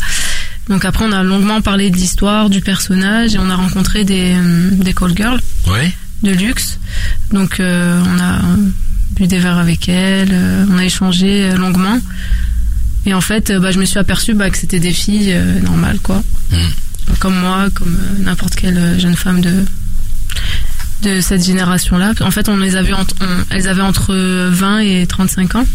Donc 0.70 0.86
après 0.86 1.06
on 1.06 1.12
a 1.12 1.24
longuement 1.24 1.62
parlé 1.62 1.90
de 1.90 1.96
l'histoire, 1.98 2.50
du 2.50 2.62
personnage, 2.62 3.36
et 3.36 3.40
on 3.40 3.50
a 3.50 3.56
rencontré 3.56 4.04
des, 4.06 4.36
des 4.72 4.94
call 4.94 5.16
girls 5.16 5.40
Oui. 5.68 5.94
de 6.24 6.32
luxe. 6.32 6.80
Donc 7.32 7.56
on 7.60 8.20
a 8.20 8.40
bu 9.16 9.28
des 9.28 9.40
verres 9.40 9.58
avec 9.58 9.88
elle, 9.90 10.30
euh, 10.32 10.66
on 10.70 10.78
a 10.78 10.86
échangé 10.86 11.44
euh, 11.52 11.58
longuement. 11.58 12.00
Et 13.06 13.14
en 13.14 13.22
fait, 13.22 13.50
euh, 13.50 13.60
bah, 13.60 13.72
je 13.72 13.80
me 13.80 13.86
suis 13.86 14.00
aperçue 14.00 14.34
bah, 14.34 14.50
que 14.50 14.58
c'était 14.58 14.80
des 14.80 14.94
filles 14.94 15.32
euh, 15.34 15.60
normales, 15.60 16.00
quoi. 16.02 16.24
Comme 17.20 17.36
moi, 17.38 17.68
comme 17.74 17.96
euh, 17.96 18.24
n'importe 18.24 18.56
quelle 18.56 19.00
jeune 19.00 19.16
femme 19.16 19.42
de 19.42 19.66
de 21.04 21.20
cette 21.20 21.44
génération-là. 21.46 22.14
En 22.22 22.32
fait, 22.32 22.48
on 22.48 22.56
les 22.56 22.78
avait 22.78 22.94
entre, 22.94 23.14
on- 23.20 23.44
elles 23.50 23.68
avaient 23.68 23.82
entre 23.82 24.16
20 24.16 24.80
et 24.80 25.06
35 25.06 25.56
ans. 25.56 25.66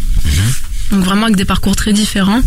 Donc 0.91 1.03
vraiment 1.03 1.25
avec 1.25 1.35
des 1.35 1.45
parcours 1.45 1.75
très 1.75 1.93
différents. 1.93 2.41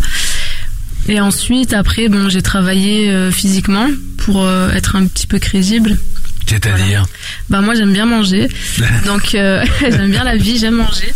Et 1.07 1.21
ensuite, 1.21 1.73
après, 1.73 2.09
bon, 2.09 2.27
j'ai 2.27 2.41
travaillé 2.41 3.09
euh, 3.09 3.31
physiquement 3.31 3.87
pour 4.17 4.45
être 4.73 4.97
un 4.97 5.05
petit 5.05 5.27
peu 5.27 5.39
crédible. 5.39 5.97
C'est-à-dire 6.45 7.05
Bah 7.49 7.61
moi 7.61 7.73
j'aime 7.75 7.93
bien 7.93 8.05
manger, 8.05 8.47
donc 9.05 9.35
euh, 9.35 9.63
j'aime 9.81 10.11
bien 10.11 10.23
la 10.23 10.35
vie, 10.35 10.57
j'aime 10.57 10.75
manger. 10.75 11.13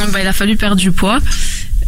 Donc 0.00 0.10
bah 0.12 0.20
il 0.20 0.26
a 0.26 0.32
fallu 0.32 0.56
perdre 0.56 0.76
du 0.76 0.92
poids. 0.92 1.18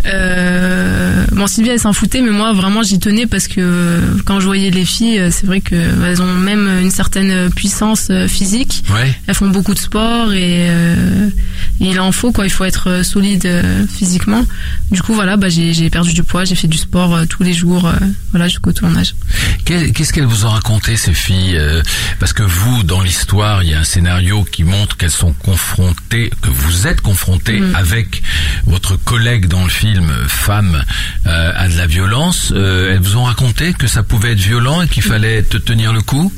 Euh, 0.07 1.25
bon 1.33 1.47
Sylvie 1.47 1.71
elle 1.71 1.81
s'en 1.81 1.93
foutait, 1.93 2.21
mais 2.21 2.31
moi 2.31 2.53
vraiment 2.53 2.83
j'y 2.83 2.99
tenais 2.99 3.27
parce 3.27 3.49
que 3.49 3.61
euh, 3.61 4.01
quand 4.25 4.41
je 4.41 4.47
voyais 4.47 4.71
les 4.71 4.85
filles, 4.85 5.19
euh, 5.19 5.31
c'est 5.31 5.47
vrai 5.47 5.61
que 5.61 5.75
bah, 5.95 6.21
ont 6.23 6.35
même 6.35 6.69
une 6.83 6.91
certaine 6.91 7.51
puissance 7.51 8.09
euh, 8.11 8.29
physique. 8.29 8.85
Ouais. 8.91 9.15
Elles 9.27 9.35
font 9.35 9.49
beaucoup 9.49 9.75
de 9.75 9.79
sport 9.79 10.33
et, 10.33 10.67
euh, 10.69 11.29
il 11.81 11.99
en 12.01 12.13
faut 12.13 12.33
quoi. 12.33 12.47
Il 12.47 12.51
faut 12.51 12.65
être 12.65 13.03
solide 13.05 13.49
physiquement. 13.93 14.45
Du 14.91 15.03
coup 15.03 15.13
voilà, 15.15 15.37
bah 15.37 15.49
j'ai 15.49 15.91
perdu 15.91 16.13
du 16.15 16.23
poids, 16.23 16.45
j'ai 16.45 16.55
fait 16.55 16.69
du 16.69 16.79
sport 16.79 17.27
tous 17.29 17.43
les 17.43 17.53
jours, 17.53 17.91
voilà 18.31 18.49
jusqu'au 18.49 18.73
tournage. 18.73 19.15
Qu'est-ce 19.65 20.13
qu'elles 20.13 20.25
vous 20.25 20.47
ont 20.47 20.51
raconté 20.51 20.97
ces 20.97 21.13
filles 21.13 21.61
Parce 22.19 22.33
que 22.33 22.43
vous, 22.43 22.83
dans 22.83 23.03
l'histoire, 23.03 23.63
il 23.63 23.71
y 23.71 23.75
a 23.75 23.81
un 23.81 23.85
scénario 23.85 24.45
qui 24.45 24.65
montre 24.65 24.97
qu'elles 24.97 25.11
sont 25.11 25.33
confrontées, 25.33 26.31
que 26.41 26.49
vous 26.49 26.87
êtes 26.87 27.01
confrontées 27.01 27.57
Mm. 27.61 27.75
avec 27.75 28.23
votre 28.67 28.97
collègue 28.97 29.47
dans 29.47 29.63
le 29.65 29.71
film, 29.71 29.96
femme, 30.29 30.83
euh, 31.27 31.53
à 31.57 31.69
de 31.69 31.77
la 31.77 31.87
violence. 31.87 32.53
Euh, 32.55 32.93
elles 32.93 33.01
vous 33.01 33.17
ont 33.17 33.25
raconté 33.25 33.73
que 33.73 33.87
ça 33.87 34.03
pouvait 34.03 34.33
être 34.33 34.41
violent 34.41 34.83
et 34.83 34.89
qu'il 34.89 35.03
fallait 35.03 35.43
te 35.43 35.57
tenir 35.57 35.93
le 35.93 36.01
coup? 36.03 36.33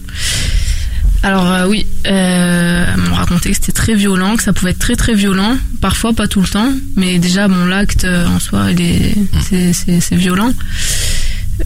Alors 1.24 1.50
euh, 1.50 1.66
oui, 1.66 1.84
euh, 2.06 2.84
elles 2.88 3.00
m'ont 3.00 3.14
raconté 3.16 3.50
que 3.50 3.56
c'était 3.56 3.72
très 3.72 3.94
violent, 3.96 4.36
que 4.36 4.42
ça 4.42 4.52
pouvait 4.52 4.70
être 4.70 4.78
très 4.78 4.94
très 4.94 5.14
violent, 5.14 5.56
parfois 5.80 6.12
pas 6.12 6.28
tout 6.28 6.40
le 6.40 6.46
temps, 6.46 6.72
mais 6.96 7.18
déjà 7.18 7.48
bon 7.48 7.66
l'acte 7.66 8.04
euh, 8.04 8.24
en 8.28 8.38
soi 8.38 8.70
il 8.70 8.80
est 8.80 9.14
c'est 9.42 9.72
c'est 9.72 10.00
c'est 10.00 10.14
violent. 10.14 10.52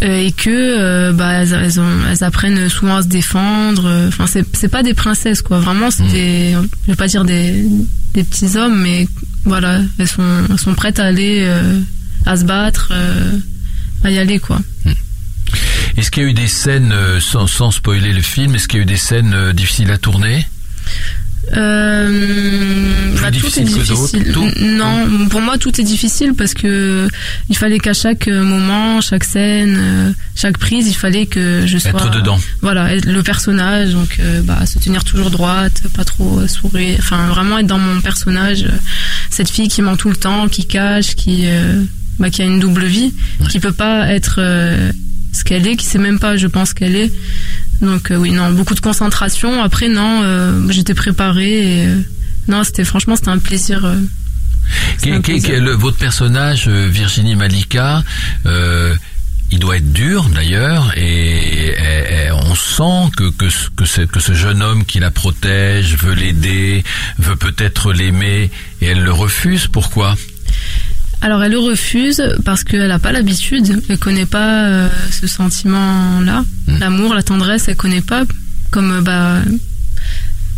Euh, 0.03 0.17
et 0.21 0.33
que 0.33 0.49
euh, 0.49 1.13
bah 1.13 1.43
elles, 1.43 1.53
elles, 1.53 1.79
ont- 1.79 2.01
elles 2.11 2.25
apprennent 2.25 2.67
souvent 2.71 2.97
à 2.97 3.03
se 3.03 3.09
défendre. 3.09 3.85
euh, 3.87 4.09
Enfin 4.09 4.27
c'est 4.27 4.47
c'est 4.57 4.69
pas 4.71 4.83
des 4.83 4.95
princesses 4.95 5.43
quoi, 5.43 5.61
vraiment 5.61 5.91
c'est 5.91 6.05
des 6.05 6.53
je 6.87 6.91
vais 6.93 6.97
pas 6.97 7.09
dire 7.09 7.25
des 7.27 7.63
des 8.15 8.25
petits 8.25 8.57
hommes, 8.57 8.81
mais 8.81 9.07
voilà 9.45 9.81
elles 9.99 10.09
sont 10.09 10.75
prêtes 10.77 11.01
à 11.01 11.07
aller 11.07 11.43
euh, 11.45 11.81
à 12.27 12.37
se 12.37 12.45
battre, 12.45 12.89
euh, 12.93 13.39
à 14.05 14.11
y 14.11 14.19
aller 14.19 14.39
quoi. 14.39 14.61
Est-ce 15.97 16.11
qu'il 16.11 16.23
y 16.23 16.27
a 16.27 16.29
eu 16.31 16.35
des 16.35 16.49
scènes, 16.49 16.93
euh, 16.93 17.21
sans, 17.21 17.71
spoiler 17.71 18.13
le 18.13 18.23
film, 18.23 18.55
est-ce 18.55 18.67
qu'il 18.67 18.79
y 18.79 18.81
a 18.81 18.85
eu 18.85 18.87
des 18.87 18.97
scènes 18.97 19.53
difficiles 19.53 19.91
à 19.91 19.99
tourner? 19.99 20.47
Euh, 21.57 23.13
bah, 23.21 23.31
tout 23.31 23.47
est 23.59 23.65
difficile 23.65 24.33
tout 24.33 24.47
Non, 24.61 25.29
pour 25.29 25.41
moi 25.41 25.59
tout 25.59 25.81
est 25.81 25.85
difficile 25.85 26.35
parce 26.35 26.55
que 26.55 27.09
il 27.51 27.57
fallait 27.57 27.79
qu'à 27.79 27.93
chaque 27.95 28.29
moment, 28.29 29.01
chaque 29.01 29.25
scène, 29.25 29.77
euh, 29.79 30.13
chaque 30.35 30.59
prise, 30.59 30.89
il 30.89 30.95
fallait 30.95 31.27
que 31.27 31.65
je 31.67 31.79
sois 31.79 31.91
Être 31.91 32.11
dedans. 32.11 32.39
Voilà, 32.61 32.95
être 32.95 33.07
le 33.07 33.23
personnage, 33.23 33.93
donc 33.93 34.19
euh, 34.21 34.41
bah, 34.43 34.65
se 34.67 34.79
tenir 34.79 35.05
toujours 35.05 35.31
droite, 35.31 35.83
pas 35.97 36.05
trop 36.05 36.39
euh, 36.41 36.49
sourire, 36.49 36.97
enfin 37.01 37.27
vraiment 37.29 37.59
être 37.59 37.67
dans 37.67 37.79
mon 37.79 38.01
personnage, 38.01 38.63
euh, 38.65 38.71
cette 39.31 39.51
fille 39.51 39.69
qui 39.69 39.83
ment 39.83 39.97
tout 39.97 40.11
le 40.11 40.17
temps, 40.17 40.49
qui 40.49 40.67
cache, 40.67 41.15
qui 41.17 41.43
euh, 41.47 41.83
bah, 42.19 42.31
qui 42.31 42.43
a 42.43 42.45
une 42.45 42.61
double 42.61 42.85
vie, 42.85 43.13
qui 43.51 43.59
peut 43.61 43.73
pas 43.73 44.09
être 44.09 44.37
euh, 44.39 44.93
ce 45.33 45.45
qu'elle 45.45 45.67
est, 45.67 45.77
qui 45.77 45.87
sait 45.87 45.99
même 45.99 46.19
pas, 46.19 46.37
je 46.37 46.47
pense 46.47 46.73
qu'elle 46.73 46.95
est. 46.97 47.13
Donc 47.83 48.11
euh, 48.11 48.17
oui, 48.17 48.31
non, 48.31 48.51
beaucoup 48.53 48.75
de 48.75 48.81
concentration. 48.81 49.63
Après, 49.63 49.89
non, 49.89 50.23
euh, 50.23 50.71
j'étais 50.71 50.95
préparée. 50.95 51.83
Et, 51.83 51.87
euh, 51.87 51.97
non, 52.49 52.65
c'était 52.65 52.85
franchement, 52.85 53.17
c'était 53.17 53.29
un 53.31 53.39
plaisir. 53.39 53.81
c'était 54.97 55.03
Quel- 55.03 55.13
un 55.15 55.21
quel- 55.21 55.35
plaisir. 55.35 55.51
quel- 55.51 55.65
le- 55.65 55.73
votre 55.75 55.99
personnage, 55.99 56.69
Virginie 56.69 57.35
Malika, 57.37 58.03
il 59.55 59.59
doit 59.59 59.77
être 59.77 59.93
dur 59.93 60.31
d'ailleurs, 60.35 60.93
et, 60.97 61.67
et- 61.69 62.25
et 62.29 62.33
on 62.33 62.55
sent 62.55 63.11
que, 63.17 63.31
que, 63.31 63.47
que 64.07 64.21
ce 64.21 64.33
jeune 64.33 64.63
homme 64.63 64.85
qui 64.87 64.99
la 64.99 65.11
protège 65.11 65.97
veut 65.99 66.15
l'aider, 66.15 66.83
veut 67.19 67.37
peut-être 67.37 67.93
l'aimer, 67.93 68.51
et 68.81 68.87
elle 68.87 69.03
le 69.03 69.13
refuse. 69.13 69.67
Pourquoi? 69.67 70.15
Alors, 71.23 71.43
elle 71.45 71.53
le 71.53 71.59
refuse 71.61 72.21
parce 72.45 72.65
qu'elle 72.65 72.89
n'a 72.89 72.99
pas 72.99 73.13
l'habitude. 73.13 73.81
Elle 73.89 73.99
connaît 73.99 74.27
pas 74.27 74.65
euh, 74.65 74.89
ce 75.11 75.29
sentiment-là, 75.29 76.45
l'amour, 76.81 77.15
la 77.15 77.23
tendresse. 77.23 77.69
Elle 77.69 77.77
connaît 77.77 78.01
pas. 78.01 78.25
Comme 78.71 78.91
euh, 78.91 79.01
bah 79.01 79.39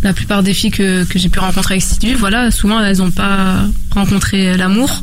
la 0.02 0.12
plupart 0.12 0.42
des 0.42 0.52
filles 0.52 0.70
que, 0.70 1.04
que 1.04 1.18
j'ai 1.18 1.30
pu 1.30 1.38
rencontrer 1.38 1.74
avec 1.74 1.82
Sylvie, 1.82 2.14
voilà, 2.14 2.50
souvent 2.50 2.78
elles 2.80 2.98
n'ont 2.98 3.10
pas 3.10 3.64
rencontré 3.90 4.56
l'amour. 4.56 5.02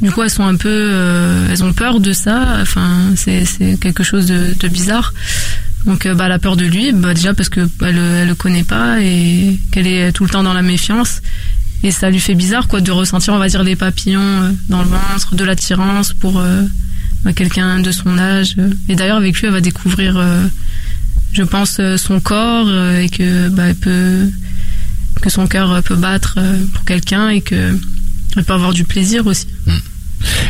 Du 0.00 0.10
coup, 0.10 0.22
elles 0.22 0.30
sont 0.30 0.46
un 0.46 0.56
peu, 0.56 0.68
euh, 0.68 1.48
elles 1.50 1.62
ont 1.62 1.72
peur 1.72 2.00
de 2.00 2.12
ça. 2.12 2.58
Enfin, 2.60 3.12
c'est 3.16 3.44
c'est 3.44 3.78
quelque 3.80 4.02
chose 4.02 4.26
de, 4.26 4.54
de 4.58 4.68
bizarre. 4.68 5.12
Donc, 5.86 6.06
euh, 6.06 6.14
bah, 6.14 6.26
elle 6.26 6.32
a 6.32 6.38
peur 6.38 6.56
de 6.56 6.64
lui, 6.64 6.92
bah, 6.92 7.14
déjà 7.14 7.34
parce 7.34 7.48
que 7.48 7.68
elle, 7.82 7.98
elle 7.98 8.28
le 8.28 8.34
connaît 8.34 8.64
pas 8.64 9.00
et 9.00 9.58
qu'elle 9.70 9.86
est 9.86 10.12
tout 10.12 10.24
le 10.24 10.30
temps 10.30 10.42
dans 10.42 10.54
la 10.54 10.62
méfiance. 10.62 11.20
Et 11.82 11.90
ça 11.90 12.10
lui 12.10 12.20
fait 12.20 12.34
bizarre, 12.34 12.68
quoi, 12.68 12.80
de 12.80 12.90
ressentir, 12.92 13.34
on 13.34 13.38
va 13.38 13.48
dire, 13.48 13.64
des 13.64 13.76
papillons 13.76 14.20
euh, 14.20 14.50
dans 14.68 14.82
le 14.82 14.88
ventre, 14.88 15.34
de 15.34 15.44
l'attirance 15.44 16.12
pour 16.12 16.38
euh, 16.38 16.62
bah, 17.24 17.32
quelqu'un 17.32 17.80
de 17.80 17.90
son 17.90 18.18
âge. 18.18 18.56
Et 18.88 18.94
d'ailleurs, 18.94 19.16
avec 19.16 19.36
lui, 19.38 19.46
elle 19.46 19.52
va 19.52 19.60
découvrir, 19.60 20.16
euh, 20.16 20.46
je 21.32 21.42
pense, 21.42 21.80
son 21.96 22.20
corps 22.20 22.70
et 22.94 23.08
que 23.08 23.48
bah, 23.48 23.74
que 23.74 25.30
son 25.30 25.46
cœur 25.46 25.82
peut 25.82 25.96
battre 25.96 26.38
pour 26.74 26.84
quelqu'un 26.84 27.28
et 27.28 27.40
que 27.40 27.78
elle 28.36 28.44
peut 28.44 28.54
avoir 28.54 28.72
du 28.72 28.84
plaisir 28.84 29.26
aussi. 29.26 29.46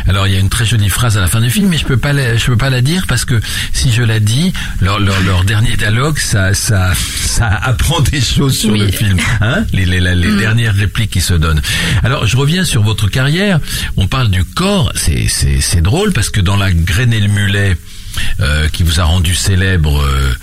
Alors 0.07 0.27
il 0.27 0.33
y 0.33 0.35
a 0.35 0.39
une 0.39 0.49
très 0.49 0.65
jolie 0.65 0.89
phrase 0.89 1.17
à 1.17 1.21
la 1.21 1.27
fin 1.27 1.41
du 1.41 1.49
film, 1.49 1.69
mais 1.69 1.77
je 1.77 1.85
peux 1.85 1.97
pas 1.97 2.13
la, 2.13 2.37
je 2.37 2.45
peux 2.45 2.57
pas 2.57 2.69
la 2.69 2.81
dire 2.81 3.05
parce 3.07 3.25
que 3.25 3.39
si 3.71 3.91
je 3.91 4.01
la 4.03 4.19
dis, 4.19 4.53
leur, 4.81 4.99
leur, 4.99 5.19
leur 5.21 5.43
dernier 5.43 5.75
dialogue, 5.77 6.17
ça, 6.19 6.53
ça, 6.53 6.93
ça 6.95 7.47
apprend 7.47 7.99
des 8.01 8.21
choses 8.21 8.57
sur 8.57 8.71
Oui. 8.71 8.79
le 8.79 8.91
film, 8.91 9.17
hein 9.41 9.65
les, 9.73 9.85
les, 9.85 9.99
les 9.99 10.27
Mm. 10.31 10.37
dernières 10.37 10.75
répliques 10.75 11.11
qui 11.11 11.21
se 11.21 11.33
donnent. 11.33 11.61
Alors 12.03 12.25
je 12.25 12.35
reviens 12.37 12.63
sur 12.65 12.81
votre 12.83 13.07
carrière. 13.09 13.59
On 13.97 14.07
parle 14.07 14.29
du 14.29 14.43
corps, 14.43 14.91
c'est, 14.95 15.27
c'est, 15.27 15.61
c'est 15.61 15.81
drôle 15.81 16.13
parce 16.13 16.29
que 16.29 16.41
dans 16.41 16.57
La 16.57 16.71
Graine 16.71 17.13
et 17.13 17.19
le 17.19 17.27
Mulet, 17.27 17.75
euh, 18.41 18.67
qui 18.69 18.83
vous 18.83 18.99
a 18.99 19.03
rendu 19.03 19.33
célèbre. 19.35 20.01
euh, 20.01 20.33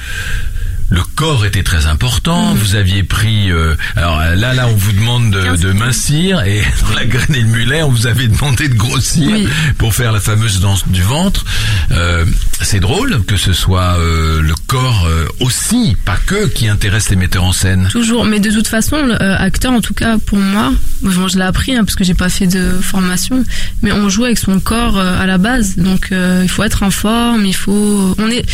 le 0.91 1.01
corps 1.15 1.45
était 1.47 1.63
très 1.63 1.87
important. 1.87 2.53
Vous 2.55 2.75
aviez 2.75 3.03
pris. 3.05 3.51
euh, 3.51 3.75
alors 3.97 4.19
là, 4.19 4.53
là, 4.55 4.67
on 4.69 4.75
vous 4.75 4.93
demande 4.93 5.31
de, 5.31 5.57
de 5.57 5.73
mincir 5.73 6.43
et 6.45 6.61
dans 6.89 6.95
la 6.95 7.05
graine 7.07 7.35
et 7.35 7.41
le 7.43 7.47
mulet, 7.49 7.83
on 7.83 7.91
vous 7.91 8.07
avait 8.07 8.27
demandé 8.29 8.69
de 8.69 8.75
grossir 8.75 9.31
Oui. 9.33 9.49
pour 9.79 9.95
faire 9.95 10.13
la 10.13 10.21
fameuse 10.21 10.61
danse 10.61 10.87
du 10.89 11.03
ventre. 11.03 11.45
Euh, 11.93 12.25
c'est 12.61 12.81
drôle 12.81 13.23
que 13.25 13.37
ce 13.37 13.53
soit 13.53 13.97
euh, 13.99 14.43
le 14.43 14.55
corps 14.67 15.07
euh, 15.07 15.27
aussi, 15.41 15.97
pas 16.05 16.19
que, 16.27 16.47
qui 16.49 16.69
intéresse 16.69 17.09
les 17.11 17.17
metteurs 17.17 17.45
en 17.45 17.53
scène. 17.53 17.89
Toujours, 17.91 18.25
mais 18.25 18.41
de 18.41 18.51
toute 18.51 18.67
façon, 18.69 18.97
euh, 18.97 19.37
acteur, 19.39 19.73
en 19.73 19.81
tout 19.81 19.95
cas 19.95 20.19
pour 20.19 20.39
moi, 20.39 20.73
bon, 21.03 21.29
je 21.29 21.37
l'ai 21.39 21.45
appris 21.45 21.75
hein, 21.77 21.85
parce 21.85 21.95
que 21.97 22.05
j'ai 22.05 22.15
pas 22.15 22.29
fait 22.29 22.47
de 22.47 22.73
formation, 22.81 23.45
mais 23.83 23.93
on 23.93 24.09
joue 24.09 24.25
avec 24.25 24.39
son 24.39 24.59
corps 24.61 24.99
euh, 24.99 25.21
à 25.21 25.27
la 25.27 25.39
base, 25.39 25.77
donc 25.77 26.09
euh, 26.13 26.41
il 26.43 26.49
faut 26.49 26.63
être 26.65 26.83
en 26.83 26.91
forme, 26.91 27.47
il 27.47 27.55
faut, 27.55 28.15
on 28.19 28.29
est, 28.31 28.45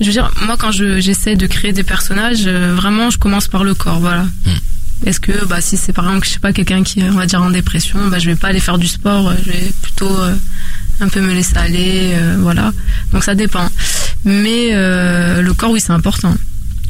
je 0.00 0.06
veux 0.06 0.12
dire, 0.12 0.30
moi 0.46 0.56
quand 0.58 0.70
je 0.70 1.00
j'essaie 1.00 1.36
de 1.36 1.46
créer 1.46 1.72
des 1.72 1.84
personnages, 1.84 2.44
euh, 2.46 2.74
vraiment, 2.74 3.10
je 3.10 3.18
commence 3.18 3.48
par 3.48 3.64
le 3.64 3.74
corps, 3.74 4.00
voilà. 4.00 4.26
Est-ce 5.06 5.20
que, 5.20 5.44
bah, 5.46 5.60
si 5.60 5.76
c'est 5.76 5.92
par 5.92 6.06
exemple, 6.06 6.26
je 6.26 6.32
sais 6.32 6.40
pas, 6.40 6.52
quelqu'un 6.52 6.82
qui 6.82 7.00
est, 7.00 7.08
on 7.08 7.14
va 7.14 7.26
dire, 7.26 7.42
en 7.42 7.50
dépression, 7.50 8.08
bah, 8.08 8.18
je 8.18 8.26
vais 8.26 8.36
pas 8.36 8.48
aller 8.48 8.60
faire 8.60 8.78
du 8.78 8.88
sport, 8.88 9.28
euh, 9.28 9.34
je 9.44 9.52
vais 9.52 9.72
plutôt 9.80 10.10
euh, 10.10 10.34
un 11.00 11.08
peu 11.08 11.20
me 11.20 11.32
laisser 11.32 11.56
aller, 11.56 12.14
euh, 12.14 12.36
voilà. 12.40 12.72
Donc 13.12 13.22
ça 13.24 13.34
dépend. 13.34 13.68
Mais 14.24 14.72
le 14.72 15.52
corps, 15.52 15.70
oui, 15.70 15.80
c'est 15.80 15.92
important. 15.92 16.34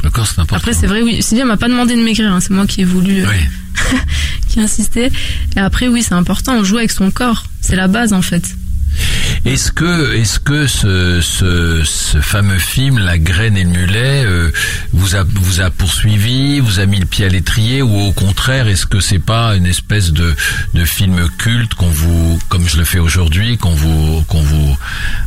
Le 0.03 0.11
corps, 0.11 0.27
c'est 0.27 0.41
important. 0.41 0.57
Après, 0.57 0.73
c'est 0.73 0.87
vrai, 0.87 1.03
oui. 1.03 1.23
Sylvia 1.23 1.45
m'a 1.45 1.57
pas 1.57 1.69
demandé 1.69 1.95
de 1.95 2.03
maigrir, 2.03 2.33
hein, 2.33 2.41
c'est 2.41 2.51
moi 2.51 2.67
qui 2.67 2.81
ai 2.81 2.85
voulu, 2.85 3.25
Oui. 3.27 3.99
qui 4.49 4.61
insisté. 4.61 5.11
Et 5.57 5.61
après, 5.61 5.89
oui, 5.89 6.03
c'est 6.03 6.15
important, 6.15 6.55
on 6.55 6.65
joue 6.65 6.79
avec 6.79 6.91
son 6.91 7.11
corps. 7.11 7.45
C'est 7.61 7.77
la 7.77 7.89
base, 7.89 8.13
en 8.13 8.23
fait. 8.23 8.57
Est-ce 9.45 9.73
que, 9.73 10.15
est-ce 10.15 10.41
que 10.41 10.67
ce, 10.67 11.21
ce, 11.21 12.21
fameux 12.21 12.59
film, 12.59 12.99
La 12.99 13.19
graine 13.19 13.57
et 13.57 13.65
le 13.65 13.71
mulet, 13.71 14.25
euh, 14.25 14.51
vous 14.93 15.17
a, 15.17 15.25
vous 15.25 15.61
a 15.61 15.71
poursuivi, 15.71 16.61
vous 16.61 16.81
a 16.81 16.87
mis 16.87 16.99
le 16.99 17.07
pied 17.07 17.25
à 17.25 17.29
l'étrier, 17.29 17.83
ou 17.83 17.99
au 17.99 18.13
contraire, 18.13 18.69
est-ce 18.69 18.87
que 18.87 19.01
c'est 19.01 19.19
pas 19.19 19.57
une 19.57 19.67
espèce 19.67 20.13
de, 20.13 20.35
de 20.75 20.85
film 20.85 21.29
culte 21.39 21.75
qu'on 21.75 21.89
vous, 21.89 22.39
comme 22.49 22.69
je 22.69 22.77
le 22.77 22.85
fais 22.85 22.99
aujourd'hui, 22.99 23.57
qu'on 23.59 23.71
vous, 23.71 24.25
vous, 24.29 24.77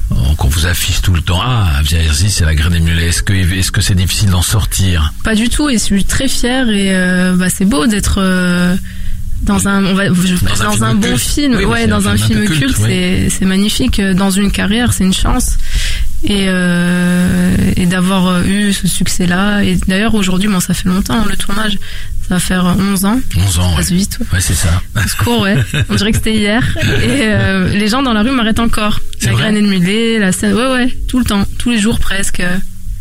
vous 0.10 0.66
affiche 0.66 1.02
tout 1.02 1.14
le 1.14 1.22
temps? 1.22 1.42
Ah, 1.42 1.82
Herzi, 1.92 2.30
c'est 2.30 2.46
La 2.46 2.56
graine 2.56 2.74
et 2.74 2.80
le 2.80 2.86
mulet. 2.86 3.08
Est-ce 3.08 3.24
que, 3.24 3.34
est-ce 3.34 3.72
c'est 3.82 3.96
difficile 3.96 4.30
d'en 4.30 4.42
sortir? 4.42 5.14
Pas 5.24 5.36
du 5.36 5.50
tout, 5.50 5.70
et 5.70 5.74
je 5.74 5.84
suis 5.84 6.06
très 6.06 6.28
fière, 6.28 6.70
et 6.70 6.96
euh, 6.96 7.36
bah, 7.36 7.50
c'est 7.50 7.66
beau 7.66 7.88
d'être 7.88 8.20
euh, 8.20 8.76
dans 9.44 9.68
un, 9.68 9.84
on 9.86 9.94
va, 9.94 10.06
je- 10.08 10.12
Dans 10.46 10.62
un 10.62 10.66
dans 10.66 10.72
film 10.72 10.84
un 10.84 10.96
bon 10.96 11.18
film, 11.18 11.56
Oui, 11.58 11.66
ouais, 11.66 11.88
dans 11.88 12.08
un 12.08 12.12
un 12.14 12.18
film 12.18 12.46
culte, 12.46 12.60
culte, 12.60 12.78
c'est, 12.78 13.30
c'est 13.30 13.46
magnifique. 13.46 14.00
Dans 14.02 14.30
une 14.32 14.52
carrière, 14.52 14.94
c'est 14.94 15.04
une 15.04 15.14
chance. 15.14 15.58
Et, 16.24 16.46
euh, 16.48 17.56
et 17.76 17.86
d'avoir 17.88 18.44
eu 18.46 18.72
ce 18.74 18.88
succès-là. 18.88 19.64
Et 19.64 19.78
d'ailleurs, 19.88 20.14
aujourd'hui, 20.14 20.48
bon, 20.48 20.60
ça 20.60 20.74
fait 20.74 20.88
longtemps, 20.88 21.16
hein, 21.22 21.26
le 21.30 21.36
tournage. 21.36 21.78
Ça 22.28 22.36
va 22.36 22.40
faire 22.40 22.64
11 22.80 23.06
ans. 23.06 23.20
11 23.36 23.60
ans. 23.60 23.64
Ça 23.64 23.70
Ouais, 23.70 23.76
passe 23.78 23.92
vite, 23.92 24.18
ouais. 24.20 24.26
Ouais, 24.34 24.40
c'est 24.40 24.54
ça. 24.54 24.82
Se 25.08 25.16
court, 25.24 25.42
ouais. 25.42 25.58
On 25.90 25.96
dirait 25.96 26.12
que 26.12 26.18
c'était 26.18 26.36
hier. 26.36 26.64
Et 26.84 27.22
euh, 27.24 27.70
les 27.74 27.88
gens 27.88 28.04
dans 28.04 28.14
la 28.14 28.22
rue 28.22 28.32
m'arrêtent 28.32 28.60
encore. 28.60 29.00
La 29.24 29.32
graine 29.32 29.58
et 29.58 29.62
le 29.62 29.68
mulet, 29.68 30.20
la 30.20 30.32
scène, 30.32 30.54
ouais, 30.54 30.72
ouais, 30.72 30.98
tout 31.08 31.18
le 31.20 31.26
temps, 31.26 31.44
tous 31.58 31.72
les 31.72 31.80
jours 31.80 32.00
presque. 32.00 32.42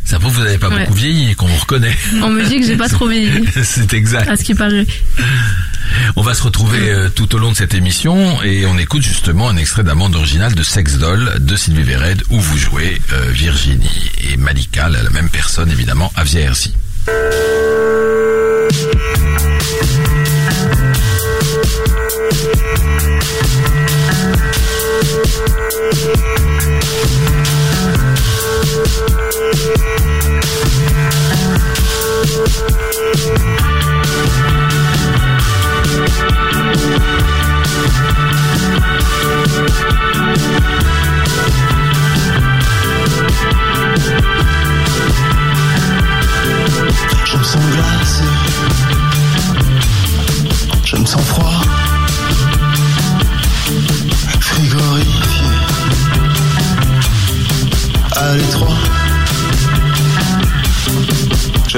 Ça 0.04 0.18
prouve 0.18 0.32
que 0.32 0.38
vous 0.38 0.44
n'avez 0.44 0.58
pas 0.58 0.68
Ouais. 0.70 0.80
beaucoup 0.80 0.94
vieilli 0.94 1.30
et 1.30 1.34
qu'on 1.34 1.46
vous 1.46 1.58
reconnaît. 1.60 1.96
On 2.22 2.30
me 2.30 2.42
dit 2.42 2.58
que 2.60 2.66
j'ai 2.66 2.76
pas 2.76 2.88
trop 2.88 3.06
vieilli, 3.06 3.44
c'est 3.62 3.92
exact. 3.94 4.28
à 4.28 4.36
ce 4.36 4.42
qui 4.42 4.54
paraît. 4.54 4.86
On 6.16 6.22
va 6.22 6.34
se 6.34 6.42
retrouver 6.42 6.90
euh, 6.90 7.08
tout 7.08 7.34
au 7.34 7.38
long 7.38 7.52
de 7.52 7.56
cette 7.56 7.74
émission 7.74 8.42
et 8.42 8.66
on 8.66 8.78
écoute 8.78 9.02
justement 9.02 9.48
un 9.48 9.56
extrait 9.56 9.82
d'un 9.82 9.96
bande 9.96 10.14
original 10.16 10.54
de 10.54 10.62
Sex 10.62 10.98
Doll 10.98 11.32
de 11.38 11.56
Sylvie 11.56 11.82
Vered 11.82 12.22
où 12.30 12.40
vous 12.40 12.58
jouez 12.58 13.00
euh, 13.12 13.30
Virginie 13.30 14.10
et 14.30 14.36
Malika, 14.36 14.88
la 14.88 15.08
même 15.10 15.28
personne 15.28 15.70
évidemment, 15.70 16.12
Avia 16.16 16.40
Herzi. 16.40 16.74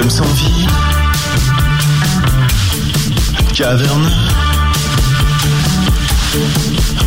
Je 0.03 0.05
me 0.05 0.11
sens 0.11 0.27
vide. 0.33 0.69
Caverneux. 3.53 4.09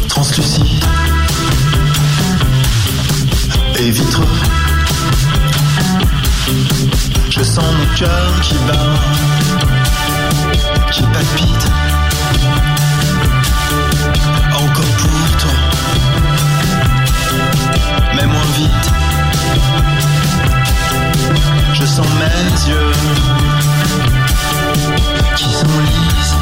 Translucide. 0.09 0.83
Et 3.81 3.91
vitreux. 3.91 4.25
Je 7.29 7.43
sens 7.43 7.65
mon 7.65 7.97
cœur 7.99 8.41
qui 8.41 8.55
bat, 8.67 8.95
qui 10.91 11.03
palpite. 11.03 11.86
Mes 22.45 22.69
yeux 22.69 22.93
qui 25.37 25.45
s'enlisent 25.53 26.37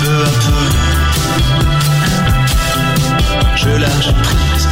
peu 0.00 0.22
à 0.22 0.32
peu. 0.44 0.64
Je 3.56 3.68
lâche 3.68 4.12
prise. 4.22 4.68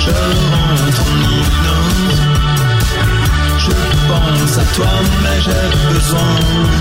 Je 0.00 0.10
rentre 0.10 1.02
en 1.02 1.16
hypnose. 1.32 2.20
Je 3.58 3.72
pense 4.08 4.58
à 4.58 4.64
toi, 4.74 4.92
mais 5.22 5.40
j'ai 5.40 5.66
besoin 5.94 6.32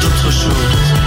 d'autre 0.01 0.31
chose. 0.31 1.06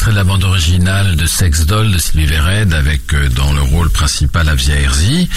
Extrait 0.00 0.12
de 0.12 0.16
la 0.16 0.24
bande 0.24 0.44
originale 0.44 1.14
de 1.14 1.26
Sex 1.26 1.66
Doll 1.66 1.92
de 1.92 1.98
Sylvie 1.98 2.24
Vered 2.24 2.72
avec 2.72 3.12
euh, 3.12 3.28
dans 3.28 3.52
le 3.52 3.60
rôle 3.60 3.90
principal 3.90 4.48
Avia 4.48 4.80
Herzi. 4.80 5.28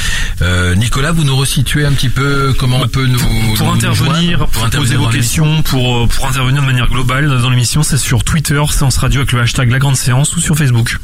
Euh, 0.41 0.73
Nicolas, 0.75 1.11
vous 1.11 1.25
nous 1.25 1.35
resituez 1.35 1.85
un 1.85 1.91
petit 1.91 2.07
peu 2.07 2.55
comment 2.57 2.79
on 2.81 2.87
peut 2.87 3.05
nous 3.05 3.19
Pour 3.57 3.67
nous 3.67 3.73
intervenir, 3.73 4.47
pour, 4.47 4.69
poser 4.69 4.95
vos 4.95 5.09
questions, 5.09 5.63
pour, 5.63 5.97
euh, 5.97 6.07
pour 6.07 6.29
intervenir 6.29 6.61
de 6.61 6.67
manière 6.67 6.87
globale 6.87 7.41
dans 7.41 7.49
l'émission, 7.49 7.83
c'est 7.83 7.97
sur 7.97 8.23
Twitter, 8.23 8.61
séance 8.71 8.95
radio 8.95 9.19
avec 9.19 9.33
le 9.33 9.41
hashtag 9.41 9.69
la 9.69 9.79
grande 9.79 9.97
séance 9.97 10.33
ou 10.37 10.39
sur 10.39 10.57
Facebook. 10.57 10.97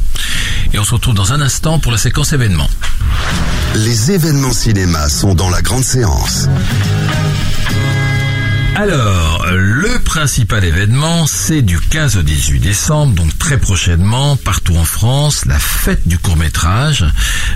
Et 0.72 0.80
on 0.80 0.86
se 0.86 0.94
retrouve 0.94 1.16
dans 1.16 1.34
un 1.34 1.42
instant 1.42 1.80
pour 1.80 1.92
la 1.92 1.98
séquence 1.98 2.32
événement. 2.32 2.70
Les 3.76 4.12
événements 4.12 4.54
cinéma 4.54 5.10
sont 5.10 5.36
dans 5.36 5.50
la 5.50 5.62
grande 5.62 5.84
séance. 5.84 6.48
Alors, 8.76 9.46
le 9.52 10.00
principal 10.00 10.64
événement, 10.64 11.28
c'est 11.28 11.62
du 11.62 11.80
15 11.80 12.18
au 12.18 12.22
18 12.22 12.60
décembre, 12.60 13.14
donc 13.14 13.38
très 13.38 13.58
prochainement, 13.58 14.38
partout 14.38 14.76
en 14.78 14.86
France, 14.86 15.46
la 15.46 15.60
fête 15.60 16.08
du 16.08 16.18
court-métrage, 16.18 17.06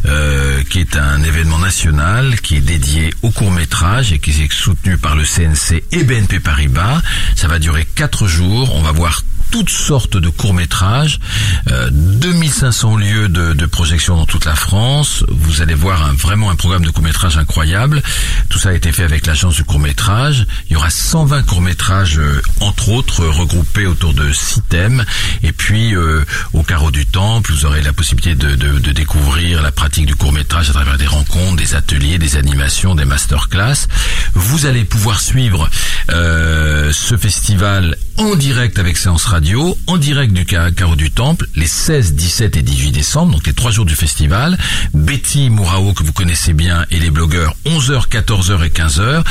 euh, 0.05 0.61
qui 0.69 0.79
est 0.79 0.97
un 0.97 1.23
événement 1.23 1.59
national 1.59 2.41
qui 2.41 2.57
est 2.57 2.61
dédié 2.61 3.13
au 3.21 3.31
court-métrage 3.31 4.11
et 4.11 4.19
qui 4.19 4.31
est 4.31 4.51
soutenu 4.51 4.97
par 4.97 5.15
le 5.15 5.23
CNC 5.23 5.83
et 5.91 6.03
BNP 6.03 6.39
Paribas. 6.41 7.01
Ça 7.35 7.47
va 7.47 7.57
durer 7.59 7.87
quatre 7.95 8.27
jours. 8.27 8.75
On 8.75 8.81
va 8.81 8.91
voir 8.91 9.23
toutes 9.53 9.69
sortes 9.69 10.17
de 10.17 10.29
courts-métrages, 10.29 11.19
euh, 11.69 11.87
2500 11.91 12.97
lieux 12.97 13.29
de, 13.29 13.53
de 13.53 13.65
projection 13.67 14.15
dans 14.17 14.25
toute 14.25 14.45
la 14.45 14.55
France. 14.55 15.23
Vous 15.29 15.61
allez 15.61 15.75
voir 15.75 16.03
un, 16.03 16.13
vraiment 16.13 16.49
un 16.49 16.55
programme 16.55 16.83
de 16.83 16.89
courts-métrages 16.89 17.37
incroyable. 17.37 18.01
Tout 18.49 18.57
ça 18.57 18.69
a 18.69 18.73
été 18.73 18.91
fait 18.91 19.03
avec 19.03 19.27
l'agence 19.27 19.53
du 19.53 19.63
court-métrage. 19.63 20.47
Il 20.69 20.73
y 20.73 20.75
aura 20.75 20.89
120 20.89 21.43
courts-métrages, 21.43 22.17
euh, 22.17 22.41
entre 22.61 22.89
autres, 22.89 23.23
regroupés 23.27 23.85
autour 23.85 24.15
de 24.15 24.33
six 24.33 24.61
thèmes. 24.69 25.05
Et 25.43 25.51
puis, 25.51 25.95
euh, 25.95 26.25
au 26.53 26.63
carreau 26.63 26.89
du 26.89 27.05
temple, 27.05 27.51
vous 27.53 27.65
aurez 27.67 27.83
la 27.83 27.93
possibilité 27.93 28.33
de, 28.33 28.55
de- 28.55 28.79
de 28.79 28.91
découvrir 28.91 29.61
la 29.61 29.71
pratique 29.71 30.07
du 30.07 30.15
court-métrage 30.15 30.71
à 30.71 30.73
travers 30.73 30.97
des 30.97 31.05
rencontres, 31.05 31.57
des 31.57 31.75
ateliers, 31.75 32.17
des 32.17 32.37
animations, 32.37 32.95
des 32.95 33.05
masterclass. 33.05 33.85
Vous 34.33 34.65
allez 34.65 34.83
pouvoir 34.83 35.19
suivre 35.19 35.69
euh, 36.09 36.91
ce 36.91 37.15
festival 37.17 37.95
en 38.17 38.35
direct 38.35 38.77
avec 38.79 38.97
Séance 38.97 39.25
Radio, 39.25 39.77
en 39.87 39.97
direct 39.97 40.33
du 40.33 40.45
Ca- 40.47 40.71
Carreau 40.71 40.95
du 40.95 41.09
Temple, 41.11 41.47
les 41.55 41.65
16, 41.67 42.13
17 42.13 42.57
et 42.57 42.61
18 42.61 42.91
décembre, 42.91 43.31
donc 43.33 43.47
les 43.47 43.53
trois 43.53 43.71
jours 43.71 43.85
du 43.85 43.95
festival. 43.95 44.57
Betty 44.93 45.49
Mourao, 45.49 45.93
que 45.93 46.03
vous 46.03 46.13
connaissez 46.13 46.53
bien, 46.53 46.85
et 46.91 46.99
les 46.99 47.09
blogueurs, 47.09 47.55
11h, 47.65 48.07
14h 48.09 48.63
et 48.65 48.69
15h. 48.69 49.23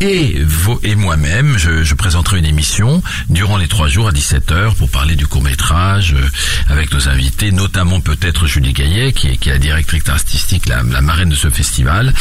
Et, 0.00 0.42
vos- 0.44 0.78
et 0.82 0.94
moi-même, 0.94 1.56
je, 1.56 1.94
présenterai 1.94 2.38
une 2.38 2.44
émission 2.44 3.02
durant 3.30 3.56
les 3.56 3.66
trois 3.66 3.88
jours 3.88 4.08
à 4.08 4.12
17h 4.12 4.74
pour 4.74 4.90
parler 4.90 5.16
du 5.16 5.26
court-métrage 5.26 6.12
euh, 6.12 6.28
avec 6.68 6.92
nos 6.92 7.08
invités, 7.08 7.50
notamment 7.50 8.00
peut-être 8.02 8.46
Julie 8.46 8.74
Gaillet, 8.74 9.14
qui 9.14 9.28
est, 9.28 9.36
qui 9.38 9.48
est 9.48 9.52
la 9.52 9.58
directrice 9.58 10.06
artistique, 10.10 10.68
la, 10.68 10.82
la 10.82 11.00
marraine 11.00 11.30
de 11.30 11.34
ce 11.34 11.48
festival. 11.48 12.12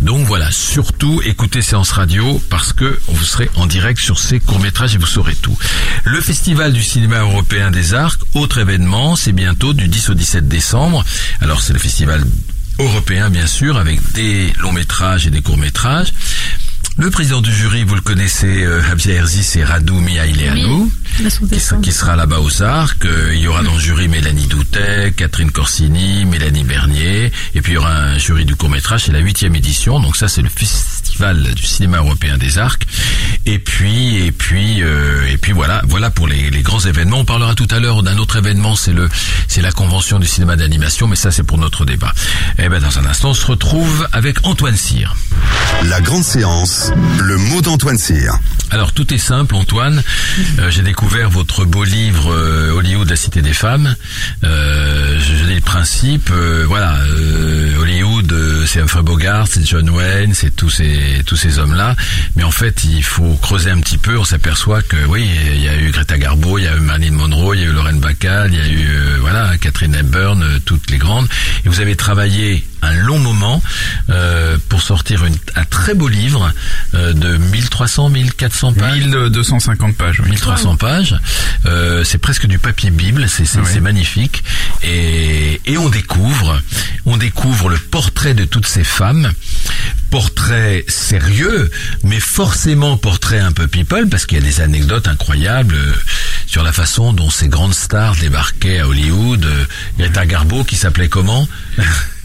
Donc 0.00 0.26
voilà, 0.26 0.50
surtout 0.50 1.20
écoutez 1.22 1.60
Séance 1.60 1.90
Radio 1.90 2.40
parce 2.48 2.72
que 2.72 2.98
vous 3.08 3.24
serez 3.24 3.50
en 3.56 3.66
direct 3.66 4.00
sur 4.00 4.18
ces 4.18 4.40
courts-métrages 4.40 4.94
et 4.94 4.98
vous 4.98 5.04
saurez 5.06 5.34
tout. 5.34 5.57
Le 6.04 6.20
Festival 6.20 6.72
du 6.72 6.82
cinéma 6.82 7.18
européen 7.20 7.70
des 7.70 7.94
arcs, 7.94 8.20
autre 8.34 8.58
événement, 8.58 9.16
c'est 9.16 9.32
bientôt 9.32 9.72
du 9.74 9.88
10 9.88 10.10
au 10.10 10.14
17 10.14 10.48
décembre. 10.48 11.04
Alors 11.40 11.60
c'est 11.60 11.72
le 11.72 11.78
festival 11.78 12.24
européen 12.78 13.28
bien 13.30 13.46
sûr 13.46 13.76
avec 13.76 14.00
des 14.12 14.52
longs 14.60 14.72
métrages 14.72 15.26
et 15.26 15.30
des 15.30 15.42
courts 15.42 15.58
métrages. 15.58 16.12
Le 16.96 17.10
président 17.10 17.40
du 17.40 17.52
jury, 17.54 17.84
vous 17.84 17.94
le 17.94 18.00
connaissez, 18.00 18.64
euh, 18.64 18.82
Javier 18.82 19.14
Herzi, 19.14 19.44
c'est 19.44 19.62
Radou 19.64 20.00
qui, 21.48 21.60
sera- 21.60 21.76
femmes. 21.76 21.80
qui 21.82 21.92
sera 21.92 22.16
là-bas 22.16 22.40
aux 22.40 22.62
arcs. 22.62 23.04
Euh, 23.04 23.32
il 23.34 23.40
y 23.40 23.46
aura 23.46 23.62
dans 23.62 23.74
le 23.74 23.78
jury 23.80 24.08
Mélanie 24.08 24.48
Doutet, 24.48 25.12
Catherine 25.16 25.52
Corsini, 25.52 26.24
Mélanie 26.24 26.64
Bernier, 26.64 27.32
et 27.54 27.62
puis 27.62 27.72
il 27.72 27.74
y 27.76 27.78
aura 27.78 27.94
un 27.94 28.18
jury 28.18 28.44
du 28.44 28.56
court-métrage, 28.56 29.04
c'est 29.04 29.12
la 29.12 29.20
huitième 29.20 29.54
édition, 29.54 30.00
donc 30.00 30.16
ça 30.16 30.26
c'est 30.26 30.42
le 30.42 30.48
festival 30.48 31.07
du 31.54 31.62
cinéma 31.62 31.98
européen 31.98 32.36
des 32.36 32.58
arcs. 32.58 32.82
Et 33.46 33.58
puis, 33.58 34.16
et 34.16 34.32
puis, 34.32 34.82
euh, 34.82 35.26
et 35.30 35.38
puis 35.38 35.52
voilà, 35.52 35.82
voilà 35.88 36.10
pour 36.10 36.28
les, 36.28 36.50
les 36.50 36.62
grands 36.62 36.80
événements. 36.80 37.20
On 37.20 37.24
parlera 37.24 37.54
tout 37.54 37.68
à 37.70 37.78
l'heure 37.80 38.02
d'un 38.02 38.18
autre 38.18 38.36
événement, 38.36 38.76
c'est 38.76 38.92
le, 38.92 39.08
c'est 39.46 39.62
la 39.62 39.72
convention 39.72 40.18
du 40.18 40.26
cinéma 40.26 40.56
d'animation, 40.56 41.08
mais 41.08 41.16
ça 41.16 41.30
c'est 41.30 41.42
pour 41.44 41.58
notre 41.58 41.84
débat. 41.84 42.12
Et 42.58 42.68
ben 42.68 42.80
dans 42.80 42.98
un 42.98 43.06
instant, 43.06 43.30
on 43.30 43.34
se 43.34 43.46
retrouve 43.46 44.06
avec 44.12 44.44
Antoine 44.44 44.76
Cyr. 44.76 45.14
La 45.84 46.00
grande 46.00 46.24
séance, 46.24 46.92
le 47.20 47.36
mot 47.36 47.62
d'Antoine 47.62 47.98
Cyr. 47.98 48.38
Alors 48.70 48.92
tout 48.92 49.12
est 49.14 49.18
simple, 49.18 49.54
Antoine. 49.54 50.02
Euh, 50.58 50.70
J'ai 50.70 50.82
découvert 50.82 51.30
votre 51.30 51.64
beau 51.64 51.84
livre 51.84 52.32
euh, 52.32 52.72
Hollywood, 52.72 53.08
la 53.08 53.16
cité 53.16 53.40
des 53.40 53.54
femmes. 53.54 53.94
Euh, 54.44 55.18
je, 55.18 55.36
je 55.36 55.44
dis 55.44 55.54
le 55.54 55.60
principe. 55.60 56.30
voilà, 56.66 56.98
Hollywood, 57.80 58.34
c'est 58.66 58.80
Humphrey 58.80 59.02
Bogart, 59.02 59.46
c'est 59.48 59.64
John 59.64 59.88
Wayne, 59.90 60.34
c'est 60.34 60.54
tous 60.54 60.70
ces 60.70 60.97
tous 61.26 61.36
ces 61.36 61.58
hommes-là. 61.58 61.96
Mais 62.36 62.44
en 62.44 62.50
fait, 62.50 62.84
il 62.84 63.02
faut 63.02 63.38
creuser 63.40 63.70
un 63.70 63.80
petit 63.80 63.98
peu. 63.98 64.18
On 64.18 64.24
s'aperçoit 64.24 64.82
que 64.82 64.96
oui, 65.06 65.28
il 65.54 65.62
y 65.62 65.68
a 65.68 65.76
eu 65.76 65.90
Greta 65.90 66.18
Garbo, 66.18 66.58
il 66.58 66.64
y 66.64 66.68
a 66.68 66.76
eu 66.76 66.80
Marilyn 66.80 67.12
Monroe, 67.12 67.54
il 67.56 67.62
y 67.62 67.64
a 67.64 67.68
eu 67.68 67.72
Lorraine 67.72 68.00
Bacall, 68.00 68.52
il 68.52 68.58
y 68.58 68.60
a 68.60 68.68
eu 68.68 68.86
euh, 68.88 69.16
voilà 69.20 69.56
Catherine 69.58 69.94
Hepburn, 69.94 70.42
euh, 70.42 70.58
toutes 70.64 70.90
les 70.90 70.98
grandes. 70.98 71.28
Et 71.64 71.68
vous 71.68 71.80
avez 71.80 71.96
travaillé 71.96 72.64
un 72.82 72.94
long 72.94 73.18
moment 73.18 73.62
euh, 74.10 74.56
pour 74.68 74.82
sortir 74.82 75.24
une, 75.24 75.36
un 75.54 75.64
très 75.64 75.94
beau 75.94 76.08
livre 76.08 76.52
euh, 76.94 77.12
de 77.12 77.36
1300, 77.36 78.08
1400 78.10 78.72
pages. 78.74 79.00
1250 79.04 79.96
pages. 79.96 80.20
oui. 80.20 80.30
1300 80.30 80.76
pages. 80.76 81.16
Euh, 81.66 82.04
c'est 82.04 82.18
presque 82.18 82.46
du 82.46 82.58
papier 82.58 82.90
bible, 82.90 83.28
c'est 83.28 83.44
c'est 83.46 83.80
magnifique. 83.80 84.44
Et, 84.82 85.60
et 85.66 85.78
on 85.78 85.88
découvre, 85.88 86.60
on 87.06 87.16
découvre 87.16 87.68
le 87.68 87.78
portrait 87.78 88.34
de 88.34 88.44
toutes 88.44 88.66
ces 88.66 88.84
femmes. 88.84 89.32
Portrait 90.10 90.84
sérieux, 90.88 91.70
mais 92.02 92.20
forcément 92.20 92.96
portrait 92.96 93.40
un 93.40 93.52
peu 93.52 93.66
people, 93.68 94.08
parce 94.08 94.24
qu'il 94.24 94.38
y 94.38 94.40
a 94.40 94.44
des 94.44 94.60
anecdotes 94.62 95.06
incroyables 95.06 95.74
euh, 95.74 95.92
sur 96.46 96.62
la 96.62 96.72
façon 96.72 97.12
dont 97.12 97.28
ces 97.28 97.48
grandes 97.48 97.74
stars 97.74 98.16
débarquaient 98.16 98.78
à 98.80 98.88
Hollywood. 98.88 99.44
Euh, 99.44 99.64
Greta 99.98 100.24
Garbo, 100.24 100.64
qui 100.64 100.76
s'appelait 100.76 101.08
comment? 101.08 101.46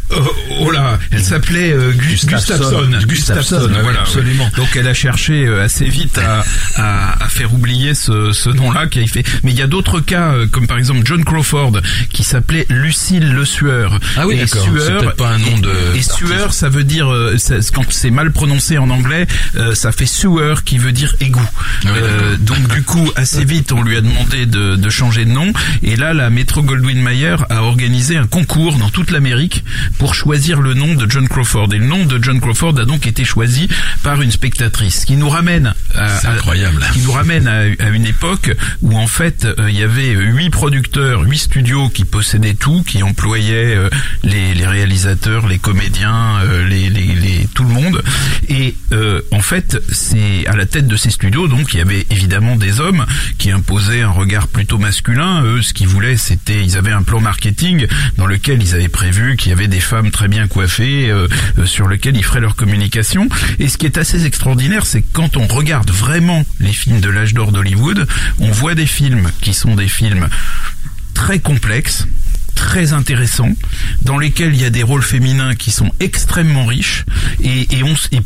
Oh, 0.09 0.15
oh 0.61 0.71
là, 0.71 0.99
elle 1.11 1.23
s'appelait 1.23 1.71
euh, 1.71 1.91
Gus- 1.91 2.25
Gustafsson. 2.25 2.55
Gustafsson. 3.05 3.07
Gustafsson, 3.07 3.67
oui, 3.69 3.77
voilà, 3.81 4.01
absolument. 4.01 4.49
Donc 4.57 4.67
elle 4.75 4.87
a 4.87 4.93
cherché 4.93 5.45
euh, 5.45 5.63
assez 5.63 5.85
vite 5.85 6.17
à, 6.19 6.43
à, 6.75 7.23
à 7.23 7.27
faire 7.29 7.53
oublier 7.53 7.93
ce, 7.95 8.31
ce 8.31 8.49
nom-là 8.49 8.87
qui 8.87 8.99
a 9.01 9.07
fait. 9.07 9.23
Mais 9.43 9.51
il 9.51 9.57
y 9.57 9.61
a 9.61 9.67
d'autres 9.67 10.01
cas, 10.01 10.33
euh, 10.33 10.47
comme 10.47 10.67
par 10.67 10.77
exemple 10.77 11.01
John 11.05 11.23
Crawford, 11.23 11.79
qui 12.11 12.23
s'appelait 12.23 12.65
Lucille 12.69 13.31
Le 13.33 13.45
Sueur. 13.45 13.99
Ah 14.17 14.27
oui, 14.27 14.37
d'accord. 14.37 14.61
C'est 14.63 14.69
Sueur, 14.85 15.01
peut-être 15.01 15.15
pas 15.15 15.29
un 15.29 15.39
nom 15.39 15.57
de- 15.57 15.71
Et, 15.95 15.99
et 15.99 16.01
Sueur, 16.03 16.53
ça 16.53 16.69
veut 16.69 16.83
dire 16.83 17.11
euh, 17.11 17.37
ça- 17.37 17.55
quand 17.73 17.85
c'est 17.91 18.11
mal 18.11 18.31
prononcé 18.31 18.77
en 18.77 18.89
anglais, 18.89 19.25
euh, 19.55 19.73
ça 19.73 19.91
fait 19.91 20.05
sewer 20.05 20.55
qui 20.65 20.77
veut 20.77 20.91
dire 20.91 21.15
égout. 21.21 21.41
Ah 21.85 21.89
oui, 21.93 21.99
Euh, 22.03 22.37
donc 22.37 22.67
du 22.73 22.83
coup, 22.83 23.09
assez 23.15 23.45
vite, 23.45 23.71
on 23.71 23.81
lui 23.81 23.97
a 23.97 24.01
demandé 24.01 24.45
de, 24.45 24.75
de 24.75 24.89
changer 24.89 25.25
de 25.25 25.31
nom. 25.31 25.51
Et 25.81 25.95
là, 25.95 26.13
la 26.13 26.29
Metro 26.29 26.61
Goldwyn 26.61 27.01
Mayer 27.01 27.35
a 27.49 27.63
organisé 27.63 28.17
un 28.17 28.27
concours 28.27 28.77
dans 28.77 28.89
toute 28.89 29.09
l'Amérique 29.11 29.63
pour 29.97 30.15
choisir 30.15 30.61
le 30.61 30.73
nom 30.73 30.95
de 30.95 31.09
John 31.09 31.27
Crawford. 31.27 31.69
Et 31.73 31.77
le 31.77 31.85
nom 31.85 32.05
de 32.05 32.21
John 32.21 32.39
Crawford 32.39 32.77
a 32.79 32.85
donc 32.85 33.07
été 33.07 33.23
choisi 33.25 33.67
par 34.03 34.21
une 34.21 34.31
spectatrice, 34.31 35.01
ce 35.01 35.05
qui 35.05 35.15
nous 35.15 35.29
ramène 35.29 35.73
à, 35.95 36.19
C'est 36.19 36.27
à- 36.27 36.31
incroyable. 36.31 36.85
qui 36.93 36.99
nous 37.01 37.11
ramène 37.11 37.47
à, 37.47 37.61
à 37.79 37.89
une 37.89 38.05
époque 38.05 38.51
où 38.81 38.97
en 38.97 39.07
fait 39.07 39.45
euh, 39.45 39.69
il 39.69 39.77
y 39.77 39.83
avait 39.83 40.11
huit 40.11 40.49
producteurs, 40.49 41.21
huit 41.21 41.37
studios 41.37 41.89
qui 41.89 42.05
possédaient 42.05 42.53
tout, 42.53 42.83
qui 42.83 43.03
employaient 43.03 43.75
euh, 43.75 43.89
les, 44.23 44.53
les 44.53 44.67
réalisateurs, 44.67 45.47
les 45.47 45.59
comédiens, 45.59 46.39
euh, 46.45 46.67
les, 46.67 46.89
les, 46.89 47.15
les- 47.15 47.47
tout 47.53 47.63
le 47.63 47.69
monde. 47.73 48.01
Et 48.49 48.75
euh, 48.91 49.21
en 49.31 49.41
fait, 49.41 49.77
c'est 49.91 50.45
à 50.47 50.55
la 50.55 50.65
tête 50.65 50.87
de 50.87 50.95
ces 50.95 51.09
studios, 51.11 51.47
donc 51.47 51.73
il 51.73 51.77
y 51.77 51.81
avait 51.81 52.05
évidemment 52.09 52.55
des 52.55 52.79
hommes 52.79 53.05
qui 53.37 53.51
imposaient 53.51 54.01
un 54.01 54.09
regard 54.09 54.47
plutôt 54.47 54.77
masculin. 54.77 55.43
Eux, 55.43 55.61
ce 55.61 55.73
qu'ils 55.73 55.87
voulaient, 55.87 56.17
c'était, 56.17 56.63
ils 56.63 56.77
avaient 56.77 56.91
un 56.91 57.03
plan 57.03 57.19
marketing 57.21 57.87
dans 58.17 58.25
lequel 58.27 58.61
ils 58.61 58.73
avaient 58.75 58.87
prévu 58.89 59.35
qu'il 59.37 59.49
y 59.49 59.53
avait 59.53 59.67
des 59.67 59.79
femmes 59.83 60.11
très 60.11 60.27
bien 60.27 60.47
coiffées, 60.47 61.09
euh, 61.09 61.27
euh, 61.57 61.65
sur 61.65 61.87
lequel 61.87 62.15
ils 62.15 62.23
feraient 62.23 62.41
leur 62.41 62.55
communication. 62.55 63.27
Et 63.59 63.67
ce 63.67 63.77
qui 63.77 63.85
est 63.85 63.97
assez 63.97 64.25
extraordinaire, 64.25 64.85
c'est 64.85 65.01
que 65.01 65.07
quand 65.13 65.37
on 65.37 65.47
regarde 65.47 65.89
vraiment 65.91 66.43
les 66.59 66.73
films 66.73 67.01
de 67.01 67.09
l'âge 67.09 67.33
d'or 67.33 67.51
d'Hollywood, 67.51 68.07
on 68.39 68.51
voit 68.51 68.75
des 68.75 68.85
films 68.85 69.31
qui 69.41 69.53
sont 69.53 69.75
des 69.75 69.87
films 69.87 70.27
très 71.13 71.39
complexes, 71.39 72.07
très 72.55 72.93
intéressants, 72.93 73.53
dans 74.03 74.17
lesquels 74.17 74.53
il 74.53 74.61
y 74.61 74.65
a 74.65 74.69
des 74.69 74.83
rôles 74.83 75.03
féminins 75.03 75.55
qui 75.55 75.71
sont 75.71 75.91
extrêmement 75.99 76.65
riches, 76.65 77.05
et 77.43 77.67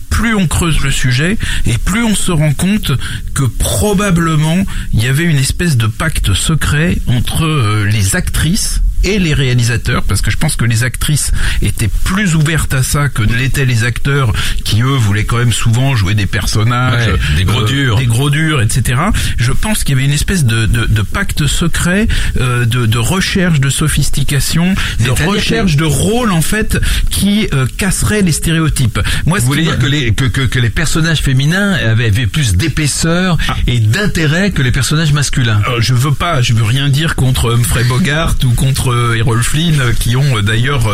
plus 0.09 0.35
on 0.35 0.47
creuse 0.47 0.79
le 0.81 0.91
sujet, 0.91 1.37
et 1.65 1.77
plus 1.77 2.03
on 2.03 2.15
se 2.15 2.31
rend 2.31 2.53
compte 2.53 2.91
que 3.33 3.43
probablement 3.43 4.65
il 4.93 5.03
y 5.03 5.07
avait 5.07 5.23
une 5.23 5.37
espèce 5.37 5.77
de 5.77 5.87
pacte 5.87 6.33
secret 6.33 6.97
entre 7.07 7.45
euh, 7.45 7.85
les 7.85 8.15
actrices 8.15 8.81
et 9.03 9.19
les 9.19 9.33
réalisateurs, 9.33 10.03
parce 10.03 10.21
que 10.21 10.31
je 10.31 10.37
pense 10.37 10.55
que 10.55 10.65
les 10.65 10.83
actrices 10.83 11.31
étaient 11.61 11.89
plus 12.03 12.35
ouvertes 12.35 12.73
à 12.73 12.83
ça 12.83 13.09
que 13.09 13.21
ne 13.23 13.35
l'étaient 13.35 13.65
les 13.65 13.83
acteurs, 13.83 14.33
qui 14.65 14.81
eux 14.81 14.85
voulaient 14.97 15.25
quand 15.25 15.37
même 15.37 15.53
souvent 15.53 15.95
jouer 15.95 16.13
des 16.13 16.25
personnages, 16.25 17.07
Ouais, 17.07 17.19
des 17.37 17.43
gros 17.43 17.63
durs. 17.63 17.97
des 17.97 18.05
gros 18.05 18.29
durs, 18.29 18.61
etc. 18.61 18.99
Je 19.37 19.51
pense 19.51 19.83
qu'il 19.83 19.95
y 19.95 19.97
avait 19.97 20.05
une 20.07 20.13
espèce 20.13 20.45
de, 20.45 20.65
de, 20.65 20.85
de 20.85 21.01
pacte 21.01 21.47
secret, 21.47 22.07
euh, 22.39 22.65
de, 22.65 22.85
de 22.85 22.97
recherche 22.97 23.59
de 23.59 23.69
sophistication, 23.69 24.73
de 24.99 25.09
recherche 25.09 25.75
de 25.75 25.85
rôle 25.85 26.31
en 26.31 26.41
fait 26.41 26.77
qui 27.09 27.47
euh, 27.53 27.65
casserait 27.77 28.21
les 28.21 28.31
stéréotypes. 28.31 28.99
Moi, 29.25 29.39
Vous 29.39 29.45
voulez 29.45 29.63
dire 29.63 29.79
que 29.79 29.85
les, 29.85 30.13
que, 30.13 30.25
que, 30.25 30.41
que 30.41 30.59
les 30.59 30.69
personnages 30.69 31.21
féminins 31.21 31.73
avaient, 31.73 32.05
avaient 32.07 32.27
plus 32.27 32.55
d'épaisseur 32.55 33.37
Ah. 33.47 33.55
et 33.67 33.79
d'intérêt 33.79 34.51
que 34.51 34.61
les 34.61 34.71
personnages 34.71 35.13
masculins? 35.13 35.61
Euh, 35.69 35.79
je 35.79 35.93
veux 35.93 36.13
pas, 36.13 36.41
je 36.41 36.53
veux 36.53 36.63
rien 36.63 36.89
dire 36.89 37.15
contre 37.15 37.53
Humphrey 37.53 37.83
Bogart 37.85 38.35
ou 38.43 38.51
contre 38.53 38.86
autres 38.87 38.93
euh, 38.93 39.17
Errol 39.17 39.43
Flynn 39.43 39.79
euh, 39.79 39.93
qui 39.93 40.15
ont 40.15 40.37
euh, 40.37 40.41
d'ailleurs 40.41 40.87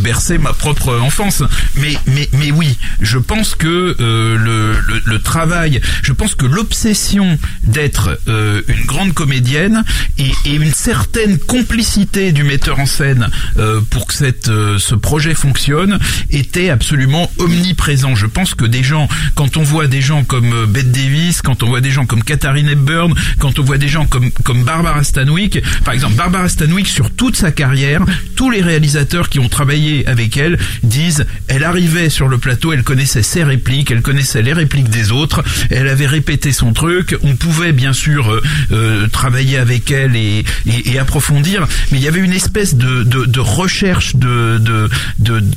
bercé 0.00 0.38
ma 0.38 0.52
propre 0.52 0.96
enfance. 0.98 1.42
Mais 1.76 1.96
mais 2.06 2.28
mais 2.32 2.50
oui, 2.50 2.76
je 3.00 3.18
pense 3.18 3.54
que 3.54 3.96
euh, 4.00 4.36
le, 4.36 4.72
le 4.72 5.02
le 5.04 5.18
travail, 5.20 5.80
je 6.02 6.12
pense 6.12 6.34
que 6.34 6.46
l'obsession 6.46 7.38
d'être 7.62 8.18
euh, 8.28 8.62
une 8.68 8.84
grande 8.84 9.14
comédienne 9.14 9.84
et, 10.18 10.30
et 10.44 10.54
une 10.54 10.72
certaine 10.72 11.38
complicité 11.38 12.32
du 12.32 12.44
metteur 12.44 12.78
en 12.78 12.86
scène 12.86 13.28
euh, 13.58 13.80
pour 13.90 14.06
que 14.06 14.14
cette 14.14 14.46
ce 14.78 14.94
projet 14.94 15.34
fonctionne 15.34 15.98
était 16.30 16.70
absolument 16.70 17.30
omniprésent. 17.38 18.14
Je 18.14 18.26
pense 18.26 18.54
que 18.54 18.64
des 18.64 18.82
gens, 18.82 19.08
quand 19.34 19.56
on 19.56 19.62
voit 19.62 19.86
des 19.86 20.02
gens 20.02 20.24
comme 20.24 20.66
Bette 20.66 20.92
Davis, 20.92 21.42
quand 21.42 21.62
on 21.62 21.68
voit 21.68 21.80
des 21.80 21.90
gens 21.90 22.06
comme 22.06 22.22
Katharine 22.22 22.68
Hepburn, 22.68 23.14
quand 23.38 23.58
on 23.58 23.62
voit 23.62 23.78
des 23.78 23.88
gens 23.88 24.06
comme 24.06 24.30
comme 24.44 24.64
Barbara 24.64 25.02
Stanwyck, 25.04 25.62
par 25.84 25.94
exemple 25.94 26.14
Barbara 26.14 26.48
Stanwyck 26.48 26.86
sur 26.86 27.10
toute 27.32 27.40
sa 27.40 27.50
carrière, 27.50 28.02
tous 28.36 28.50
les 28.50 28.60
réalisateurs 28.60 29.30
qui 29.30 29.38
ont 29.38 29.48
travaillé 29.48 30.06
avec 30.06 30.36
elle 30.36 30.58
disent 30.82 31.24
elle 31.48 31.64
arrivait 31.64 32.10
sur 32.10 32.28
le 32.28 32.36
plateau, 32.36 32.74
elle 32.74 32.82
connaissait 32.82 33.22
ses 33.22 33.42
répliques, 33.42 33.90
elle 33.90 34.02
connaissait 34.02 34.42
les 34.42 34.52
répliques 34.52 34.90
des 34.90 35.12
autres, 35.12 35.42
elle 35.70 35.88
avait 35.88 36.06
répété 36.06 36.52
son 36.52 36.74
truc, 36.74 37.16
on 37.22 37.34
pouvait 37.34 37.72
bien 37.72 37.94
sûr 37.94 38.30
euh, 38.30 38.42
euh, 38.72 39.08
travailler 39.08 39.56
avec 39.56 39.90
elle 39.90 40.14
et, 40.14 40.44
et, 40.66 40.92
et 40.92 40.98
approfondir, 40.98 41.66
mais 41.90 41.98
il 41.98 42.04
y 42.04 42.08
avait 42.08 42.20
une 42.20 42.34
espèce 42.34 42.74
de, 42.74 43.02
de, 43.02 43.24
de 43.24 43.40
recherche 43.40 44.14
de 44.16 44.60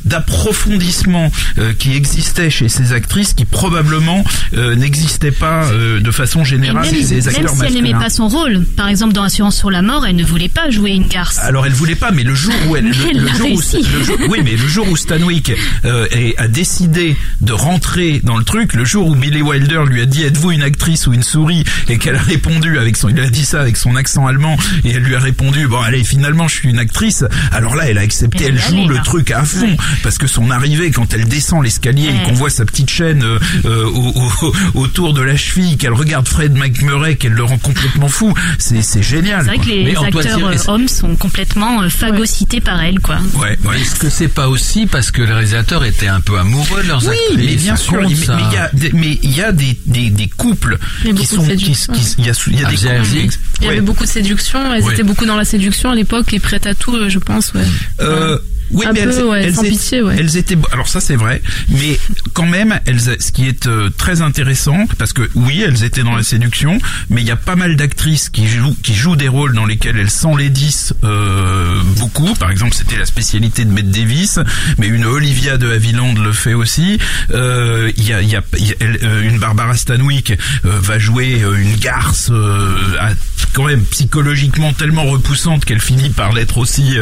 d'approfondissement 0.06 1.32
euh, 1.58 1.74
qui 1.74 1.94
existait 1.96 2.50
chez 2.50 2.70
ces 2.70 2.94
actrices 2.94 3.34
qui 3.34 3.44
probablement 3.46 4.24
euh, 4.54 4.76
n'existait 4.76 5.32
pas 5.32 5.66
euh, 5.66 6.00
de 6.00 6.12
façon 6.12 6.44
Et 6.44 6.46
générale 6.46 6.86
même, 6.86 6.94
chez 6.94 7.02
les 7.02 7.22
même 7.22 7.28
acteurs 7.28 7.50
si 7.50 7.66
elle 7.66 7.74
n'aimait 7.74 7.92
pas 7.94 8.10
son 8.10 8.28
rôle, 8.28 8.64
par 8.78 8.88
exemple 8.88 9.14
dans 9.14 9.24
Assurance 9.24 9.58
sur 9.58 9.72
la 9.72 9.82
mort, 9.82 10.06
elle 10.06 10.16
ne 10.16 10.24
voulait 10.24 10.50
pas 10.50 10.70
jouer 10.70 10.92
une 10.92 11.08
garce. 11.08 11.40
Alors 11.40 11.65
elle 11.66 11.74
voulait 11.74 11.96
pas, 11.96 12.12
mais 12.12 12.24
le 12.24 12.36
jour 12.36 12.54
où 12.68 12.76
elle, 12.76 12.86
le, 12.86 12.96
elle 13.10 13.18
le 13.20 13.26
l'a 13.26 13.34
jour 13.34 13.42
où, 13.52 13.56
réussi. 13.56 13.86
le 13.98 14.04
jour- 14.04 14.18
oui, 14.30 14.40
mais 14.44 14.52
le 14.52 14.68
jour 14.68 14.88
où 14.90 14.96
Stanwyck 14.96 15.52
euh, 15.86 16.08
a 16.38 16.48
décidé 16.48 17.16
de 17.42 17.54
rentrer 17.54 18.22
dans 18.24 18.38
le 18.38 18.44
truc, 18.44 18.74
le 18.74 18.86
jour 18.86 19.08
où 19.08 19.16
Billy 19.16 19.42
Wilder 19.42 19.82
lui 19.88 20.02
a 20.02 20.06
dit 20.06 20.24
êtes-vous 20.24 20.52
une 20.52 20.64
actrice 20.64 21.08
ou 21.08 21.14
une 21.14 21.24
souris? 21.24 21.64
Et 21.90 21.98
qu'elle 21.98 22.16
a 22.16 22.22
répondu 22.22 22.78
avec 22.80 22.98
son, 22.98 23.10
il 23.10 23.20
a 23.20 23.30
dit 23.30 23.46
ça 23.46 23.62
avec 23.62 23.78
son 23.78 23.96
accent 23.96 24.26
allemand 24.28 24.58
et 24.84 24.92
elle 24.92 25.04
lui 25.04 25.16
a 25.16 25.20
répondu 25.20 25.68
bon 25.68 25.80
allez 25.82 26.04
finalement 26.04 26.48
je 26.48 26.56
suis 26.56 26.70
une 26.70 26.80
actrice. 26.80 27.24
Alors 27.52 27.76
là 27.76 27.90
elle 27.90 27.98
a 27.98 28.02
accepté, 28.02 28.46
Elle 28.46 28.60
joue 28.60 28.88
le 28.88 28.96
là. 28.96 29.02
truc 29.02 29.32
à 29.32 29.44
fond 29.44 29.66
Ouais. 29.66 29.78
parce 30.04 30.18
que 30.18 30.28
son 30.28 30.52
arrivée 30.52 30.92
quand 30.92 31.14
elle 31.14 31.26
descend 31.28 31.64
l'escalier 31.64 32.10
et 32.10 32.28
qu'on 32.28 32.34
voit 32.34 32.50
sa 32.50 32.66
petite 32.66 32.90
chaîne 32.90 33.24
euh, 33.24 33.40
euh, 33.66 33.86
au- 33.86 34.32
au- 34.46 34.54
autour 34.76 35.14
de 35.14 35.22
la 35.22 35.36
cheville, 35.36 35.78
qu'elle 35.78 35.94
regarde 35.94 36.28
Fred 36.28 36.54
McMurray, 36.56 37.16
qu'elle 37.16 37.32
le 37.34 37.44
rend 37.44 37.58
complètement 37.58 38.08
fou, 38.10 38.34
c'est 38.60 38.82
c'est 38.82 39.02
génial. 39.04 39.42
C'est 39.42 39.48
vrai 39.56 39.58
que 39.60 39.66
les 39.70 39.84
Mais 39.84 39.96
acteurs 39.98 40.46
euh, 40.48 40.58
hommes 40.68 40.88
sont 40.88 41.16
complètement 41.16 41.55
phagocytés 41.90 42.62
par 42.62 42.82
elle, 42.82 43.00
quoi. 43.00 43.18
Ouais, 43.36 43.58
ouais. 43.66 43.80
Est-ce 43.82 43.96
que 43.96 44.10
c'est 44.10 44.28
pas 44.28 44.48
aussi 44.50 44.86
parce 44.86 45.12
que 45.12 45.22
les 45.22 45.32
réalisateurs 45.32 45.84
étaient 45.86 46.08
un 46.08 46.20
peu 46.22 46.38
amoureux 46.38 46.84
de 46.84 46.88
leurs 46.88 47.04
Oui, 47.08 47.16
actrices 47.30 47.38
mais 47.50 47.56
bien 47.56 47.76
sûr, 47.76 47.94
compte, 47.94 48.04
mais 48.10 48.16
il 48.16 48.54
y 48.54 48.58
a, 48.58 48.70
des- 48.74 48.92
mais 48.94 49.20
il 49.24 49.36
y 49.36 49.42
a 49.42 49.52
des, 49.52 49.78
des, 49.86 50.10
des 50.10 50.28
couples 50.28 50.78
Il 51.04 51.08
y 51.08 51.12
a 51.12 51.14
qui 51.14 51.26
sont, 51.26 51.44
il 51.44 51.50
y 51.50 51.54
a, 51.54 51.58
il 51.58 52.26
y 52.26 52.30
a 52.30 52.68
Ah, 52.68 52.70
des 52.72 52.76
couples. 52.78 53.38
Il 53.62 53.68
y 53.68 53.70
avait 53.70 53.82
beaucoup 53.82 54.04
de 54.04 54.10
séduction, 54.10 54.74
elles 54.74 54.84
Ouais. 54.84 54.94
étaient 54.94 55.04
beaucoup 55.04 55.26
dans 55.26 55.38
la 55.38 55.46
séduction 55.46 55.90
à 55.92 55.96
l'époque 55.96 56.34
et 56.34 56.40
prêtes 56.40 56.66
à 56.68 56.76
tout, 56.76 56.96
euh, 56.96 57.10
je 57.10 57.20
pense, 57.20 57.54
ouais. 57.54 57.62
Euh, 58.02 58.38
oui, 58.72 58.86
Un 58.86 58.94
mais 58.94 59.04
peu, 59.04 59.12
elles, 59.18 59.24
ouais, 59.26 59.44
elles 59.44 59.54
sans 59.56 59.62
étaient- 59.64 59.72
pitié, 59.72 60.02
ouais. 60.02 60.16
elles 60.18 60.38
étaient, 60.38 60.58
alors 60.72 60.88
ça 60.88 61.00
c'est 61.00 61.16
vrai, 61.16 61.42
mais 61.70 62.00
quand 62.34 62.46
même, 62.48 62.80
elles, 62.86 63.00
ce 63.00 63.32
qui 63.32 63.48
est 63.48 63.68
euh, 63.68 63.90
très 63.98 64.22
intéressant, 64.22 64.86
parce 64.98 65.14
que 65.14 65.30
oui, 65.36 65.62
elles 65.66 65.84
étaient 65.84 66.04
dans 66.04 66.16
la 66.16 66.24
séduction, 66.24 66.80
mais 67.10 67.22
il 67.22 67.28
y 67.28 67.32
a 67.32 67.36
pas 67.36 67.56
mal 67.56 67.76
d'actrices 67.76 68.30
qui 68.30 68.48
jouent, 68.48 68.76
qui 68.84 68.94
jouent 68.96 69.16
des 69.16 69.28
rôles 69.28 69.54
dans 69.54 69.66
lesquels 69.66 69.98
elles 70.00 70.10
s'enlaidissent 70.10 70.94
euh, 71.04 71.82
beaucoup. 71.98 72.34
Par 72.36 72.52
exemple, 72.52 72.74
c'était 72.76 72.98
la 72.98 73.06
spécialité 73.06 73.66
de 73.66 73.72
Bette 73.72 73.92
Davis, 73.92 74.40
mais 74.78 74.88
une 74.88 75.06
Olivia 75.06 75.58
de 75.58 75.70
Havilland 75.72 76.16
le 76.16 76.32
fait 76.34 76.54
aussi. 76.54 76.98
Euh, 77.32 77.92
Il 77.98 78.08
y 78.08 78.14
a, 78.14 78.22
y 78.22 78.36
a, 78.36 78.42
y 78.58 78.72
a- 78.72 78.76
elle, 78.80 79.00
euh, 79.04 79.22
une 79.30 79.38
Barbara 79.40 79.76
Stanwyck 79.76 80.32
euh, 80.32 80.80
va 80.82 81.00
jouer 81.00 81.44
une 81.58 81.76
garce 81.76 82.30
euh, 82.32 82.76
à- 83.00 83.12
quand 83.54 83.66
même 83.66 83.84
psychologiquement 83.86 84.74
tellement 84.74 85.04
repoussante 85.06 85.64
qu'elle 85.66 85.80
finit 85.80 86.10
par 86.10 86.34
l'être 86.34 86.58
aussi 86.58 86.98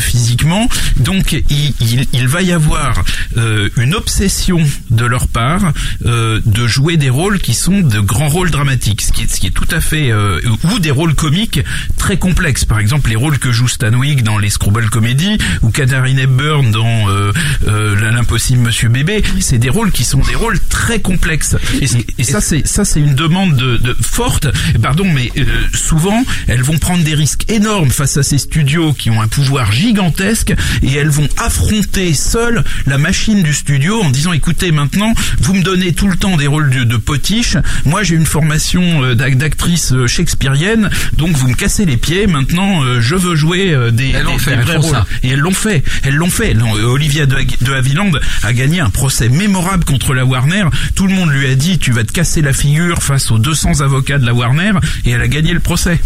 physiquement. 0.00 0.68
Donc 0.98 1.32
il, 1.32 1.74
il, 1.80 2.06
il 2.12 2.28
va 2.28 2.42
y 2.42 2.52
avoir 2.52 3.04
euh, 3.36 3.68
une 3.76 3.94
obsession 3.94 4.60
de 4.90 5.04
leur 5.04 5.28
part 5.28 5.72
euh, 6.04 6.40
de 6.44 6.66
jouer 6.66 6.96
des 6.96 7.10
rôles 7.10 7.38
qui 7.38 7.54
sont 7.54 7.80
de 7.80 8.00
grands 8.00 8.28
rôles 8.28 8.50
dramatiques, 8.50 9.02
ce 9.02 9.12
qui 9.12 9.22
est, 9.22 9.32
ce 9.32 9.40
qui 9.40 9.48
est 9.48 9.50
tout 9.50 9.68
à 9.70 9.80
fait 9.80 10.10
euh, 10.10 10.40
ou 10.64 10.78
des 10.78 10.90
rôles 10.90 11.14
comiques 11.14 11.60
très 11.96 12.18
complexes. 12.18 12.64
Par 12.64 12.78
exemple, 12.78 13.10
les 13.10 13.16
rôles 13.16 13.38
que 13.38 13.52
joue 13.52 13.68
Stanwyck 13.68 14.22
dans 14.22 14.38
les 14.38 14.50
Screwball 14.50 14.88
Comedy 14.90 15.38
ou 15.62 15.70
Katharine 15.70 16.18
Hepburn 16.18 16.70
dans 16.70 17.08
euh, 17.08 17.32
euh, 17.68 18.10
l'impossible 18.10 18.62
Monsieur 18.62 18.88
Bébé, 18.88 19.22
c'est 19.40 19.58
des 19.58 19.70
rôles 19.70 19.92
qui 19.92 20.04
sont 20.04 20.20
des 20.20 20.34
rôles 20.34 20.58
très 20.68 21.00
complexes. 21.00 21.56
Et, 21.80 22.24
ça, 22.24 22.40
c'est 22.40 22.66
ça, 22.66 22.84
c'est 22.84 23.00
une 23.00 23.14
demande 23.14 23.56
de, 23.56 23.76
de 23.76 23.96
forte. 24.00 24.48
Pardon, 24.82 25.04
mais 25.04 25.30
euh, 25.36 25.44
souvent, 25.74 26.24
elles 26.48 26.62
vont 26.62 26.78
prendre 26.78 27.04
des 27.04 27.14
risques 27.14 27.50
énormes 27.50 27.90
face 27.90 28.16
à 28.16 28.22
ces 28.22 28.38
studios 28.38 28.92
qui 28.92 29.10
ont 29.10 29.20
un 29.20 29.28
pouvoir 29.28 29.72
gigantesque 29.72 30.54
et 30.82 30.92
elles 30.94 31.08
vont 31.10 31.28
affronter 31.38 32.12
seules 32.14 32.62
la 32.86 32.98
machine 32.98 33.42
du 33.42 33.52
studio 33.52 34.02
en 34.02 34.10
disant 34.10 34.32
écoutez, 34.32 34.72
maintenant, 34.72 35.12
vous 35.40 35.54
me 35.54 35.62
donnez 35.62 35.92
tout 35.92 36.08
le 36.08 36.16
temps 36.16 36.36
des 36.36 36.46
rôles 36.46 36.70
de, 36.70 36.84
de 36.84 36.96
potiche. 36.96 37.56
Moi, 37.84 38.02
j'ai 38.02 38.14
une 38.14 38.26
formation 38.26 39.02
euh, 39.04 39.14
d'ac- 39.14 39.36
d'actrice 39.36 39.92
euh, 39.92 40.06
shakespearienne, 40.06 40.90
donc 41.16 41.30
vous 41.36 41.48
me 41.48 41.54
cassez 41.54 41.84
les 41.84 41.96
pieds. 41.96 42.26
Maintenant, 42.26 42.82
euh, 42.84 43.00
je 43.00 43.14
veux 43.14 43.34
jouer 43.36 43.76
des, 43.92 44.10
Elles 44.10 44.26
des- 44.26 44.38
fait, 44.38 44.56
des 44.56 44.62
vrais 44.62 44.76
rôles. 44.76 44.90
ça. 44.92 45.06
Et 45.22 45.28
elles 45.30 45.38
l'ont 45.40 45.52
fait. 45.52 45.82
Elles 46.02 46.14
l'ont 46.16 46.30
fait. 46.30 46.54
Olivia 46.84 47.26
de, 47.26 47.36
de 47.62 47.72
Havilland 47.72 48.12
a 48.42 48.52
gagné 48.52 48.80
un 48.80 48.90
procès 48.90 49.28
mémorable 49.28 49.84
contre 49.84 50.14
la 50.14 50.24
Warner. 50.24 50.64
Tout 50.94 51.06
le 51.06 51.14
monde 51.14 51.30
lui 51.30 51.46
a 51.46 51.54
dit 51.54 51.78
tu 51.78 51.92
vas 51.92 52.04
te 52.04 52.12
casser 52.12 52.42
la 52.42 52.52
figure 52.52 53.02
face 53.02 53.30
aux 53.30 53.38
200 53.38 53.80
avocats 53.80 54.18
de 54.18 54.26
la 54.26 54.34
Warner 54.34 54.72
et 55.04 55.10
elle 55.10 55.20
a 55.22 55.28
gagné 55.28 55.52
le 55.52 55.60
procès. 55.60 55.98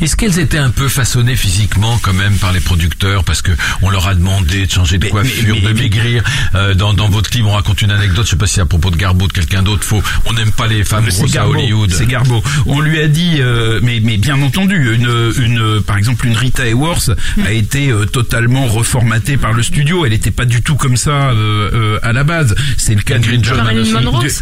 Est-ce 0.00 0.16
qu'elles 0.16 0.38
étaient 0.38 0.58
un 0.58 0.70
peu 0.70 0.88
façonnées 0.88 1.36
physiquement 1.36 1.98
quand 2.02 2.12
même 2.12 2.34
par 2.36 2.52
les 2.52 2.60
producteurs? 2.60 3.24
Parce 3.24 3.42
que 3.42 3.52
on 3.82 3.90
leur 3.90 4.06
a 4.08 4.14
demandé 4.14 4.66
de 4.66 4.70
changer 4.70 4.98
de 4.98 5.04
Mais- 5.04 5.10
coiffure, 5.10 5.54
mais- 5.56 5.60
mais- 5.68 5.74
de 5.74 5.78
maigrir 5.78 6.22
Euh, 6.54 6.74
dans, 6.74 6.92
dans 6.94 7.08
votre 7.08 7.30
clip, 7.30 7.44
on 7.46 7.52
raconte 7.52 7.82
une 7.82 7.90
anecdote. 7.90 8.24
Je 8.24 8.30
sais 8.30 8.36
pas 8.36 8.46
si 8.46 8.60
à 8.60 8.66
propos 8.66 8.90
de 8.90 8.96
Garbo 8.96 9.24
ou 9.24 9.28
de 9.28 9.32
quelqu'un 9.32 9.62
d'autre. 9.62 9.84
Faut, 9.84 10.02
on 10.26 10.32
n'aime 10.32 10.52
pas 10.52 10.66
les 10.66 10.84
femmes 10.84 11.06
grosses 11.08 11.36
à. 11.36 11.46
Hollywood. 11.48 11.90
C'est 11.92 12.06
Garbo. 12.06 12.42
On 12.66 12.80
lui 12.80 13.00
a 13.00 13.08
dit, 13.08 13.36
euh, 13.40 13.80
mais 13.82 14.00
mais 14.02 14.16
bien 14.16 14.40
entendu, 14.42 14.94
une 14.94 15.32
une 15.38 15.80
par 15.82 15.96
exemple 15.98 16.26
une 16.26 16.36
Rita 16.36 16.64
Hayworth 16.66 17.10
a 17.44 17.52
été 17.52 17.90
euh, 17.90 18.04
totalement 18.06 18.66
reformatée 18.66 19.36
par 19.36 19.52
le 19.52 19.62
studio. 19.62 20.04
Elle 20.04 20.12
n'était 20.12 20.30
pas 20.30 20.44
du 20.44 20.62
tout 20.62 20.76
comme 20.76 20.96
ça 20.96 21.10
euh, 21.30 21.70
euh, 21.74 21.98
à 22.02 22.12
la 22.12 22.24
base. 22.24 22.54
C'est 22.76 22.94
le 22.94 23.02
cas 23.02 23.16
Ingrid 23.16 23.40
de- 23.42 23.50
Bergman 23.50 23.84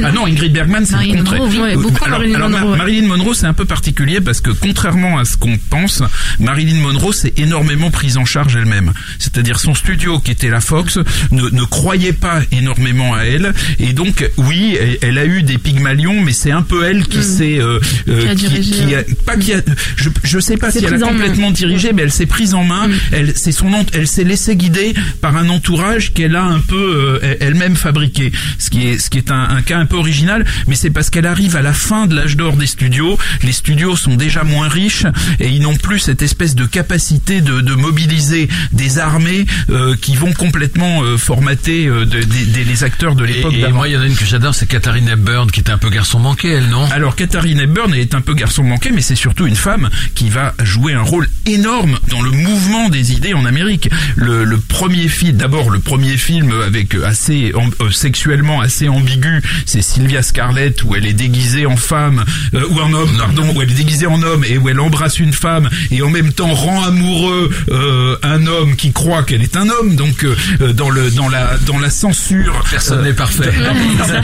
ah 0.04 0.12
non, 0.12 0.26
Ingrid 0.26 0.52
Bergman, 0.52 0.84
c'est 0.86 0.96
le 1.04 1.16
contraire. 1.16 1.40
Monroe, 1.40 1.50
oui. 1.54 1.60
Ouais, 1.60 1.76
beaucoup 1.76 2.04
alors, 2.04 2.18
Marilyn 2.18 2.34
alors, 2.36 2.48
Ma- 2.50 2.58
Monroe, 2.58 2.72
ouais. 2.72 2.78
Marilyn 2.78 3.06
Monroe, 3.08 3.34
c'est 3.34 3.46
un 3.46 3.52
peu 3.54 3.64
particulier 3.64 4.20
parce 4.20 4.40
que 4.40 4.50
contrairement 4.50 5.13
à 5.18 5.24
ce 5.24 5.36
qu'on 5.36 5.58
pense, 5.58 6.02
Marilyn 6.38 6.80
Monroe 6.80 7.12
s'est 7.12 7.32
énormément 7.36 7.90
prise 7.90 8.16
en 8.16 8.24
charge 8.24 8.56
elle-même. 8.56 8.92
C'est-à-dire 9.18 9.58
son 9.58 9.74
studio, 9.74 10.18
qui 10.18 10.30
était 10.30 10.48
la 10.48 10.60
Fox, 10.60 10.98
ne, 11.30 11.48
ne 11.48 11.64
croyait 11.64 12.12
pas 12.12 12.40
énormément 12.52 13.14
à 13.14 13.22
elle. 13.24 13.52
Et 13.78 13.92
donc, 13.92 14.28
oui, 14.36 14.76
elle, 14.80 14.98
elle 15.02 15.18
a 15.18 15.26
eu 15.26 15.42
des 15.42 15.58
pygmalions, 15.58 16.20
mais 16.20 16.32
c'est 16.32 16.50
un 16.50 16.62
peu 16.62 16.84
elle 16.84 17.06
qui 17.06 17.22
s'est... 17.22 17.58
euh, 17.58 17.78
euh, 18.08 18.14
Mm. 18.14 18.36
Qui 18.36 18.46
a 18.46 18.48
dirigé, 18.48 18.72
qui 18.74 18.94
a- 18.94 18.98
ouais. 18.98 19.06
pas 19.26 19.36
qui 19.36 19.52
a, 19.52 19.60
je, 19.96 20.08
je 20.22 20.38
sais 20.38 20.56
pas 20.56 20.70
si 20.70 20.78
elle 20.84 20.94
a 20.94 20.98
complètement 21.06 21.50
dirigé, 21.50 21.92
mais 21.92 22.02
elle 22.02 22.12
s'est 22.12 22.26
prise 22.26 22.54
en 22.54 22.64
main. 22.64 22.88
Mm. 22.88 22.92
Elle, 23.12 23.32
c'est 23.36 23.52
son, 23.52 23.70
elle 23.92 24.06
s'est 24.08 24.24
laissée 24.24 24.56
guider 24.56 24.94
par 25.20 25.36
un 25.36 25.48
entourage 25.48 26.12
qu'elle 26.12 26.36
a 26.36 26.44
un 26.44 26.60
peu 26.60 27.20
euh, 27.22 27.34
elle-même 27.40 27.76
fabriqué. 27.76 28.32
Ce 28.58 28.70
qui 28.70 28.86
est, 28.86 28.98
ce 28.98 29.10
qui 29.10 29.18
est 29.18 29.30
un, 29.30 29.48
un 29.50 29.62
cas 29.62 29.78
un 29.78 29.86
peu 29.86 29.96
original, 29.96 30.44
mais 30.66 30.74
c'est 30.74 30.90
parce 30.90 31.10
qu'elle 31.10 31.26
arrive 31.26 31.56
à 31.56 31.62
la 31.62 31.72
fin 31.72 32.06
de 32.06 32.14
l'âge 32.14 32.36
d'or 32.36 32.56
des 32.56 32.66
studios. 32.66 33.18
Les 33.42 33.52
studios 33.52 33.96
sont 33.96 34.14
déjà 34.16 34.44
moins 34.44 34.68
riches 34.68 35.03
et 35.40 35.48
ils 35.48 35.61
n'ont 35.62 35.76
plus 35.76 35.98
cette 35.98 36.22
espèce 36.22 36.55
de 36.55 36.64
capacité 36.66 37.40
de, 37.40 37.61
de 37.61 37.74
mobiliser 37.74 38.48
des 38.72 38.98
armées 38.98 39.46
euh, 39.70 39.94
qui 40.00 40.16
vont 40.16 40.32
complètement 40.32 41.02
euh, 41.02 41.16
formater 41.16 41.86
euh, 41.86 42.05
de- 42.05 42.22
des- 42.22 42.64
les 42.64 42.84
acteurs 42.84 43.14
de 43.14 43.24
Et, 43.24 43.32
l'époque. 43.34 43.55
et 43.55 43.61
d'avant. 43.62 43.76
moi, 43.76 43.88
il 43.88 43.94
y 43.94 43.96
en 43.96 44.00
a 44.02 44.07
une 44.07 44.16
que 44.16 44.24
j'adore, 44.24 44.55
c'est 44.55 44.66
Katharine 44.66 45.09
Hepburn, 45.09 45.50
qui 45.50 45.61
était 45.61 45.72
un 45.72 45.78
peu 45.78 45.90
garçon 45.90 46.18
manqué, 46.18 46.48
elle, 46.50 46.68
non? 46.68 46.84
Alors 46.90 47.16
Katharine 47.16 47.61
Hepburn 47.61 47.92
elle 47.92 48.00
est 48.00 48.14
un 48.14 48.20
peu 48.20 48.34
garçon 48.34 48.62
manqué, 48.62 48.90
mais 48.92 49.00
c'est 49.00 49.14
surtout 49.16 49.46
une 49.46 49.57
femme 49.57 49.90
qui 50.14 50.28
va 50.30 50.55
jouer 50.62 50.94
un 50.94 51.02
rôle 51.02 51.28
énorme 51.46 51.98
dans 52.09 52.22
le 52.22 52.30
mouvement 52.30 52.88
des 52.88 53.12
idées 53.12 53.34
en 53.34 53.44
Amérique. 53.44 53.90
Le, 54.16 54.44
le 54.44 54.59
premier 54.59 55.09
film, 55.09 55.36
d'abord 55.36 55.70
le 55.70 55.80
premier 55.80 56.16
film 56.16 56.52
avec 56.66 56.94
euh, 56.94 57.05
assez 57.07 57.52
euh, 57.80 57.90
sexuellement 57.90 58.61
assez 58.61 58.88
ambigu, 58.88 59.42
c'est 59.66 59.82
Sylvia 59.82 60.22
Scarlett 60.22 60.82
où 60.84 60.94
elle 60.94 61.07
est 61.07 61.12
déguisée 61.12 61.66
en 61.66 61.76
femme 61.76 62.24
euh, 62.55 62.62
ou 62.70 62.80
en 62.80 62.92
homme, 62.92 63.16
pardon, 63.18 63.52
où 63.55 63.62
elle 63.62 63.70
est 63.70 63.74
déguisée 63.74 64.07
en 64.07 64.22
homme 64.22 64.44
et 64.44 64.59
où 64.59 64.68
elle 64.68 64.80
embrasse 64.95 65.18
une 65.18 65.32
femme 65.32 65.68
et 65.90 66.03
en 66.03 66.09
même 66.11 66.32
temps 66.32 66.53
rend 66.55 66.84
amoureux 66.84 67.51
euh, 67.70 68.16
un 68.22 68.47
homme 68.47 68.76
qui 68.76 68.92
croit 68.92 69.24
qu'elle 69.24 69.42
est 69.42 69.57
un 69.57 69.68
homme. 69.68 69.97
Donc 69.97 70.24
euh, 70.24 70.72
dans 70.72 70.88
le 70.88 71.11
dans 71.11 71.28
la 71.28 71.57
dans 71.66 71.78
la 71.80 71.90
censure, 71.90 72.62
Personne 72.70 73.03
n'est 73.03 73.12
parfait. 73.12 73.53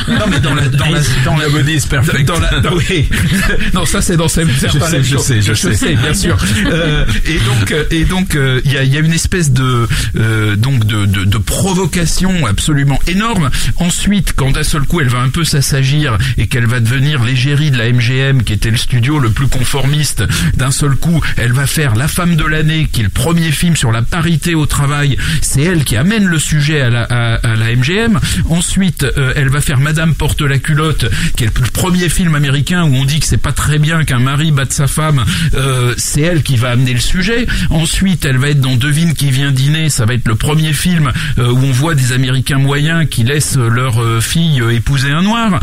non 0.09 0.27
mais 0.31 0.39
dans 0.39 0.55
la 0.55 0.69
dans 0.69 0.89
la 0.91 1.01
dans 1.25 1.37
la 1.37 1.47
perfect. 1.89 2.25
dans 2.29 2.39
la 2.39 2.61
dans- 2.61 2.75
oui. 2.77 3.09
non 3.75 3.85
ça 3.85 4.01
c'est 4.01 4.17
dans 4.17 4.29
certains 4.29 4.87
sais, 4.87 5.03
je 5.03 5.17
sais, 5.19 5.43
je 5.43 5.55
sais. 5.55 5.95
bien 5.95 6.15
sûr 6.15 6.37
Euh, 6.71 7.05
et 7.27 7.39
donc 7.39 7.73
euh, 7.73 7.85
et 7.91 8.05
donc 8.05 8.37
euh, 8.37 8.61
il 8.65 8.73
y 8.73 8.77
a 8.77 8.85
il 8.85 8.93
y 8.93 8.97
a 8.97 9.01
une 9.01 9.13
espèce 9.13 9.51
de 9.51 9.89
euh, 10.17 10.55
donc 10.57 10.85
de, 10.85 11.05
de 11.07 11.25
de 11.25 11.39
provocation 11.39 12.47
absolument 12.47 12.99
énorme 13.09 13.51
ensuite 13.77 14.33
quand 14.37 14.53
d'un 14.53 14.63
seul 14.63 14.83
coup 14.83 15.01
elle 15.01 15.09
va 15.09 15.21
un 15.21 15.31
peu 15.31 15.43
s'assagir 15.45 16.17
et 16.39 16.47
qu'elle 16.47 16.67
va 16.67 16.81
devenir 16.81 17.25
l'égérie 17.25 17.71
de 17.71 17.79
la 17.79 17.91
MGM 17.91 18.43
qui 18.45 18.53
était 18.53 18.71
le 18.71 18.77
studio 18.77 19.19
le 19.19 19.31
plus 19.31 19.49
conformiste 19.49 20.23
d'un 20.61 20.71
seul 20.71 20.95
coup 20.95 21.21
elle 21.39 21.53
va 21.53 21.67
faire 21.67 21.95
La 21.97 22.07
femme 22.07 22.37
de 22.37 22.45
l'année 22.45 22.87
qui 22.93 23.01
est 23.01 23.05
le 23.05 23.09
premier 23.09 23.51
film 23.51 23.77
sur 23.77 23.93
la 23.93 24.03
parité 24.03 24.55
au 24.55 24.67
travail. 24.67 25.17
C'est 25.41 25.63
elle 25.63 25.85
qui 25.85 25.97
amène 25.97 26.27
le 26.27 26.39
sujet 26.39 26.83
à 26.83 26.91
la 26.91 27.03
à, 27.05 27.35
à 27.37 27.57
la 27.57 27.75
MGM 27.75 28.21
ensuite 28.51 29.05
euh, 29.05 29.33
elle 29.37 29.49
va 29.49 29.63
faire 29.63 29.81
Madame 29.81 30.15
porte 30.15 30.43
la 30.43 30.59
culotte 30.59 31.07
qui 31.37 31.45
est 31.45 31.59
le 31.59 31.67
premier 31.73 32.11
film 32.11 32.35
américain 32.35 32.85
où 32.85 32.95
on 32.95 33.07
dit 33.07 33.21
que 33.21 33.27
c'est 33.27 33.39
pas 33.39 33.53
très 33.53 33.79
bien 33.79 34.05
qu'un 34.05 34.19
mari 34.19 34.51
batte 34.51 34.73
sa 34.73 34.87
femme. 34.87 35.25
Euh, 35.55 35.95
c'est 35.97 36.21
elle 36.21 36.43
qui 36.43 36.57
va 36.57 36.71
amener 36.71 36.93
le 36.93 37.01
sujet. 37.01 37.47
Ensuite 37.71 38.27
elle 38.27 38.37
va 38.37 38.51
être 38.51 38.61
dans 38.61 38.77
Devine 38.77 39.15
qui 39.15 39.31
vient 39.31 39.53
dîner. 39.53 39.89
Ça 39.89 40.05
va 40.05 40.13
être 40.13 40.29
le 40.29 40.35
premier 40.35 40.75
film 40.75 41.11
euh, 41.39 41.51
où 41.51 41.59
on 41.59 41.73
voit 41.73 41.95
des 41.95 42.13
Américains 42.13 42.59
moyens 42.59 43.07
qui 43.09 43.25
laissent 43.25 43.57
leur 43.57 44.03
euh, 44.03 44.21
fille 44.21 44.61
euh, 44.61 44.75
épouser 44.75 45.11
un 45.11 45.23
noir. 45.23 45.61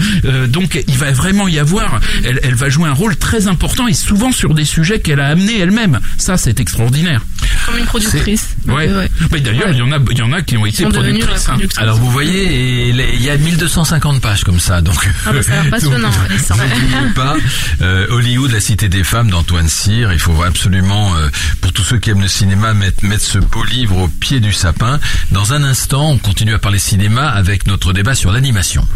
Donc 0.47 0.83
il 0.87 0.97
va 0.97 1.11
vraiment 1.11 1.47
y 1.47 1.59
avoir 1.59 1.99
elle, 2.23 2.39
elle 2.43 2.55
va 2.55 2.69
jouer 2.69 2.89
un 2.89 2.93
rôle 2.93 3.15
très 3.15 3.47
important 3.47 3.87
et 3.87 3.93
souvent 3.93 4.31
sur 4.31 4.53
des 4.53 4.65
sujets 4.65 4.76
qu'elle 4.83 5.19
a 5.19 5.27
amenés 5.27 5.59
elle-même 5.59 5.99
ça 6.17 6.37
c'est 6.37 6.59
extraordinaire 6.59 7.21
Comme 7.65 7.77
une 7.77 7.85
productrice. 7.85 8.55
ouais, 8.67 8.91
ouais. 8.91 9.09
Mais 9.31 9.39
d'ailleurs 9.39 9.69
il 9.71 9.77
y 9.77 9.81
en 9.81 9.91
a 9.91 9.99
il 10.11 10.17
y 10.17 10.21
en 10.21 10.31
a 10.33 10.41
qui 10.41 10.57
ont 10.57 10.65
été 10.65 10.83
productrices 10.83 11.47
hein. 11.49 11.53
productrice. 11.53 11.79
Alors 11.79 11.97
vous 11.97 12.11
voyez, 12.11 12.89
il 12.89 13.21
y 13.21 13.29
a 13.29 13.37
1250 13.37 14.21
pages 14.21 14.43
comme 14.43 14.59
ça, 14.59 14.81
donc. 14.81 15.09
Ah 15.25 15.33
bah, 15.33 15.43
ça 15.43 15.53
a 15.59 15.63
l'air 15.63 15.71
passionnant, 15.71 16.09
donc, 16.09 17.13
pas 17.13 17.35
euh, 17.81 18.07
Hollywood, 18.09 18.51
la 18.51 18.59
cité 18.59 18.89
des 18.89 19.03
femmes 19.03 19.29
d'Antoine 19.29 19.67
Cyr. 19.67 20.13
Il 20.13 20.19
faut 20.19 20.41
absolument, 20.43 21.15
euh, 21.15 21.29
pour 21.61 21.73
tous 21.73 21.83
ceux 21.83 21.97
qui 21.97 22.09
aiment 22.09 22.21
le 22.21 22.27
cinéma, 22.27 22.73
mettre, 22.73 23.03
mettre 23.05 23.23
ce 23.23 23.39
beau 23.39 23.63
livre 23.63 23.97
au 23.97 24.07
pied 24.07 24.39
du 24.39 24.53
sapin. 24.53 24.99
Dans 25.31 25.53
un 25.53 25.63
instant, 25.63 26.11
on 26.11 26.17
continue 26.17 26.53
à 26.53 26.59
parler 26.59 26.79
cinéma 26.79 27.27
avec 27.27 27.67
notre 27.67 27.93
débat 27.93 28.15
sur 28.15 28.31
l'animation. 28.31 28.87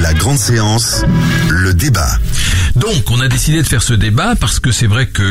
La 0.00 0.14
grande 0.14 0.38
séance, 0.38 1.04
le 1.48 1.74
débat. 1.74 2.18
Donc, 2.76 3.10
on 3.10 3.20
a 3.20 3.28
décidé 3.28 3.62
de 3.62 3.66
faire 3.66 3.82
ce 3.82 3.94
débat 3.94 4.34
parce 4.36 4.60
que 4.60 4.72
c'est 4.72 4.86
vrai 4.86 5.06
que, 5.06 5.21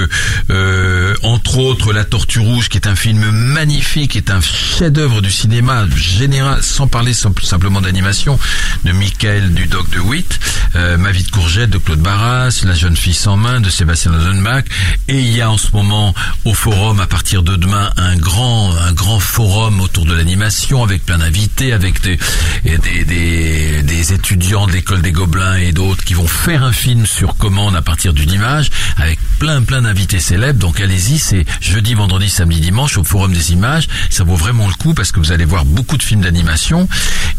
euh, 0.49 1.15
entre 1.23 1.57
autres, 1.57 1.93
La 1.93 2.03
Tortue 2.03 2.39
Rouge, 2.39 2.69
qui 2.69 2.77
est 2.77 2.87
un 2.87 2.95
film 2.95 3.29
magnifique, 3.31 4.15
est 4.15 4.29
un 4.31 4.41
chef-d'œuvre 4.41 5.21
du 5.21 5.31
cinéma 5.31 5.85
général, 5.95 6.61
sans 6.63 6.87
parler 6.87 7.13
sim- 7.13 7.33
simplement 7.43 7.81
d'animation, 7.81 8.39
de 8.85 8.91
Michael 8.91 9.53
Dudoc 9.53 9.89
de 9.91 9.99
Witt, 9.99 10.39
euh, 10.75 10.97
courgette 11.31 11.69
de 11.69 11.77
Claude 11.77 11.99
Barras, 11.99 12.61
La 12.65 12.73
jeune 12.73 12.95
fille 12.95 13.13
sans 13.13 13.37
main 13.37 13.59
de 13.61 13.69
Sébastien 13.69 14.11
Rosenbach, 14.11 14.63
et 15.07 15.19
il 15.19 15.35
y 15.35 15.41
a 15.41 15.49
en 15.49 15.57
ce 15.57 15.67
moment 15.73 16.13
au 16.45 16.53
forum, 16.53 16.99
à 16.99 17.07
partir 17.07 17.43
de 17.43 17.55
demain, 17.55 17.89
un 17.97 18.15
grand, 18.17 18.75
un 18.75 18.91
grand 18.93 19.19
forum 19.19 19.79
autour 19.81 20.05
de 20.05 20.13
l'animation 20.13 20.83
avec 20.83 21.05
plein 21.05 21.17
d'invités, 21.19 21.73
avec 21.73 22.01
des, 22.01 22.17
des, 22.63 23.05
des, 23.05 23.83
des 23.83 24.13
étudiants 24.13 24.67
de 24.67 24.71
l'école 24.73 25.01
des 25.01 25.11
Gobelins 25.11 25.55
et 25.57 25.71
d'autres 25.71 26.03
qui 26.03 26.13
vont 26.13 26.27
faire 26.27 26.63
un 26.63 26.71
film 26.73 27.05
sur 27.05 27.35
commande 27.37 27.75
à 27.75 27.81
partir 27.81 28.13
d'une 28.13 28.31
image 28.31 28.69
avec 28.97 29.19
plein 29.39 29.61
plein 29.61 29.80
d'invités 29.81 30.19
célèbres. 30.19 30.59
Donc 30.59 30.79
allez-y, 30.79 31.19
c'est 31.19 31.45
jeudi, 31.59 31.93
vendredi, 31.93 32.29
samedi, 32.29 32.59
dimanche 32.59 32.97
au 32.97 33.03
Forum 33.03 33.33
des 33.33 33.51
images. 33.51 33.87
Ça 34.09 34.23
vaut 34.23 34.35
vraiment 34.35 34.67
le 34.67 34.73
coup 34.73 34.93
parce 34.93 35.11
que 35.11 35.19
vous 35.19 35.31
allez 35.31 35.45
voir 35.45 35.65
beaucoup 35.65 35.97
de 35.97 36.03
films 36.03 36.21
d'animation. 36.21 36.87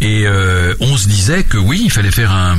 Et 0.01 0.24
euh, 0.26 0.74
on 0.80 0.97
se 0.97 1.09
disait 1.09 1.45
que 1.45 1.59
oui, 1.59 1.82
il 1.84 1.90
fallait 1.90 2.11
faire 2.11 2.32
un 2.32 2.59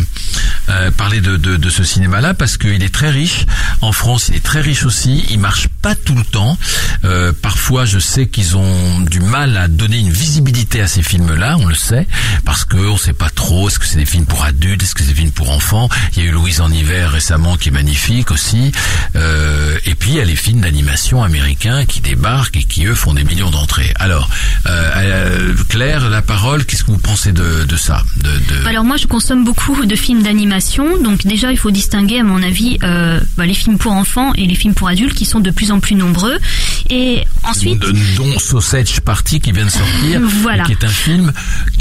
euh, 0.69 0.91
parler 0.91 1.19
de, 1.19 1.35
de, 1.37 1.57
de 1.57 1.69
ce 1.69 1.83
cinéma-là 1.83 2.33
parce 2.33 2.57
qu'il 2.57 2.83
est 2.83 2.93
très 2.93 3.09
riche. 3.09 3.45
En 3.81 3.91
France, 3.91 4.29
il 4.29 4.35
est 4.37 4.43
très 4.43 4.61
riche 4.61 4.85
aussi. 4.85 5.25
Il 5.29 5.39
marche 5.39 5.67
pas 5.81 5.95
tout 5.95 6.15
le 6.15 6.23
temps. 6.23 6.57
Euh, 7.03 7.33
parfois, 7.41 7.85
je 7.85 7.99
sais 7.99 8.27
qu'ils 8.27 8.55
ont 8.55 9.01
du 9.01 9.19
mal 9.19 9.57
à 9.57 9.67
donner 9.67 9.97
une 9.99 10.11
visibilité 10.11 10.81
à 10.81 10.87
ces 10.87 11.03
films-là. 11.03 11.57
On 11.59 11.65
le 11.65 11.75
sait 11.75 12.07
parce 12.45 12.63
que 12.65 12.77
on 12.77 12.97
sait 12.97 13.13
pas 13.13 13.29
trop. 13.29 13.67
Est-ce 13.67 13.79
que 13.79 13.85
c'est 13.85 13.97
des 13.97 14.05
films 14.05 14.25
pour 14.25 14.43
adultes 14.43 14.81
Est-ce 14.83 14.95
que 14.95 15.01
c'est 15.01 15.09
des 15.09 15.15
films 15.15 15.31
pour 15.31 15.49
enfants 15.51 15.89
Il 16.15 16.23
y 16.23 16.25
a 16.25 16.29
eu 16.29 16.31
Louise 16.31 16.61
en 16.61 16.71
hiver 16.71 17.11
récemment 17.11 17.57
qui 17.57 17.69
est 17.69 17.71
magnifique 17.71 18.31
aussi. 18.31 18.71
Euh, 19.15 19.72
et 19.85 19.95
puis 19.95 20.11
il 20.11 20.15
y 20.17 20.19
a 20.19 20.25
les 20.25 20.35
films 20.35 20.61
d'animation 20.61 21.23
américains 21.23 21.85
qui 21.85 22.01
débarquent 22.01 22.57
et 22.57 22.63
qui 22.63 22.85
eux 22.85 22.95
font 22.95 23.13
des 23.13 23.23
millions 23.23 23.49
d'entrées. 23.51 23.91
Alors, 23.95 24.29
euh, 24.67 24.91
euh, 24.95 25.53
Claire, 25.69 26.09
la 26.09 26.21
parole. 26.21 26.65
Qu'est-ce 26.65 26.83
que 26.83 26.91
vous 26.91 26.97
pensez 26.97 27.31
de, 27.31 27.63
de 27.65 27.75
ça 27.75 28.03
de, 28.17 28.29
de... 28.29 28.67
Alors 28.67 28.83
moi 28.83 28.97
je 28.97 29.07
consomme 29.07 29.43
beaucoup 29.43 29.85
de 29.85 29.95
films 29.95 30.23
d'animation, 30.23 30.97
donc 31.01 31.25
déjà 31.25 31.51
il 31.51 31.57
faut 31.57 31.71
distinguer 31.71 32.19
à 32.19 32.23
mon 32.23 32.41
avis 32.43 32.77
euh, 32.83 33.19
bah, 33.37 33.45
les 33.45 33.53
films 33.53 33.77
pour 33.77 33.91
enfants 33.93 34.33
et 34.35 34.45
les 34.45 34.55
films 34.55 34.73
pour 34.73 34.87
adultes 34.87 35.13
qui 35.15 35.25
sont 35.25 35.39
de 35.39 35.51
plus 35.51 35.71
en 35.71 35.79
plus 35.79 35.95
nombreux. 35.95 36.37
Et 36.89 37.23
ensuite, 37.43 37.79
dont 38.17 38.39
Sausage 38.39 39.01
Party 39.01 39.39
qui 39.39 39.51
vient 39.51 39.65
de 39.65 39.69
sortir, 39.71 40.21
Voilà. 40.41 40.63
qui 40.63 40.71
est 40.73 40.83
un 40.83 40.87
film 40.89 41.31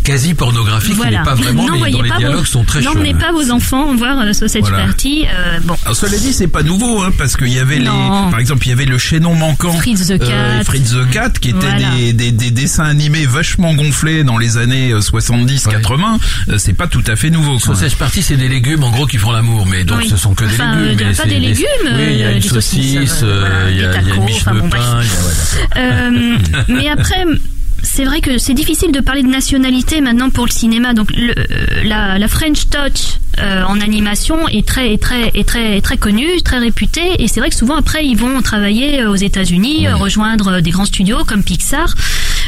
quasi 0.04 0.34
pornographique. 0.34 0.96
Il 1.04 1.10
n'est 1.10 1.22
pas 1.22 1.34
vraiment, 1.34 1.64
mais 1.64 1.70
N'envoyez 1.72 1.96
dont 1.96 2.02
les 2.02 2.08
pas 2.10 2.18
dialogues 2.18 2.38
vos, 2.40 2.44
sont 2.44 2.64
très 2.64 2.80
n'emmenez 2.80 3.14
pas 3.14 3.32
vos 3.32 3.50
enfants 3.50 3.94
voir 3.94 4.20
euh, 4.20 4.32
Sausage 4.32 4.62
Voilà. 4.62 4.84
Party. 4.86 5.24
euh, 5.26 5.58
bon. 5.64 5.76
Alors 5.84 5.96
cela 5.96 6.16
dit, 6.18 6.32
c'est 6.32 6.46
pas 6.48 6.62
nouveau, 6.62 7.02
hein, 7.02 7.10
parce 7.18 7.36
qu'il 7.36 7.48
y 7.52 7.58
avait 7.58 7.78
Non. 7.78 7.81
Les, 7.82 8.30
par 8.30 8.38
exemple, 8.38 8.66
il 8.66 8.70
y 8.70 8.72
avait 8.72 8.84
le 8.84 8.98
chaînon 8.98 9.34
manquant, 9.34 9.72
Fritz 9.72 10.06
the 10.08 10.12
euh, 10.12 10.58
Cat. 10.58 10.64
Fritz 10.64 10.92
the 10.92 11.10
Cat, 11.10 11.30
qui 11.40 11.50
étaient 11.50 11.58
Voilà. 11.58 11.90
des, 11.96 12.12
des, 12.12 12.32
des 12.32 12.50
dessins 12.50 12.84
animés 12.84 13.26
vachement 13.26 13.74
gonflés 13.74 14.24
dans 14.24 14.38
les 14.38 14.56
années 14.58 14.92
70-80. 14.94 16.18
Euh, 16.48 16.58
c'est 16.58 16.72
pas 16.72 16.86
tout 16.86 17.02
à 17.06 17.16
fait 17.16 17.30
nouveau. 17.30 17.58
Sausage 17.58 17.96
Party, 17.96 18.22
c'est 18.22 18.36
des 18.36 18.48
légumes 18.48 18.84
en 18.84 18.90
gros 18.90 19.06
qui 19.06 19.18
font 19.18 19.32
l'amour, 19.32 19.66
mais 19.66 19.84
donc 19.84 19.98
Oui. 20.02 20.08
ce 20.08 20.16
sont 20.16 20.34
que 20.34 20.44
des 20.44 20.54
Enfin, 20.54 20.76
légumes. 20.76 20.88
euh, 20.90 20.94
mais 21.08 21.14
pas 21.14 21.22
c'est 21.22 21.28
des 21.28 21.38
légumes, 21.40 21.66
Oui, 21.84 22.06
il 22.10 22.16
y 22.18 22.22
a 22.22 22.26
euh, 22.28 22.34
une 22.36 22.42
saucisse, 22.42 23.20
euh, 23.22 23.26
euh, 23.26 23.40
voilà, 23.40 23.70
il 23.70 23.76
y 23.76 23.84
a, 23.84 23.90
il 23.90 23.94
a 23.96 24.00
une 24.00 24.08
tacos, 24.08 24.22
miche 24.24 24.44
de 24.44 24.68
pain. 24.68 25.00
il 25.74 25.78
a- 25.78 26.10
ouais, 26.10 26.38
mais 26.68 26.88
après, 26.88 27.24
c'est 27.82 28.04
vrai 28.04 28.20
que 28.20 28.38
c'est 28.38 28.54
difficile 28.54 28.92
de 28.92 29.00
parler 29.00 29.22
de 29.22 29.28
nationalité 29.28 30.00
maintenant 30.00 30.30
pour 30.30 30.46
le 30.46 30.52
cinéma. 30.52 30.94
Donc 30.94 31.10
le- 31.16 31.34
la, 31.84 32.18
la 32.18 32.28
French 32.28 32.68
Touch 32.70 33.18
euh, 33.38 33.62
en 33.64 33.80
animation 33.80 34.46
est 34.48 34.66
très, 34.66 34.92
est 34.92 35.02
très, 35.02 35.28
est 35.34 35.48
très, 35.48 35.76
est 35.78 35.80
très 35.80 35.96
connue, 35.96 36.42
très 36.42 36.58
réputée. 36.58 37.22
Et 37.22 37.28
c'est 37.28 37.40
vrai 37.40 37.48
que 37.48 37.56
souvent 37.56 37.76
après 37.76 38.06
ils 38.06 38.16
vont 38.16 38.40
travailler 38.42 39.02
euh, 39.02 39.10
aux 39.10 39.16
États-Unis, 39.16 39.88
rejoindre 39.88 40.48
euh, 40.48 40.60
des 40.60 40.70
grands 40.70 40.84
studios 40.84 41.24
comme 41.24 41.42
Pixar. 41.42 41.94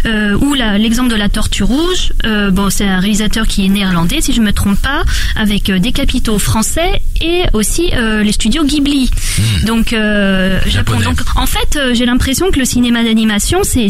Euh, 0.06 0.36
ou 0.36 0.54
l'exemple 0.54 1.10
de 1.10 1.16
la 1.16 1.28
Tortue 1.28 1.62
Rouge, 1.62 2.12
euh, 2.26 2.50
bon 2.50 2.68
c'est 2.70 2.84
un 2.86 3.00
réalisateur 3.00 3.46
qui 3.46 3.64
est 3.64 3.68
néerlandais 3.68 4.20
si 4.20 4.32
je 4.34 4.40
me 4.42 4.52
trompe 4.52 4.78
pas, 4.80 5.02
avec 5.36 5.70
euh, 5.70 5.78
des 5.78 5.92
capitaux 5.92 6.38
français 6.38 7.00
et 7.22 7.42
aussi 7.54 7.90
euh, 7.94 8.22
les 8.22 8.32
studios 8.32 8.64
Ghibli. 8.64 9.10
Donc 9.66 9.92
euh, 9.92 10.60
Japon. 10.66 10.98
Donc 11.00 11.20
en 11.36 11.46
fait 11.46 11.78
j'ai 11.94 12.04
l'impression 12.06 12.50
que 12.50 12.58
le 12.58 12.64
cinéma 12.64 13.02
d'animation 13.02 13.60
c'est 13.64 13.88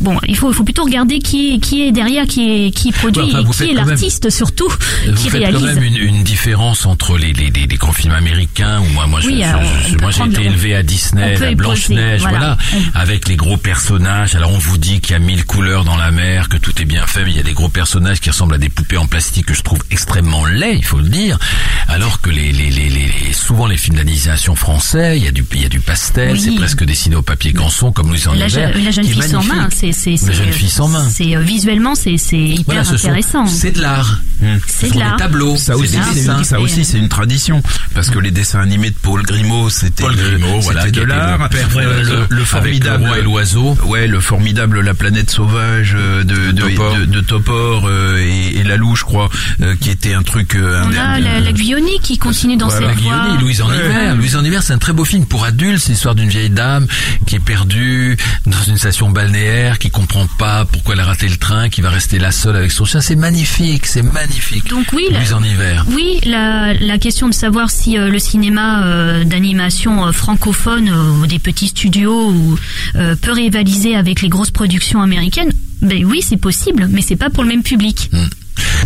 bon 0.00 0.16
il 0.26 0.36
faut 0.36 0.50
il 0.50 0.54
faut 0.54 0.64
plutôt 0.64 0.84
regarder 0.84 1.18
qui 1.18 1.54
est 1.54 1.58
qui 1.58 1.82
est 1.82 1.92
derrière 1.92 2.26
qui 2.26 2.66
est 2.66 2.70
qui 2.70 2.90
produit 2.92 3.22
Ouais, 3.22 3.28
enfin, 3.46 3.64
et 3.64 3.66
qui 3.68 3.70
est 3.72 3.74
l'artiste 3.74 4.30
surtout 4.30 4.68
Vous 5.06 5.12
qui 5.14 5.28
faites 5.30 5.40
réalise. 5.42 5.60
quand 5.60 5.66
même 5.66 5.82
une, 5.84 5.96
une 5.96 6.22
différence 6.22 6.86
entre 6.86 7.18
les, 7.18 7.32
les, 7.32 7.50
les, 7.50 7.66
les 7.66 7.76
grands 7.76 7.92
films 7.92 8.14
américains 8.14 8.80
où 8.80 8.92
moi, 8.94 9.06
moi, 9.06 9.20
Oui, 9.24 9.42
je- 9.42 9.90
je- 9.92 9.98
moi 9.98 10.10
j'ai 10.10 10.24
été 10.24 10.38
le- 10.40 10.46
élevé 10.46 10.74
à 10.74 10.82
Disney, 10.82 11.36
à 11.42 11.54
Blanche 11.54 11.88
Neige, 11.90 12.20
voilà. 12.22 12.56
avec 12.94 13.28
les 13.28 13.36
gros 13.36 13.56
personnages. 13.56 14.34
Alors 14.34 14.52
on 14.52 14.58
vous 14.58 14.78
dit 14.78 15.00
qu'il 15.00 15.12
y 15.12 15.16
a 15.16 15.18
mille 15.18 15.44
couleurs 15.50 15.82
dans 15.84 15.96
la 15.96 16.12
mer, 16.12 16.48
que 16.48 16.56
tout 16.56 16.80
est 16.80 16.84
bien 16.84 17.06
fait, 17.08 17.24
mais 17.24 17.32
il 17.32 17.36
y 17.36 17.40
a 17.40 17.42
des 17.42 17.54
gros 17.54 17.68
personnages 17.68 18.20
qui 18.20 18.30
ressemblent 18.30 18.54
à 18.54 18.58
des 18.58 18.68
poupées 18.68 18.96
en 18.96 19.06
plastique 19.08 19.46
que 19.46 19.54
je 19.54 19.62
trouve 19.62 19.80
extrêmement 19.90 20.46
laids, 20.46 20.76
il 20.76 20.84
faut 20.84 20.98
le 20.98 21.08
dire. 21.08 21.38
Alors 21.88 22.20
que 22.20 22.30
les, 22.30 22.52
les, 22.52 22.70
les, 22.70 22.88
les, 22.88 23.06
les- 23.06 23.32
souvent 23.32 23.66
les 23.66 23.76
films 23.76 23.96
d'animation 23.96 24.54
français, 24.54 25.16
il 25.18 25.24
y 25.24 25.28
a 25.28 25.32
du, 25.32 25.44
il 25.54 25.62
y 25.62 25.64
a 25.64 25.68
du 25.68 25.80
pastel, 25.80 26.32
Oui. 26.34 26.40
c'est 26.40 26.54
presque 26.54 26.84
dessiné 26.84 27.16
au 27.16 27.22
papier 27.22 27.52
canson 27.52 27.90
comme 27.90 28.10
Louise 28.10 28.28
en 28.28 28.34
La, 28.34 28.46
hiver, 28.46 28.70
je- 28.76 28.84
la 28.84 28.90
jeune 28.92 29.04
fille 29.06 29.22
sans 29.22 29.42
main, 29.42 29.68
c'est 29.74 29.90
c'est 29.90 30.12
La 30.12 30.16
c'est 30.18 30.34
jeune 30.34 30.52
fille 30.52 30.70
sans 30.70 30.86
main. 30.86 31.08
C'est 31.10 31.34
visuellement 31.42 31.96
c'est 31.96 32.16
c'est 32.16 32.38
hyper 32.38 32.64
Voilà, 32.66 32.84
ce 32.84 32.96
sont- 32.96 33.08
intéressant. 33.08 33.46
c'est 33.46 33.72
de 33.72 33.80
l'art. 33.82 34.20
C'est 34.68 34.88
Ce 34.88 34.94
de 34.94 34.98
l'art. 35.00 35.16
des 35.16 35.22
tableaux, 35.22 35.56
Ça 35.56 35.74
c'est 35.74 35.80
aussi, 35.80 35.98
c'est 36.14 36.44
ça 36.44 36.60
aussi, 36.60 36.84
c'est 36.84 36.96
une 36.98 37.08
tradition 37.10 37.60
parce 37.94 38.08
que 38.08 38.18
les 38.20 38.30
dessins 38.30 38.60
animés 38.60 38.90
de 38.90 38.96
Paul 39.02 39.22
Grimaud, 39.22 39.68
c'était 39.68 40.04
Paul 40.04 40.14
de- 40.16 40.22
Grimaud, 40.22 40.60
voilà, 40.60 40.88
de 40.90 41.02
l'art. 41.02 41.48
le 41.76 42.02
le, 42.02 42.26
le 42.30 42.36
avec 42.36 42.46
formidable 42.46 43.02
le 43.04 43.08
roi 43.08 43.18
et 43.18 43.22
l'oiseau. 43.22 43.76
Ouais, 43.84 44.06
le 44.06 44.20
formidable 44.20 44.80
La 44.80 44.94
planète 44.94 45.30
sauvage 45.40 45.94
euh, 45.96 46.22
de 46.22 46.52
de 46.52 46.60
Topor. 46.68 46.96
de, 46.96 47.04
de 47.06 47.20
Topor 47.20 47.86
euh, 47.86 48.18
et, 48.18 48.58
et 48.58 48.62
Lalou, 48.62 48.94
je 48.94 49.04
crois, 49.04 49.30
euh, 49.62 49.74
qui 49.80 49.88
était 49.90 50.12
un 50.12 50.22
truc. 50.22 50.54
euh, 50.54 50.82
un- 50.82 50.90
On 50.90 50.96
a 50.96 51.18
la, 51.18 51.40
la 51.40 51.52
Guilloni 51.52 51.98
qui 52.02 52.18
continue 52.18 52.56
dans 52.58 52.68
Voilà, 52.68 52.90
cette 52.90 53.00
voie. 53.00 53.36
Louise 53.40 53.62
en 53.62 53.72
hiver. 53.72 54.16
Louise 54.16 54.36
en 54.36 54.44
hiver, 54.44 54.62
c'est 54.62 54.74
un 54.74 54.78
très 54.78 54.92
beau 54.92 55.04
film 55.06 55.24
pour 55.24 55.44
adultes. 55.44 55.78
C'est 55.82 55.92
l'histoire 55.92 56.14
d'une 56.14 56.28
vieille 56.28 56.50
dame 56.50 56.86
qui 57.26 57.36
est 57.36 57.40
perdue 57.44 58.16
dans 58.46 58.62
une 58.68 58.76
station 58.76 59.08
balnéaire, 59.10 59.78
qui 59.78 59.88
comprend 59.90 60.26
pas 60.38 60.66
pourquoi 60.66 60.94
elle 60.94 61.00
a 61.00 61.04
raté 61.06 61.26
le 61.28 61.36
train, 61.36 61.68
qui 61.70 61.80
va 61.80 61.88
rester 61.88 62.18
là 62.18 62.32
seule 62.32 62.56
avec 62.56 62.70
son 62.72 62.84
chien. 62.84 63.00
C'est 63.00 63.16
magnifique, 63.16 63.86
c'est 63.86 64.02
magnifique. 64.02 64.68
Donc 64.68 64.86
oui, 64.92 65.04
la- 65.10 65.18
Louise 65.20 65.32
en 65.32 65.42
hiver. 65.42 65.86
Oui, 65.88 66.20
la, 66.26 66.74
la 66.74 66.98
question 66.98 67.28
de 67.28 67.34
savoir 67.34 67.70
si 67.70 67.96
euh, 67.96 68.10
le 68.10 68.18
cinéma 68.18 68.84
euh, 68.84 69.24
d'animation 69.24 70.06
euh, 70.06 70.12
francophone 70.12 70.90
euh, 70.90 71.22
ou 71.22 71.26
des 71.26 71.38
petits 71.38 71.68
studios 71.68 72.28
ou, 72.30 72.58
euh, 72.96 73.14
peut 73.16 73.32
rivaliser 73.32 73.96
avec 73.96 74.20
les 74.20 74.28
grosses 74.28 74.50
productions 74.50 75.00
américaines, 75.00 75.29
ben 75.82 76.04
oui, 76.04 76.22
c'est 76.22 76.36
possible, 76.36 76.88
mais 76.90 77.02
c'est 77.02 77.16
pas 77.16 77.30
pour 77.30 77.42
le 77.42 77.48
même 77.48 77.62
public. 77.62 78.10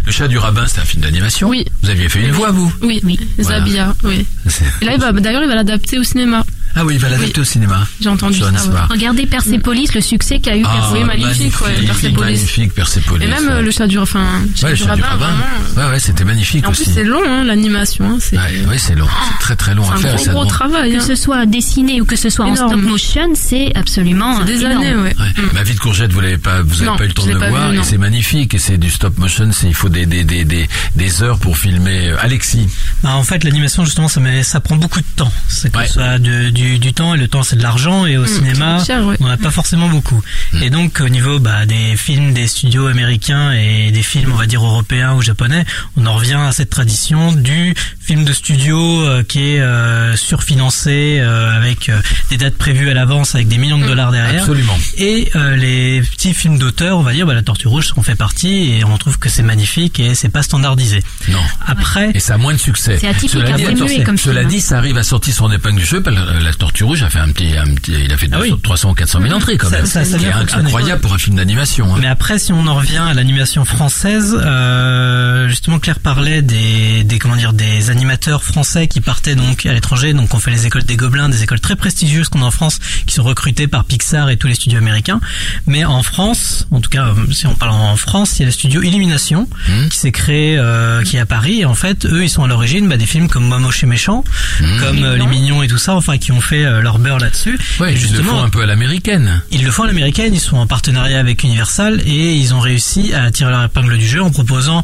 Le 0.07 0.12
chat 0.12 0.28
du 0.28 0.38
rabbin, 0.38 0.66
c'est 0.66 0.80
un 0.80 0.84
film 0.84 1.03
d'animation. 1.03 1.49
Oui. 1.49 1.64
Vous 1.82 1.90
aviez 1.90 2.09
fait 2.09 2.20
une 2.22 2.32
voix, 2.32 2.51
vous. 2.51 2.72
Oui, 2.82 3.01
Voilà. 3.38 3.61
Zabia, 3.61 3.95
oui. 4.05 4.26
Et 4.80 4.84
là, 4.84 4.95
il 4.95 5.01
va, 5.01 5.12
d'ailleurs, 5.12 5.42
il 5.42 5.49
va 5.49 5.55
l'adapter 5.57 5.99
au 5.99 6.05
cinéma. 6.05 6.45
Ah 6.77 6.85
oui, 6.85 6.95
il 6.95 7.01
va 7.01 7.09
l'adapter 7.09 7.41
au 7.41 7.45
cinéma. 7.45 7.87
J'ai 8.01 8.09
entendu 8.09 8.39
ça. 8.41 8.47
Ouais. 8.47 8.79
Regardez 8.91 9.27
Persepolis, 9.27 9.89
le 9.95 10.01
succès 10.01 10.41
qu'a 10.41 10.57
eu 10.57 10.62
Ah, 10.66 10.91
oui, 10.93 11.01
Persepolis. 11.01 11.22
magnifique, 11.25 11.61
ouais, 11.61 11.66
magnifique, 11.68 11.87
Persepolis. 11.89 12.20
magnifique, 12.35 12.75
Persepolis. 12.75 13.25
Et 13.25 13.29
même 13.29 13.49
euh, 13.49 13.57
ouais. 13.59 13.62
le 13.62 13.70
chat 13.70 13.87
du, 13.87 13.99
enfin, 13.99 14.27
chat 14.57 14.66
Ouais, 14.66 14.72
le 14.72 14.77
du 14.79 14.83
chat 14.85 14.97
du 14.97 15.03
rabbin, 15.03 15.25
rabbin. 15.27 15.35
vraiment. 15.77 15.89
Ouais, 15.89 15.93
ouais, 15.95 16.01
c'était 16.01 16.25
magnifique 16.25 16.64
Et 16.64 16.66
en 16.66 16.70
aussi. 16.70 16.85
plus, 16.85 16.93
c'est 16.95 17.05
long, 17.05 17.20
hein, 17.27 17.45
l'animation. 17.45 18.05
Hein, 18.11 18.16
c'est 18.20 18.37
Ouais, 18.37 18.66
ouais, 18.68 18.79
c'est 18.79 18.95
long. 18.95 19.07
C'est 19.33 19.39
très 19.41 19.57
très 19.57 19.75
long 19.75 19.85
c'est 19.85 19.91
à 19.93 19.95
un 19.95 19.99
faire. 19.99 20.14
gros, 20.16 20.25
ça 20.25 20.33
gros 20.33 20.45
travail. 20.47 20.93
Que 20.93 20.97
hein. 20.99 21.01
ce 21.07 21.14
soit 21.14 21.47
dessiné 21.47 22.01
ou 22.01 22.05
que 22.05 22.16
ce 22.16 22.29
soit 22.31 22.45
en 22.47 22.57
stop 22.57 22.75
motion, 22.75 23.31
c'est 23.35 23.72
absolument 23.77 24.39
C'est 24.39 24.45
des 24.45 24.64
énorme. 24.64 24.83
années, 24.83 24.95
ouais. 24.97 25.14
Ouais. 25.18 25.43
Mm. 25.43 25.55
Ma 25.55 25.62
vie 25.62 25.75
de 25.75 25.81
courgette, 25.81 26.12
vous 26.12 26.20
l'avez 26.20 26.39
pas, 26.39 26.62
vous 26.62 26.83
avez 26.83 26.91
Non, 26.91 26.97
pas 26.97 27.05
eu 27.05 27.09
le 27.09 27.14
temps 27.14 27.27
de 27.27 27.33
voir, 27.35 27.72
et 27.72 27.79
c'est 27.85 27.99
magnifique, 27.99 28.55
et 28.55 28.59
c'est 28.59 28.79
du 28.79 28.91
stop 28.91 29.16
motion, 29.18 29.51
c'est, 29.53 29.68
il 29.68 29.75
faut 29.75 29.89
des, 29.89 30.07
des, 30.07 30.25
des, 30.25 30.45
des, 30.45 30.68
des 30.97 31.22
heures 31.22 31.39
pour 31.39 31.57
filmer. 31.57 32.11
Euh, 32.11 32.16
Alexis. 32.20 32.66
Bah, 33.03 33.14
en 33.14 33.22
fait, 33.22 33.45
l'animation, 33.45 33.85
justement, 33.85 34.09
ça, 34.09 34.20
ça 34.43 34.61
prend 34.61 34.77
beaucoup 34.77 35.01
de 35.01 35.07
temps. 35.16 35.33
C'est 35.49 35.72
soit 35.87 36.18
de- 36.18 36.51
du, 36.65 36.79
du 36.79 36.93
temps, 36.93 37.15
et 37.15 37.19
le 37.19 37.29
temps, 37.29 37.43
c'est 37.43 37.57
de 37.57 37.62
l'argent, 37.62 38.07
et 38.07 38.17
au 38.17 38.27
cinéma, 38.27 38.83
cher, 38.85 39.05
ouais. 39.05 39.17
on 39.21 39.27
n'a 39.29 39.37
pas 39.37 39.51
forcément 39.51 39.89
beaucoup. 39.89 40.21
Et 40.62 40.71
donc, 40.71 41.01
au 41.01 41.09
niveau 41.09 41.39
bah, 41.39 41.67
des 41.67 41.97
films 41.97 42.33
des 42.33 42.47
studios 42.47 42.87
américains 42.87 43.53
et 43.53 43.91
des 43.91 44.03
films, 44.03 44.31
on 44.33 44.37
va 44.37 44.47
dire, 44.47 44.65
européens 44.65 45.15
ou 45.15 45.23
japonais, 45.23 45.65
on 45.97 46.07
en 46.07 46.15
revient 46.15 46.41
à 46.41 46.53
cette 46.53 46.71
tradition 46.71 47.33
du 47.33 47.75
film 48.01 48.25
de 48.25 48.33
studio 48.33 48.79
euh, 49.03 49.23
qui 49.23 49.41
est 49.41 49.61
euh, 49.61 50.17
surfinancé, 50.17 51.19
euh, 51.21 51.57
avec 51.57 51.89
euh, 51.89 52.01
des 52.31 52.37
dates 52.37 52.57
prévues 52.57 52.91
à 52.91 52.95
l'avance, 52.95 53.35
avec 53.35 53.49
des 53.49 53.59
millions 53.59 53.79
de 53.79 53.87
dollars 53.87 54.11
derrière. 54.12 54.43
Absolument. 54.43 54.79
Et 54.99 55.31
euh, 55.37 55.57
les 55.57 56.01
petits 56.03 56.35
films 56.35 56.59
d'auteur, 56.59 56.99
on 56.99 57.03
va 57.03 57.12
dire, 57.12 57.27
bah, 57.27 57.35
la 57.35 57.43
Tortue 57.43 57.69
Rouge 57.69 57.93
en 57.97 58.03
fait 58.03 58.15
partie, 58.15 58.73
et 58.73 58.85
on 58.85 58.97
trouve 58.99 59.19
que 59.19 59.29
c'est 59.29 59.43
magnifique 59.43 60.01
et 60.01 60.15
c'est 60.15 60.29
pas 60.29 60.43
standardisé. 60.43 61.03
Non. 61.29 61.41
Après, 61.67 62.11
Et 62.15 62.21
ça 62.21 62.35
a 62.35 62.39
moins 62.39 62.53
de 62.53 62.59
succès. 62.59 62.99
C'est 63.01 63.09
atypique, 63.09 63.31
Cela 63.31 63.53
dit, 63.53 63.65
muet 63.65 64.03
comme 64.05 64.19
cela 64.19 64.41
film, 64.41 64.51
dit, 64.51 64.61
ça 64.61 64.79
arrive 64.79 64.97
à 64.99 65.03
sortir 65.03 65.35
son 65.35 65.51
épingle 65.51 65.79
du 65.79 65.85
jeu. 65.85 66.03
La, 66.05 66.53
la 66.55 66.59
Tortue 66.59 66.84
Rouge 66.84 67.02
a 67.02 67.11
fait 67.11 67.18
un 67.18 67.28
petit, 67.30 67.57
un 67.57 67.74
petit 67.74 67.92
il 68.05 68.12
a 68.12 68.16
fait 68.16 68.28
Ah 68.32 68.38
200, 68.38 68.55
oui. 68.55 68.61
300 68.62 68.90
ou 68.90 68.94
400 68.94 69.20
000 69.22 69.34
entrées 69.34 69.57
quand 69.57 69.68
Ça- 69.70 69.76
même. 69.78 69.86
ça- 69.86 70.05
ça 70.05 70.12
Ce 70.12 70.16
qui 70.16 70.24
vient 70.24 70.30
est 70.36 70.40
fonctionner. 70.40 70.64
incroyable 70.64 71.00
pour 71.00 71.12
un 71.14 71.18
film 71.18 71.36
d'animation. 71.36 71.94
hein. 71.94 71.98
Mais 72.00 72.07
après, 72.07 72.38
si 72.38 72.52
on 72.52 72.66
en 72.66 72.74
revient 72.74 72.98
à 73.09 73.14
l'animation 73.14 73.64
française, 73.64 74.36
euh, 74.40 75.48
justement, 75.48 75.78
Claire 75.78 75.98
parlait 76.00 76.42
des, 76.42 77.05
des 77.05 77.18
comment 77.18 77.36
dire, 77.36 77.52
des 77.52 77.90
animateurs 77.90 78.42
français 78.44 78.86
qui 78.88 79.00
partaient 79.00 79.34
donc 79.34 79.66
à 79.66 79.72
l'étranger. 79.72 80.12
Donc, 80.14 80.34
on 80.34 80.38
fait 80.38 80.50
les 80.50 80.66
écoles 80.66 80.84
des 80.84 80.96
Gobelins, 80.96 81.28
des 81.28 81.42
écoles 81.42 81.61
très 81.61 81.76
prestigieuses 81.76 82.28
qu'on 82.28 82.42
a 82.42 82.46
en 82.46 82.50
France, 82.50 82.78
qui 83.07 83.14
sont 83.14 83.22
recrutées 83.24 83.66
par 83.66 83.84
Pixar 83.84 84.30
et 84.30 84.36
tous 84.36 84.46
les 84.48 84.55
studios 84.55 84.78
américains. 84.78 85.20
Mais 85.66 85.84
en 85.84 86.02
France, 86.02 86.66
en 86.70 86.80
tout 86.80 86.90
cas, 86.90 87.07
euh, 87.09 87.32
si 87.32 87.46
on 87.46 87.55
parle 87.55 87.72
en 87.72 87.96
France, 87.96 88.38
il 88.38 88.40
y 88.40 88.42
a 88.44 88.46
le 88.46 88.52
studio 88.52 88.82
Illumination 88.82 89.48
Mmh. 89.68 89.88
qui 89.88 89.98
s'est 89.98 90.12
créé, 90.12 90.57
euh, 90.59 91.02
qui 91.02 91.16
est 91.16 91.20
à 91.20 91.26
Paris. 91.26 91.61
Et 91.61 91.64
en 91.64 91.74
fait, 91.74 92.05
eux, 92.07 92.22
ils 92.24 92.28
sont 92.30 92.44
à 92.44 92.48
l'origine 92.48 92.88
bah, 92.88 92.96
des 92.96 93.07
films 93.07 93.28
comme 93.28 93.44
Moi 93.46 93.59
moche 93.59 93.82
et 93.82 93.86
méchant, 93.86 94.24
Mmh. 94.61 94.80
comme 94.80 95.05
euh, 95.05 95.16
Les 95.16 95.26
Mignons 95.26 95.62
et 95.62 95.68
tout 95.68 95.78
ça. 95.78 95.94
Enfin, 95.94 96.18
qui 96.18 96.32
ont 96.32 96.40
fait 96.45 96.64
euh, 96.64 96.80
leur 96.80 96.99
beurre 96.99 97.18
là-dessus. 97.18 97.59
Ouais, 97.80 97.92
Et 97.92 97.97
ils 97.97 98.16
le 98.16 98.22
font 98.22 98.42
un 98.42 98.49
peu 98.49 98.62
à 98.62 98.66
l'américaine. 98.66 99.42
ils 99.51 99.64
le 99.64 99.70
font 99.70 99.84
à 99.84 99.86
l'américaine, 99.86 100.32
ils 100.34 100.40
sont 100.40 100.57
en 100.57 100.66
partenariat 100.66 101.18
avec 101.18 101.42
Universal 101.42 102.01
et 102.07 102.34
ils 102.34 102.55
ont 102.55 102.61
réussi 102.61 103.12
à 103.14 103.30
tirer 103.30 103.51
leur 103.51 103.64
épingle 103.64 103.99
du 103.99 104.07
jeu 104.07 104.22
en 104.22 104.30
proposant 104.30 104.82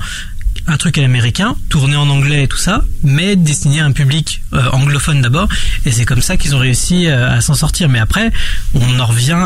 un 0.67 0.77
truc 0.77 0.99
à 0.99 1.01
l'américain, 1.01 1.57
tourné 1.69 1.97
en 1.97 2.09
anglais 2.09 2.45
et 2.45 2.49
tout 2.49 2.57
ça, 2.57 2.85
mais 3.03 3.37
destiné 3.37 3.81
à 3.81 3.87
un 3.87 3.93
public 3.93 4.43
euh, 4.53 4.69
anglophone 4.73 5.21
d'abord. 5.21 5.49
Et 5.85 5.91
c'est 5.91 6.05
comme 6.05 6.23
ça 6.23 6.37
qu'ils 6.37 6.55
ont 6.55 6.59
réussi 6.59 7.07
euh, 7.07 7.31
à 7.31 7.41
s'en 7.41 7.55
sortir. 7.55 7.89
Mais 7.89 7.99
après, 7.99 8.31
on 8.75 9.01
en 9.01 9.07
revient 9.07 9.39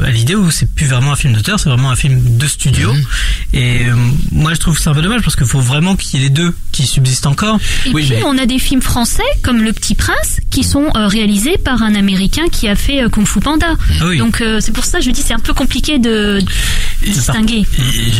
à 0.00 0.10
l'idée 0.10 0.34
où 0.34 0.50
c'est 0.50 0.72
plus 0.72 0.86
vraiment 0.86 1.12
un 1.12 1.16
film 1.16 1.34
d'auteur, 1.34 1.60
c'est 1.60 1.68
vraiment 1.68 1.90
un 1.90 1.96
film 1.96 2.38
de 2.38 2.46
studio. 2.46 2.92
Mhm. 2.92 3.04
Et 3.52 3.86
euh, 3.86 3.94
moi, 4.32 4.54
je 4.54 4.58
trouve 4.60 4.78
ça 4.78 4.90
un 4.90 4.94
peu 4.94 5.02
dommage 5.02 5.22
parce 5.22 5.36
qu'il 5.36 5.46
faut 5.46 5.60
vraiment 5.60 5.96
qu'il 5.96 6.18
y 6.20 6.22
ait 6.22 6.28
les 6.28 6.34
deux 6.34 6.54
qui 6.72 6.86
subsistent 6.86 7.26
encore. 7.26 7.58
Et 7.86 7.90
Oui, 7.90 8.04
puis 8.06 8.16
mais- 8.16 8.22
on 8.24 8.36
a 8.38 8.46
des 8.46 8.58
films 8.58 8.82
français 8.82 9.22
comme 9.42 9.62
Le 9.62 9.72
Petit 9.72 9.94
Prince 9.94 10.40
qui 10.50 10.64
sont 10.64 10.86
euh, 10.96 11.06
réalisés 11.06 11.58
par 11.58 11.82
un 11.82 11.94
Américain 11.94 12.42
qui 12.50 12.68
a 12.68 12.74
fait 12.76 13.02
euh, 13.02 13.08
Kung 13.08 13.26
Fu 13.26 13.40
Panda. 13.40 13.74
Oui. 14.04 14.18
Donc 14.18 14.40
euh, 14.40 14.58
c'est 14.60 14.72
pour 14.72 14.84
ça 14.84 14.98
que 14.98 15.04
je 15.04 15.10
dis 15.10 15.22
c'est 15.22 15.34
un 15.34 15.38
peu 15.38 15.54
compliqué 15.54 15.98
de 15.98 16.40
distinguer. 17.04 17.64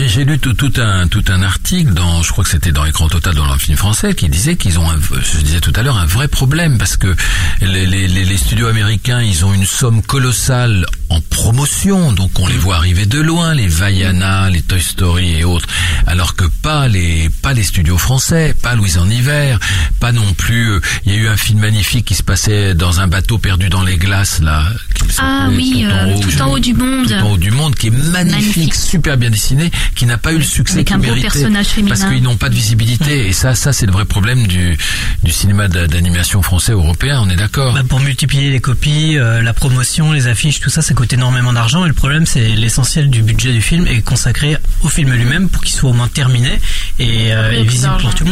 J'ai 0.07 0.25
lu 0.25 0.39
tout, 0.39 0.55
tout 0.55 0.73
un 0.79 1.07
tout 1.09 1.25
un 1.29 1.43
article 1.43 1.93
dans, 1.95 2.23
je 2.23 2.31
crois 2.33 2.45
que 2.45 2.51
c'était 2.51 2.73
dans 2.73 2.85
Écran 2.85 3.09
Total 3.09 3.35
dans 3.35 3.51
le 3.53 3.59
film 3.59 3.77
français, 3.77 4.15
qui 4.15 4.29
disait 4.29 4.57
qu'ils 4.57 4.79
ont, 4.79 4.91
un, 4.91 4.99
je 5.01 5.39
disais 5.41 5.61
tout 5.61 5.73
à 5.77 5.83
l'heure, 5.83 5.97
un 5.99 6.07
vrai 6.07 6.29
problème 6.29 6.79
parce 6.79 6.97
que 6.97 7.15
les, 7.61 7.87
les 7.87 8.37
studios 8.37 8.67
américains, 8.69 9.21
ils 9.23 9.45
ont 9.45 9.55
une 9.55 9.67
somme 9.67 10.03
colossale 10.03 10.87
en 11.09 11.21
promotion, 11.21 12.13
donc 12.13 12.31
on 12.39 12.47
les 12.47 12.57
voit 12.57 12.77
arriver 12.77 13.07
de 13.07 13.21
loin, 13.21 13.55
les 13.55 13.69
Vaiana, 13.69 14.49
les 14.51 14.63
Toy 14.63 14.81
Story 14.81 15.39
et 15.41 15.45
autres, 15.45 15.67
alors 16.07 16.35
que 16.35 16.45
pas 16.63 16.89
les 16.89 17.29
pas 17.43 17.53
les 17.53 17.63
studios 17.65 17.99
français, 17.99 18.42
pas 18.51 18.75
Louise 18.75 18.99
en 18.99 19.09
hiver, 19.09 19.59
pas 20.01 20.13
non 20.13 20.33
plus. 20.35 20.71
euh, 20.73 20.81
Il 21.07 21.13
y 21.13 21.17
a 21.17 21.19
eu 21.19 21.29
un 21.29 21.37
film 21.37 21.61
magnifique 21.61 22.05
qui 22.07 22.15
se 22.15 22.23
passait 22.23 22.75
dans 22.75 23.01
un 23.01 23.07
bateau 23.07 23.39
perdu 23.39 23.69
dans 23.69 23.83
les 23.83 23.97
glaces 23.97 24.41
là. 24.41 24.65
qui 24.95 25.05
Ah 25.19 25.49
oui, 25.51 25.85
Tout 25.87 25.93
en 25.93 25.97
euh, 26.09 26.15
haut, 26.15 26.21
Tout 26.21 26.43
en 26.43 26.47
haut 26.53 26.59
du 26.59 26.75
monde. 26.75 27.07
Tout 27.09 27.15
en 27.15 27.31
haut 27.33 27.37
du 27.37 27.51
monde, 27.51 27.75
qui 27.75 27.89
est 27.89 27.91
magnifique, 27.91 28.23
Magnifique. 28.23 28.75
super 28.75 29.17
bien 29.17 29.31
dessiné, 29.31 29.71
qui 29.95 30.07
n'a 30.07 30.19
pas 30.19 30.33
eu 30.33 30.39
le 30.39 30.45
succès 30.45 30.75
Avec 30.77 30.87
qu'il 30.89 30.97
un 30.97 30.99
beau 30.99 31.05
méritait. 31.07 31.23
personnage 31.29 31.67
féminin. 31.67 31.95
Parce 31.97 32.11
qu'ils 32.13 32.23
n'ont 32.23 32.37
pas 32.37 32.49
de 32.49 32.55
visibilité. 32.55 33.29
Et 33.29 33.33
ça, 33.33 33.55
ça 33.55 33.73
c'est 33.73 33.87
le 33.87 33.93
vrai 33.93 34.05
problème 34.05 34.47
du, 34.47 34.77
du 35.23 35.33
cinéma 35.33 35.69
d'a- 35.69 35.87
d'animation 35.87 36.43
français 36.43 36.73
européen, 36.73 37.21
on 37.25 37.31
est 37.31 37.37
d'accord. 37.37 37.75
Bah, 37.75 37.83
pour 37.89 38.01
multiplier 38.01 38.51
les 38.51 38.61
copies, 38.61 39.19
euh, 39.19 39.43
la 39.43 39.53
promotion, 39.53 40.13
les 40.13 40.27
affiches, 40.27 40.61
tout 40.61 40.71
ça, 40.71 40.83
ça 40.83 40.95
coûte 40.95 41.13
énormément 41.13 41.53
d'argent. 41.53 41.85
Et 41.85 41.89
le 41.89 41.95
problème, 41.95 42.27
c'est 42.27 42.49
l'essentiel 42.51 43.11
du 43.11 43.23
budget 43.23 43.53
du 43.53 43.61
film 43.63 43.87
est 43.87 44.03
consacré 44.03 44.57
au 44.83 44.89
film 44.89 45.13
lui-même 45.13 45.49
pour 45.49 45.63
qu'il 45.63 45.75
soit 45.75 45.91
au 45.91 45.93
moins 45.93 46.09
terminé 46.09 46.51
et, 46.99 47.33
euh, 47.35 47.63
visible 47.67 47.93
pour 48.01 48.15
tout 48.15 48.25
le 48.25 48.31
monde, 48.31 48.32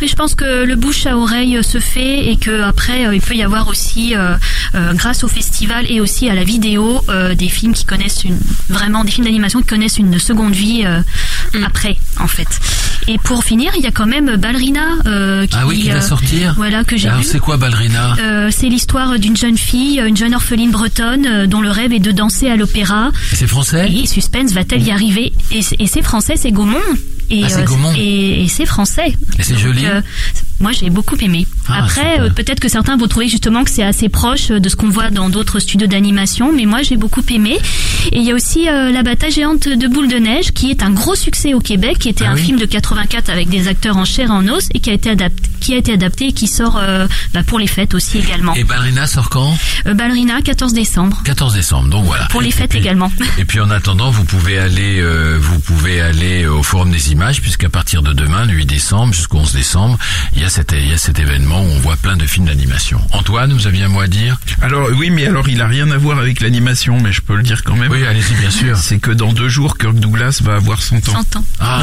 Mais 0.00 0.06
je 0.06 0.14
pense 0.14 0.34
que 0.34 0.64
le 0.64 0.76
bouche 0.76 1.06
à 1.06 1.16
oreille 1.16 1.56
euh, 1.56 1.62
se 1.62 1.78
fait 1.78 2.30
et 2.30 2.36
que 2.36 2.62
après 2.62 3.06
euh, 3.06 3.14
il 3.14 3.20
peut 3.20 3.34
y 3.34 3.42
avoir 3.42 3.68
aussi, 3.68 4.14
euh, 4.14 4.36
grâce 4.94 5.24
au 5.24 5.28
festival 5.28 5.90
et 5.90 6.00
aussi 6.00 6.28
à 6.28 6.34
la 6.34 6.44
vidéo, 6.44 7.00
des 7.36 7.48
films 7.48 7.72
qui 7.72 7.84
connaissent 7.84 8.24
une 8.24 8.38
vraiment 8.68 9.04
des 9.04 9.10
films 9.10 9.26
d'animation 9.26 9.60
qui 9.60 9.66
connaissent 9.66 9.98
une 9.98 10.18
seconde 10.18 10.52
vie 10.52 10.84
Mm. 11.54 11.64
après 11.64 11.96
en 12.20 12.26
fait. 12.28 12.46
Et 13.06 13.16
pour 13.18 13.42
finir, 13.44 13.72
il 13.76 13.82
y 13.82 13.86
a 13.86 13.90
quand 13.90 14.06
même 14.06 14.36
Ballerina 14.36 14.80
euh, 15.06 15.46
qui, 15.46 15.56
ah 15.58 15.66
oui, 15.66 15.80
qui 15.80 15.90
euh, 15.90 15.94
va 15.94 16.00
sortir. 16.02 16.52
Voilà 16.56 16.84
que 16.84 16.96
j'ai 16.96 17.08
Alors 17.08 17.20
vu. 17.20 17.26
c'est 17.26 17.38
quoi 17.38 17.56
Ballerina? 17.56 18.16
Euh, 18.20 18.50
c'est 18.50 18.68
l'histoire 18.68 19.18
d'une 19.18 19.36
jeune 19.36 19.56
fille, 19.56 20.02
une 20.06 20.16
jeune 20.16 20.34
orpheline 20.34 20.70
bretonne 20.70 21.26
euh, 21.26 21.46
dont 21.46 21.60
le 21.62 21.70
rêve 21.70 21.92
est 21.92 22.00
de 22.00 22.10
danser 22.12 22.50
à 22.50 22.56
l'opéra. 22.56 23.10
C'est 23.32 23.46
français? 23.46 23.90
Et 23.90 24.06
suspense, 24.06 24.52
va-t-elle 24.52 24.82
y 24.82 24.90
arriver? 24.90 25.32
Et, 25.50 25.62
c'est- 25.62 25.76
et 25.78 25.86
c'est 25.86 26.02
français, 26.02 26.34
c'est 26.36 26.50
Gaumont. 26.52 26.76
Et, 27.30 27.42
Ah, 27.44 27.48
c'est 27.48 27.60
euh, 27.60 27.64
Gaumont. 27.64 27.92
et, 27.96 28.42
et 28.44 28.48
c'est 28.48 28.66
français. 28.66 29.14
Et 29.38 29.42
c'est 29.42 29.56
joli 29.58 29.86
euh, 29.86 30.00
moi, 30.60 30.72
j'ai 30.72 30.90
beaucoup 30.90 31.16
aimé. 31.20 31.46
Ah, 31.68 31.84
Après, 31.84 32.20
euh, 32.20 32.30
peut-être 32.30 32.58
que 32.60 32.68
certains 32.68 32.96
vont 32.96 33.06
trouver 33.06 33.28
justement 33.28 33.62
que 33.64 33.70
c'est 33.70 33.82
assez 33.84 34.08
proche 34.08 34.48
de 34.48 34.68
ce 34.68 34.74
qu'on 34.76 34.88
voit 34.88 35.10
dans 35.10 35.28
d'autres 35.28 35.60
studios 35.60 35.86
d'animation, 35.86 36.52
mais 36.52 36.66
moi, 36.66 36.82
j'ai 36.82 36.96
beaucoup 36.96 37.22
aimé. 37.32 37.58
Et 38.12 38.18
il 38.18 38.24
y 38.24 38.32
a 38.32 38.34
aussi 38.34 38.68
euh, 38.68 38.90
La 38.90 39.02
bataille 39.02 39.30
géante 39.30 39.68
de 39.68 39.86
boules 39.88 40.08
de 40.08 40.16
neige, 40.16 40.52
qui 40.52 40.70
est 40.70 40.82
un 40.82 40.90
gros 40.90 41.14
succès 41.14 41.54
au 41.54 41.60
Québec, 41.60 41.98
qui 42.00 42.08
était 42.08 42.24
Ah 42.26 42.30
un 42.32 42.34
oui 42.34 42.42
film 42.42 42.58
de 42.58 42.64
84 42.64 43.30
avec 43.30 43.48
des 43.48 43.68
acteurs 43.68 43.96
en 43.96 44.04
chair 44.04 44.28
et 44.30 44.32
en 44.32 44.48
os, 44.48 44.68
et 44.74 44.80
qui 44.80 44.90
a 44.90 44.94
été 44.94 45.10
adapté, 45.10 45.42
qui 45.58 45.74
a 45.74 45.76
été 45.76 45.92
adapté 45.92 46.28
et 46.28 46.32
qui 46.32 46.46
sort 46.48 46.78
euh, 46.80 47.06
bah, 47.34 47.42
pour 47.46 47.58
les 47.58 47.66
fêtes 47.66 47.94
aussi 47.94 48.18
également. 48.18 48.54
Et 48.54 48.64
Ballerina 48.64 49.06
sort 49.06 49.28
quand? 49.30 49.56
Euh, 49.86 49.94
Ballerina, 49.94 50.40
14 50.42 50.72
décembre. 50.72 51.20
14 51.24 51.54
décembre, 51.54 51.88
donc 51.88 52.04
voilà. 52.04 52.26
Pour 52.26 52.40
les 52.40 52.48
Et 52.48 52.52
fêtes 52.52 52.70
puis- 52.70 52.78
également. 52.78 53.10
Et 53.38 53.44
puis 53.44 53.60
en 53.60 53.70
attendant, 53.70 54.10
vous 54.10 54.24
pouvez 54.24 54.58
aller, 54.58 54.98
euh, 55.00 55.38
vous 55.40 55.58
pouvez 55.60 56.00
aller 56.00 56.46
au 56.46 56.62
Forum 56.62 56.90
des 56.90 57.12
Images, 57.12 57.40
puisqu'à 57.40 57.68
partir 57.68 58.02
de 58.02 58.12
demain, 58.12 58.44
le 58.44 58.52
8 58.54 58.66
décembre 58.66 59.12
jusqu'au 59.14 59.38
11 59.38 59.52
décembre, 59.52 59.98
il 60.34 60.42
y 60.42 60.44
a 60.44 60.48
cet, 60.48 60.72
il 60.72 60.88
y 60.88 60.92
a 60.92 60.98
cet 60.98 61.18
événement 61.18 61.60
où 61.62 61.66
on 61.68 61.78
voit 61.80 61.96
plein 61.96 62.16
de 62.16 62.26
films 62.26 62.46
d'animation. 62.46 63.00
Antoine, 63.12 63.52
vous 63.52 63.66
aviez 63.66 63.84
un 63.84 63.88
mot 63.88 64.00
à 64.00 64.06
dire? 64.06 64.36
Alors 64.62 64.88
oui, 64.96 65.10
mais 65.10 65.26
alors 65.26 65.48
il 65.48 65.60
a 65.62 65.66
rien 65.66 65.90
à 65.90 65.96
voir 65.96 66.18
avec 66.18 66.40
l'animation, 66.40 66.98
mais 67.00 67.12
je 67.12 67.20
peux 67.20 67.36
le 67.36 67.42
dire 67.42 67.62
quand 67.64 67.76
même. 67.76 67.90
Oui, 67.90 68.04
allez-y, 68.06 68.34
bien 68.34 68.50
sûr. 68.50 68.76
C'est 68.88 68.98
que 68.98 69.10
dans 69.10 69.32
deux 69.32 69.48
jours, 69.48 69.76
Kirk 69.78 69.94
Douglas 69.98 70.40
va 70.42 70.54
avoir 70.56 70.80
100 70.82 70.96
ans. 71.08 71.22
100 71.32 71.36
ans. 71.36 71.44
Ah, 71.60 71.80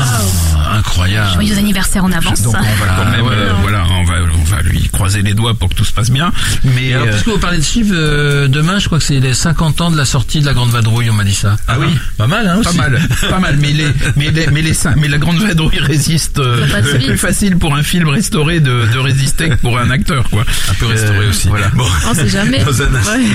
incroyable. 0.74 1.34
Joyeux 1.34 1.58
anniversaire 1.58 2.04
en 2.04 2.12
avance. 2.12 2.42
Donc 2.42 2.56
on 2.58 2.86
va 2.86 2.94
quand 2.98 3.12
même 3.12 3.22
ouais, 3.26 3.34
euh. 3.34 3.54
Voilà, 3.68 3.84
on 3.90 4.04
va, 4.04 4.14
on 4.40 4.44
va 4.44 4.62
lui 4.62 4.88
croiser 4.90 5.22
les 5.24 5.34
doigts 5.34 5.56
pour 5.56 5.70
que 5.70 5.74
tout 5.76 5.86
se 5.86 5.92
passe 5.94 6.12
bien. 6.12 6.32
Mais 6.64 6.88
Et 6.90 6.94
alors, 6.94 7.08
euh, 7.08 7.12
puisque 7.12 7.28
vous 7.30 7.40
parlez 7.40 7.58
de 7.58 7.64
chiffres, 7.64 7.90
euh, 7.94 8.48
demain, 8.48 8.78
je 8.80 8.86
crois 8.86 9.00
que 9.00 9.04
c'est 9.04 9.20
les 9.20 9.34
50 9.34 9.82
ans 9.82 9.90
de 9.92 9.98
la 9.98 10.06
sortie 10.06 10.40
de 10.42 10.46
la 10.46 10.54
Grande 10.54 10.70
Vadrouille, 10.70 11.10
on 11.10 11.14
m'a 11.14 11.24
dit 11.24 11.34
ça. 11.34 11.56
Ah 11.68 11.78
oui. 11.80 11.88
Pas 12.18 12.28
mal, 12.28 12.48
hein, 12.48 12.60
Pas 12.64 12.70
aussi. 12.70 12.78
mal, 12.78 13.02
pas 13.30 13.40
mal, 13.40 13.58
mais 13.60 13.72
les, 13.72 13.88
mais 14.16 14.30
les, 14.32 14.48
mais 14.48 14.62
les, 14.62 14.74
mais 14.98 15.08
la 15.08 15.18
grande 15.18 15.38
vadrouille 15.40 15.80
résiste. 15.80 16.38
euh, 16.40 16.68
passe 16.70 16.86
vite. 16.94 17.08
plus 17.08 17.18
facile 17.18 17.58
pour 17.58 17.74
un 17.76 17.82
film 17.84 18.08
restauré 18.10 18.60
de, 18.60 18.86
de 18.94 18.98
résister 19.00 19.50
que 19.50 19.56
pour 19.56 19.80
un 19.80 19.90
acteur, 19.90 20.30
quoi. 20.30 20.44
Un 20.70 20.74
peu 20.76 20.86
restauré 20.86 21.26
Euh, 21.26 21.30
aussi. 21.30 21.48
Voilà. 21.48 21.70
Bon. 21.70 21.86
On 22.08 22.14
sait 22.14 22.30
jamais. 22.30 22.64
Dans 22.64 22.82
un, 22.82 22.86
Ouais. 22.86 23.26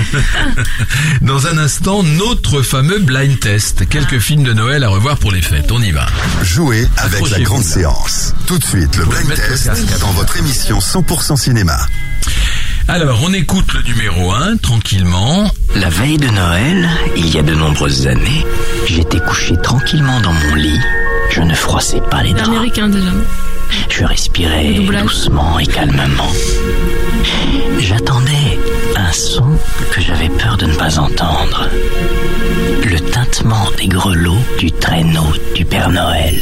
dans 1.22 1.46
un 1.46 1.58
instant, 1.58 2.02
notre 2.02 2.62
fameux 2.62 2.98
blind 2.98 3.38
test. 3.40 3.88
Quelques 3.88 4.18
films 4.18 4.42
de 4.44 4.52
Noël 4.52 4.84
à 4.84 4.88
revoir 4.88 5.16
pour 5.18 5.32
les 5.32 5.42
fêtes. 5.42 5.70
On 5.72 5.82
y 5.82 5.90
va. 5.92 6.06
Jouez 6.42 6.86
avec 6.96 7.28
la 7.30 7.40
grande 7.40 7.62
là. 7.64 7.68
séance. 7.68 8.34
Tout 8.46 8.58
de 8.58 8.64
suite, 8.64 8.96
le 8.96 9.04
blind 9.06 9.28
le 9.28 9.34
test 9.34 9.70
votre 10.20 10.36
émission 10.36 10.80
100% 10.80 11.34
cinéma. 11.38 11.78
Alors, 12.88 13.20
on 13.24 13.32
écoute 13.32 13.72
le 13.72 13.80
numéro 13.80 14.32
1, 14.32 14.58
tranquillement. 14.58 15.50
La 15.76 15.88
veille 15.88 16.18
de 16.18 16.28
Noël, 16.28 16.90
il 17.16 17.34
y 17.34 17.38
a 17.38 17.42
de 17.42 17.54
nombreuses 17.54 18.06
années, 18.06 18.44
j'étais 18.86 19.20
couché 19.20 19.56
tranquillement 19.62 20.20
dans 20.20 20.34
mon 20.34 20.54
lit. 20.56 20.78
Je 21.30 21.40
ne 21.40 21.54
froissais 21.54 22.02
pas 22.10 22.22
les 22.22 22.34
draps. 22.34 22.48
Américain 22.50 22.90
déjà. 22.90 23.08
Je 23.88 24.04
respirais 24.04 24.74
doucement 25.00 25.58
et 25.58 25.66
calmement. 25.66 26.32
J'attendais 27.78 28.58
un 28.96 29.12
son 29.12 29.56
que 29.90 30.02
j'avais 30.02 30.28
peur 30.28 30.58
de 30.58 30.66
ne 30.66 30.74
pas 30.74 30.98
entendre. 30.98 31.66
Le 32.84 33.00
tintement 33.10 33.70
des 33.78 33.88
grelots 33.88 34.44
du 34.58 34.70
traîneau 34.70 35.32
du 35.54 35.64
Père 35.64 35.88
Noël. 35.88 36.38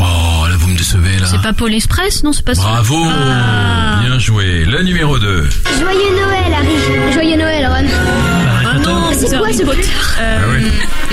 Oh, 0.00 0.46
là, 0.48 0.56
vous 0.56 0.68
me 0.68 0.76
décevez, 0.76 1.18
là. 1.18 1.26
C'est 1.30 1.40
pas 1.42 1.52
Pôle 1.52 1.74
Express, 1.74 2.22
non 2.22 2.32
C'est 2.32 2.44
pas 2.44 2.54
ça 2.54 2.62
Bravo 2.62 3.04
Ah. 3.10 4.00
Bien 4.04 4.18
joué. 4.18 4.64
Le 4.64 4.82
numéro 4.82 5.18
2. 5.18 5.48
Joyeux 5.80 5.98
Noël, 6.16 6.54
Harry. 6.54 7.12
Joyeux 7.12 7.36
Noël, 7.36 7.66
Ron. 7.66 7.86
Ah 8.70 8.74
non, 8.78 9.10
C'est 9.12 9.28
quoi 9.36 9.46
Harry 9.46 9.54
ce 9.56 9.62
Potter 9.64 9.82
Euh, 10.20 10.38
Ah 10.40 10.46
oui. 10.52 10.64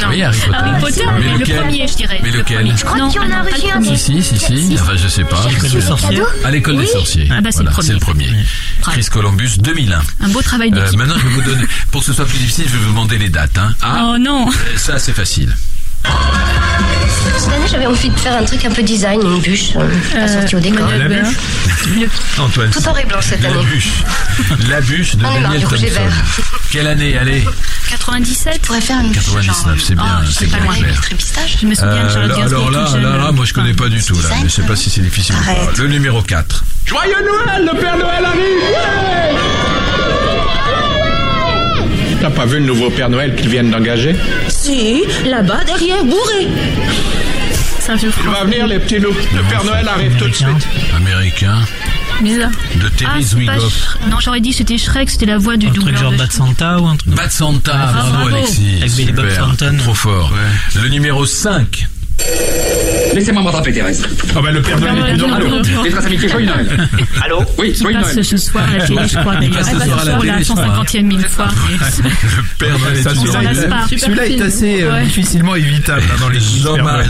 Non. 0.01 0.07
Oui, 0.09 0.21
Harry 0.23 0.37
Potter. 0.39 0.55
Harry 0.57 0.81
Potter, 0.81 1.03
Mais 1.05 1.19
mais 1.25 1.31
le 1.33 1.37
lequel 1.39 1.61
premier, 1.61 1.87
je 1.87 1.95
dirais. 1.95 2.19
Mais 2.21 2.31
Le 2.31 2.37
lequel 2.39 2.57
premier. 2.57 2.77
Je 2.77 2.85
crois 2.85 2.97
Non, 2.97 3.09
qu'il 3.09 3.21
y 3.21 3.25
en 3.25 3.31
a 3.31 3.35
ah 3.37 3.43
reçu 3.43 3.67
le 3.67 3.77
un. 3.91 3.95
Si, 3.97 3.97
si, 3.97 4.23
si, 4.23 4.39
si. 4.39 4.77
Enfin, 4.79 4.93
je 4.95 5.07
sais 5.07 5.23
pas. 5.23 5.41
À 6.43 6.51
l'école 6.51 6.77
des 6.77 6.85
sorciers. 6.87 7.27
Ah 7.31 7.41
bah, 7.41 7.49
c'est 7.51 7.63
le 7.63 7.69
Voilà, 7.69 7.81
c'est 7.87 7.93
le 7.93 7.99
premier. 7.99 8.29
Chris 8.83 9.05
Columbus 9.11 9.57
2001. 9.59 9.99
Un 10.21 10.29
beau 10.29 10.41
travail 10.41 10.71
Euh, 10.73 10.81
d'équipe. 10.83 10.99
maintenant, 10.99 11.15
je 11.17 11.27
vais 11.27 11.33
vous 11.33 11.41
donner, 11.41 11.63
pour 11.91 12.01
que 12.01 12.07
ce 12.07 12.13
soit 12.13 12.25
plus 12.25 12.37
difficile, 12.37 12.65
je 12.67 12.73
vais 12.73 12.83
vous 12.83 12.89
demander 12.91 13.17
les 13.17 13.29
dates. 13.29 13.57
Hein. 13.57 13.73
Ah, 13.81 14.11
Oh 14.13 14.17
non 14.19 14.47
euh, 14.47 14.51
ça, 14.77 14.99
c'est 14.99 15.13
facile. 15.13 15.55
J'avais 17.75 17.87
envie 17.87 18.07
de 18.09 18.17
faire 18.17 18.37
un 18.37 18.43
truc 18.45 18.63
un 18.63 18.69
peu 18.71 18.81
design, 18.83 19.19
une 19.21 19.41
bûche 19.41 19.71
euh, 19.75 20.23
assortie 20.23 20.55
au 20.55 20.61
décor. 20.61 20.87
La 20.97 21.09
bûche. 21.09 21.35
Antoine. 22.39 22.69
Tout 22.69 22.87
en 22.87 22.95
et 22.95 23.03
blanc 23.03 23.17
cette 23.19 23.41
La 23.41 23.49
année. 23.49 23.65
bûche. 23.65 23.89
La 24.69 24.79
bûche 24.79 25.15
de 25.17 25.25
On 25.25 25.41
Daniel 25.41 25.59
du 25.59 25.65
rouge 25.65 25.83
et 25.83 25.87
Thompson. 25.87 26.01
vert. 26.03 26.13
Quelle 26.71 26.87
année 26.87 27.17
Allez, 27.17 27.43
97 27.89 28.53
Je 28.55 28.59
pourrais 28.65 28.79
faire 28.79 29.01
une 29.01 29.09
bûche 29.11 29.25
99, 29.25 29.83
c'est 29.85 29.93
bien, 29.95 30.03
genre, 30.05 30.21
c'est 30.31 30.45
bien 30.45 30.57
clair. 30.59 31.01
Je 31.59 31.65
me 31.67 31.75
souviens 31.75 31.95
de 31.95 32.33
Euh, 32.33 32.45
alors 32.47 32.71
là, 32.71 32.87
là, 32.97 33.17
là, 33.17 33.31
moi 33.33 33.43
je 33.43 33.53
connais 33.53 33.73
pas 33.73 33.89
du 33.89 34.01
tout 34.01 34.15
là, 34.15 34.29
je 34.41 34.47
sais 34.47 34.61
pas 34.61 34.77
si 34.77 34.89
c'est 34.89 35.01
difficile 35.01 35.35
ou 35.35 35.43
pas. 35.43 35.51
Arrête. 35.51 35.77
Le 35.77 35.87
numéro 35.89 36.21
4. 36.21 36.63
Joyeux 36.85 37.11
Noël, 37.11 37.69
le 37.73 37.77
Père 37.77 37.97
Noël 37.97 38.23
arrive. 38.25 38.63
T'as 42.21 42.29
pas 42.29 42.45
vu 42.45 42.59
le 42.59 42.65
nouveau 42.65 42.89
Père 42.89 43.09
Noël 43.09 43.35
qu'ils 43.35 43.49
viennent 43.49 43.69
d'engager? 43.69 44.15
Si, 44.47 45.03
là-bas, 45.25 45.65
derrière, 45.65 46.03
bourré. 46.05 46.47
Un 47.87 47.97
film 47.97 48.11
Il 48.23 48.29
va 48.29 48.43
venir, 48.45 48.67
les 48.67 48.79
petits 48.79 48.97
loups. 48.99 49.13
Le 49.35 49.41
Père 49.43 49.63
Noël 49.63 49.87
arrive 49.87 50.15
tout 50.17 50.27
de 50.27 50.33
suite. 50.33 50.67
Américain 50.95 51.59
bizarre. 52.21 52.49
de 52.49 52.85
Ah, 52.87 52.89
Terry 52.97 53.23
Zwigoff. 53.23 53.57
Sh- 54.03 54.09
Non, 54.09 54.19
j'aurais 54.21 54.39
dit 54.39 54.53
c'était 54.53 54.77
Shrek, 54.77 55.09
c'était 55.09 55.25
la 55.25 55.37
voix 55.37 55.57
du 55.57 55.67
Un 55.67 55.71
truc 55.71 55.83
doubleur 55.83 56.01
genre 56.01 56.13
Bad. 56.13 56.31
Santa 56.31 56.79
ou 56.79 56.87
un 56.87 56.95
truc. 56.95 57.13
Bad 57.13 57.29
Santa, 57.31 57.73
bravo, 57.73 58.09
bravo. 58.11 58.27
Alexis. 58.35 58.77
Avec 58.79 58.91
Billy 58.95 59.11
Bob 59.11 59.27
Thornton. 59.35 59.77
trop 59.79 59.93
fort. 59.93 60.31
Le 60.75 60.87
numéro 60.87 61.25
5. 61.25 61.87
Laissez-moi 63.13 63.43
m'attraper, 63.43 63.71
Thérèse. 63.71 64.03
Ah 64.35 64.41
bah 64.41 64.51
le 64.51 64.61
Père 64.61 64.77
Noël 64.79 64.97
est 64.97 65.09
plus 65.11 65.17
dans 65.19 65.33
Allô. 65.33 65.47
l'eau. 65.47 65.61
Les 65.83 65.89
traces 65.91 66.05
amitiés, 66.05 66.27
joyeux 66.27 66.47
Noël. 66.47 66.89
Allô 67.23 67.41
Oui, 67.57 67.73
joyeux 67.79 67.97
Noël. 67.99 68.25
ce 68.25 68.37
soir 68.37 68.65
à 68.69 68.77
la 68.77 68.85
télé, 68.87 68.99
je 69.07 69.17
crois. 69.19 69.35
Il 69.41 69.49
passe 69.51 69.71
ce 69.71 69.79
soir 69.85 69.99
à 69.99 70.05
la 70.05 70.13
télé, 70.17 70.31
la 70.31 70.41
je 70.41 70.51
crois. 70.51 70.65
150e 70.83 71.01
mille 71.03 71.27
fois. 71.27 71.47
Le 72.01 72.57
Père 72.57 72.75
toujours 73.13 73.27
s'en 73.27 73.41
celui-là, 73.97 74.27
est 74.27 74.41
assez 74.41 74.83
euh, 74.83 75.03
difficilement 75.03 75.55
évitable 75.55 76.03
hein, 76.11 76.17
dans 76.19 76.29
les 76.29 76.39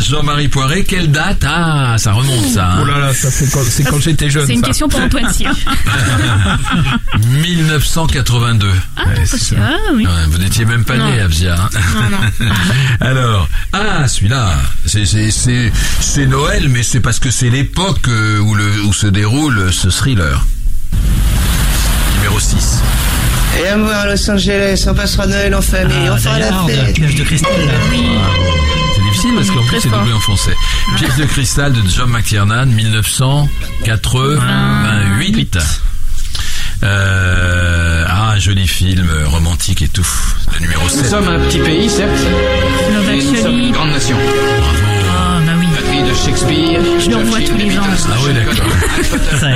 Jean-Marie 0.02 0.48
Poiré, 0.48 0.84
quelle 0.84 1.10
date? 1.10 1.44
Ah, 1.48 1.96
ça 1.98 2.12
remonte 2.12 2.46
ça. 2.46 2.74
hein. 2.74 2.80
Oh 2.82 2.86
là 2.86 3.00
là, 3.00 3.14
c'est 3.14 3.84
quand, 3.86 4.00
j'étais 4.00 4.30
jeune. 4.30 4.46
C'est 4.46 4.54
une 4.54 4.62
question 4.62 4.88
pour 4.88 5.00
Antoine 5.02 5.30
Cyr. 5.34 5.52
1982. 7.42 8.68
Ah. 8.98 9.02
Ah, 9.58 10.10
vous 10.30 10.38
n'étiez 10.38 10.66
même 10.66 10.84
pas 10.84 10.98
né, 10.98 11.20
Abzia. 11.20 11.56
hein. 11.56 11.70
Non, 11.96 12.18
non. 12.18 12.48
Alors, 13.02 13.50
ah, 13.74 14.08
celui-là, 14.08 14.54
c'est 15.04 15.72
Noël, 16.26 16.70
mais 16.70 16.84
c'est 16.84 17.02
parce 17.02 17.20
que 17.20 17.30
c'est 17.32 17.50
l'époque 17.50 18.08
euh, 18.08 18.40
où 18.40 18.56
le 18.56 18.82
où 18.86 18.94
se 18.94 19.08
déroule 19.08 19.74
ce 19.74 19.90
thriller. 19.90 20.46
Numéro 22.16 22.40
6. 22.40 22.80
Et 23.62 23.68
à 23.68 23.78
voir 23.78 24.00
à 24.02 24.06
Los 24.08 24.30
Angeles, 24.30 24.86
on 24.88 24.94
passera 24.94 25.28
Noël 25.28 25.54
en 25.56 25.62
famille, 25.62 26.08
Ah, 26.08 26.14
on 26.14 26.18
fera 26.18 26.40
la 26.40 26.52
fête. 26.68 27.00
de 27.18 27.24
cristal. 27.24 27.52
C'est 28.96 29.02
difficile 29.04 29.32
parce 29.36 29.52
qu'en 29.52 29.64
plus 29.64 29.82
c'est 29.82 29.90
doublé 29.90 30.14
en 30.14 30.20
français. 30.22 30.56
Pièce 30.98 31.16
de 31.18 31.26
cristal 31.26 31.74
de 31.74 31.82
John 31.90 32.10
McTiernan, 32.10 32.66
1988. 32.68 35.58
Euh, 36.84 38.04
ah, 38.08 38.36
joli 38.38 38.68
film, 38.68 39.10
euh, 39.10 39.26
romantique 39.28 39.82
et 39.82 39.88
tout. 39.88 40.06
Le 40.54 40.60
numéro 40.60 40.84
Nous 40.84 40.90
7. 40.90 41.06
sommes 41.10 41.28
un 41.30 41.40
petit 41.40 41.58
pays, 41.60 41.90
certes, 41.90 42.12
mais 43.08 43.16
nous 43.24 43.36
sommes 43.42 43.58
une 43.60 43.72
grande 43.72 43.92
nation. 43.92 44.18
Ah, 44.20 44.24
de 46.04 46.14
Shakespeare. 46.14 46.82
Je 47.00 47.10
le 47.10 47.16
revois 47.18 47.40
tous 47.42 47.56
les 47.56 47.78
ans. 47.78 47.84
Ah 47.84 48.18
oui, 48.26 48.34
d'accord. 48.34 48.66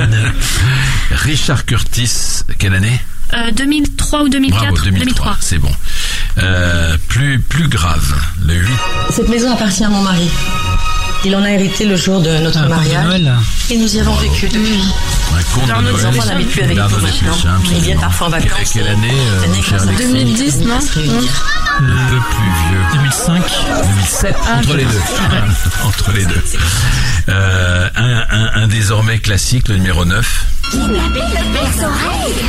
Richard 1.11 1.65
Curtis, 1.65 2.41
quelle 2.57 2.75
année 2.75 2.99
Euh, 3.33 3.51
2003 3.51 4.23
ou 4.23 4.29
2004 4.29 4.61
Bravo, 4.73 4.77
2003, 4.89 5.37
c'est 5.41 5.57
bon. 5.57 5.71
Euh, 6.37 6.95
plus, 7.07 7.39
plus 7.39 7.67
grave, 7.67 8.15
le 8.45 8.55
8. 8.55 8.69
Cette 9.11 9.29
maison 9.29 9.51
appartient 9.51 9.83
à 9.83 9.89
mon 9.89 10.01
mari. 10.01 10.29
Il 11.25 11.35
en 11.35 11.43
a 11.43 11.51
hérité 11.51 11.85
le 11.85 11.97
jour 11.97 12.21
de 12.21 12.29
notre 12.37 12.57
Un 12.59 12.67
conte 12.67 12.69
de 12.71 12.75
mariage. 12.75 13.05
Noël. 13.05 13.33
Et 13.69 13.77
nous 13.77 13.95
y 13.95 13.99
avons 13.99 14.15
vécu 14.15 14.47
depuis. 14.47 14.81
Un 15.69 15.81
Nos 15.81 15.93
plus 15.93 16.61
avec 16.61 16.77
nous 16.77 17.73
Ils 17.75 17.81
viennent 17.81 17.99
parfois 17.99 18.27
en 18.27 18.29
vacances. 18.29 18.71
Quelle 18.73 18.87
année, 18.87 19.09
euh, 19.11 19.47
mon 19.47 19.61
cher 19.61 19.81
Alexis 19.81 20.07
2010, 20.13 20.57
non 20.59 20.79
Peu 21.80 21.86
plus 21.86 22.51
vieux. 22.69 22.82
2005. 22.93 23.43
2007, 23.84 24.36
entre 24.57 24.75
les 24.75 24.84
deux. 24.86 25.01
entre 25.86 26.11
les 26.11 26.25
deux. 26.25 26.43
Euh, 27.30 27.89
un, 27.95 28.25
un, 28.30 28.51
un 28.63 28.67
désormais 28.67 29.19
classique, 29.19 29.69
le 29.69 29.75
numéro 29.77 30.03
9. 30.03 30.45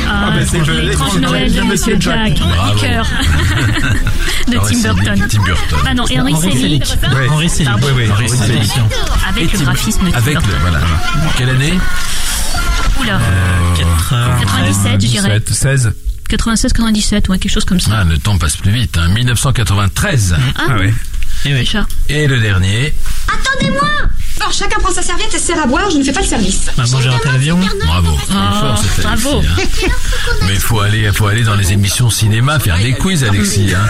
Ah, 0.09 0.31
mais 0.35 0.45
c'est 0.45 0.59
le- 0.65 0.81
l'étrange 0.81 1.15
Noël 1.19 1.53
de 1.53 1.61
Monsieur 1.61 1.95
Jack. 1.99 2.33
Bravo. 2.39 2.79
Cœur. 2.79 3.07
de 4.47 4.57
Tim 4.57 4.93
Burton. 4.93 5.27
Tim 5.29 5.43
Burton. 5.43 5.79
Bah 5.83 5.93
non, 5.93 6.03
Henry 6.03 6.33
Henri 6.33 6.51
Selick. 6.51 6.83
Henri 7.29 7.49
Selick. 7.49 7.69
Pardon. 7.69 7.87
Oui, 7.95 8.09
oui, 8.19 8.29
Selick. 8.29 8.71
Avec 9.29 9.43
Et 9.43 9.45
le 9.53 9.57
Tim- 9.59 9.63
graphisme 9.63 10.05
de 10.05 10.11
Tim 10.11 10.17
Avec 10.17 10.35
le, 10.35 10.41
Burton. 10.41 10.57
voilà. 10.61 10.79
Quelle 11.37 11.49
année 11.49 11.79
Oula. 12.99 13.19
97, 14.41 14.83
quatre, 14.83 15.01
je 15.01 15.07
dirais. 15.07 15.29
7, 15.29 15.49
16. 15.53 15.93
96, 16.31 16.71
97, 16.71 17.27
ouais, 17.27 17.37
quelque 17.39 17.51
chose 17.51 17.65
comme 17.65 17.81
ça. 17.81 17.91
Ah, 17.93 18.03
le 18.05 18.17
temps 18.17 18.37
passe 18.37 18.55
plus 18.55 18.71
vite. 18.71 18.97
Hein. 18.97 19.09
1993. 19.09 20.35
Ah 20.55 20.77
ouais. 20.77 20.93
Et 21.43 21.49
oui. 21.49 21.59
Richard. 21.59 21.87
Et 22.07 22.25
le 22.25 22.39
dernier. 22.39 22.93
Attendez-moi 23.27 23.89
Bon, 24.39 24.45
chacun 24.51 24.79
prend 24.79 24.91
sa 24.91 25.01
serviette 25.01 25.33
et 25.33 25.37
se 25.37 25.45
sert 25.47 25.61
à 25.61 25.65
boire, 25.67 25.89
je 25.91 25.97
ne 25.97 26.03
fais 26.03 26.11
pas 26.11 26.21
le 26.21 26.25
service. 26.27 26.61
Maman, 26.77 27.01
j'ai 27.01 27.09
raté 27.09 27.29
l'avion. 27.31 27.59
Bravo. 27.85 28.17
C'est 28.27 28.33
Oh, 28.33 28.59
fort, 28.59 28.83
bravo. 29.03 29.41
Hein. 29.41 29.61
Mais 30.47 30.53
il 30.53 30.59
faut 30.59 30.79
aller, 30.79 31.11
faut 31.13 31.27
aller 31.27 31.43
dans 31.43 31.55
les 31.55 31.73
émissions 31.73 32.09
cinéma 32.09 32.59
faire 32.59 32.77
des 32.77 32.93
quiz, 32.93 33.23
Alexis. 33.23 33.73
Hein. 33.75 33.85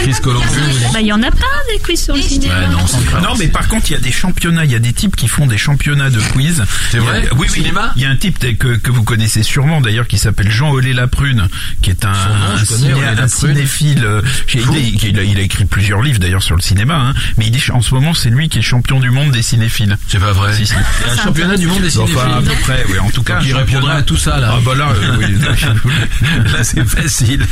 Chris 0.00 0.14
Columbus. 0.22 0.46
Bah, 0.92 1.00
il 1.00 1.06
y 1.06 1.12
en 1.12 1.22
a 1.22 1.30
pas 1.30 1.46
des 1.72 1.78
quiz 1.80 2.02
sur 2.02 2.14
le 2.16 2.22
cinéma. 2.22 2.66
Non, 2.68 2.78
c'est 2.86 3.04
pas. 3.10 3.20
Non, 3.20 3.34
mais 3.38 3.48
par 3.48 3.68
contre, 3.68 3.90
il 3.90 3.92
y 3.92 3.96
a 3.96 4.00
des 4.00 4.12
championnats, 4.12 4.64
il 4.64 4.72
y 4.72 4.74
a 4.74 4.78
des 4.80 4.92
types 4.92 5.14
qui 5.16 5.28
font 5.28 5.46
des 5.46 5.58
championnats 5.58 6.10
de 6.10 6.20
quiz. 6.32 6.62
C'est 6.90 6.98
a- 6.98 7.00
vrai 7.00 7.28
Oui, 7.32 7.46
oui. 7.48 7.48
Cinéma 7.62 7.92
Il 7.96 8.02
y 8.02 8.06
a 8.06 8.10
un 8.10 8.16
type 8.16 8.38
que, 8.58 8.76
que 8.76 8.90
vous 8.90 9.02
connaissez 9.04 9.42
sûrement 9.42 9.80
d'ailleurs 9.80 10.06
qui 10.08 10.18
s'appelle 10.18 10.50
Jean 10.50 10.70
Olé 10.72 10.92
Laprune, 10.94 11.48
qui 11.82 11.90
est 11.90 12.04
un, 12.04 12.12
Son 12.14 12.28
nom, 12.28 12.56
je 12.56 12.62
un, 12.62 12.66
connais, 12.66 12.78
ciné- 12.80 12.94
Olé 12.94 13.06
un 13.06 13.14
Laprune. 13.14 13.28
cinéphile. 13.54 14.04
euh, 14.04 14.22
il, 14.54 15.18
a, 15.18 15.22
il 15.22 15.38
a 15.38 15.42
écrit 15.42 15.64
plusieurs 15.64 16.02
livres 16.02 16.18
d'ailleurs 16.18 16.42
sur 16.42 16.56
le 16.56 16.62
cinéma, 16.62 16.94
hein, 16.96 17.14
mais 17.36 17.46
il 17.46 17.56
est, 17.56 17.70
en 17.70 17.80
ce 17.82 17.94
moment, 17.94 18.14
c'est 18.14 18.30
lui 18.30 18.48
qui 18.48 18.58
est 18.58 18.62
champion 18.62 19.00
du 19.00 19.10
monde 19.10 19.30
des 19.32 19.42
cinéphiles. 19.42 19.81
C'est 20.08 20.18
pas 20.18 20.32
vrai. 20.32 20.54
Si, 20.54 20.66
si. 20.66 20.74
Il 20.74 21.06
y 21.06 21.10
a 21.10 21.12
un 21.12 21.24
championnat 21.24 21.56
du 21.56 21.66
monde 21.66 21.82
des 21.82 21.90
cinéphiles. 21.90 22.16
Enfin, 22.18 22.38
à 22.38 22.42
peu 22.42 22.54
près, 22.62 22.84
oui. 22.88 22.98
En 22.98 23.10
tout 23.10 23.22
cas, 23.22 23.38
un 23.38 23.56
répondrait 23.56 23.96
à 23.96 24.02
tout 24.02 24.16
ça, 24.16 24.38
là. 24.38 24.54
Ah 24.56 24.60
bah 24.64 24.74
là, 24.74 24.88
euh, 24.90 25.16
oui. 25.18 25.26
Là, 26.52 26.64
c'est 26.64 26.84
facile. 26.84 27.46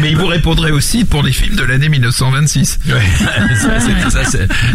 Mais 0.00 0.10
il 0.10 0.16
vous 0.16 0.26
répondrait 0.26 0.70
aussi 0.70 1.04
pour 1.04 1.22
les 1.22 1.32
films 1.32 1.56
de 1.56 1.64
l'année 1.64 1.88
1926. 1.88 2.78
Ouais. 2.88 3.02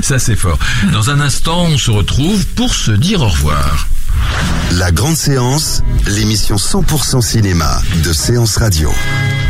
ça, 0.02 0.20
c'est 0.20 0.36
fort. 0.36 0.60
Dans 0.92 1.10
un 1.10 1.20
instant, 1.20 1.66
on 1.66 1.78
se 1.78 1.92
retrouve 1.92 2.46
pour 2.48 2.74
se 2.74 2.92
dire 2.92 3.22
au 3.22 3.30
revoir. 3.30 3.88
La 4.74 4.92
grande 4.92 5.16
séance, 5.16 5.82
l'émission 6.08 6.56
100% 6.56 7.22
cinéma 7.22 7.82
de 8.04 8.14
Séance 8.14 8.58
Radio. 8.58 8.92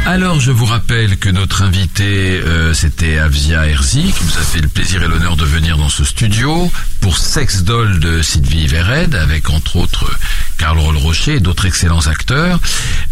Alors, 0.05 0.41
je 0.41 0.51
vous 0.51 0.65
rappelle 0.65 1.17
que 1.17 1.29
notre 1.29 1.61
invité, 1.61 2.41
euh, 2.43 2.73
c'était 2.73 3.19
Avia 3.19 3.65
Herzi, 3.65 4.01
qui 4.11 4.25
nous 4.25 4.37
a 4.37 4.43
fait 4.43 4.59
le 4.59 4.67
plaisir 4.67 5.01
et 5.01 5.07
l'honneur 5.07 5.37
de 5.37 5.45
venir 5.45 5.77
dans 5.77 5.87
ce 5.87 6.03
studio 6.03 6.69
pour 6.99 7.17
Sex 7.17 7.63
Doll 7.63 7.99
de 7.99 8.21
Sylvie 8.21 8.67
Vered, 8.67 9.15
avec 9.15 9.49
entre 9.49 9.77
autres 9.77 10.11
Karl 10.57 10.77
Rocher 10.77 11.35
et 11.35 11.39
d'autres 11.39 11.65
excellents 11.65 12.07
acteurs. 12.07 12.59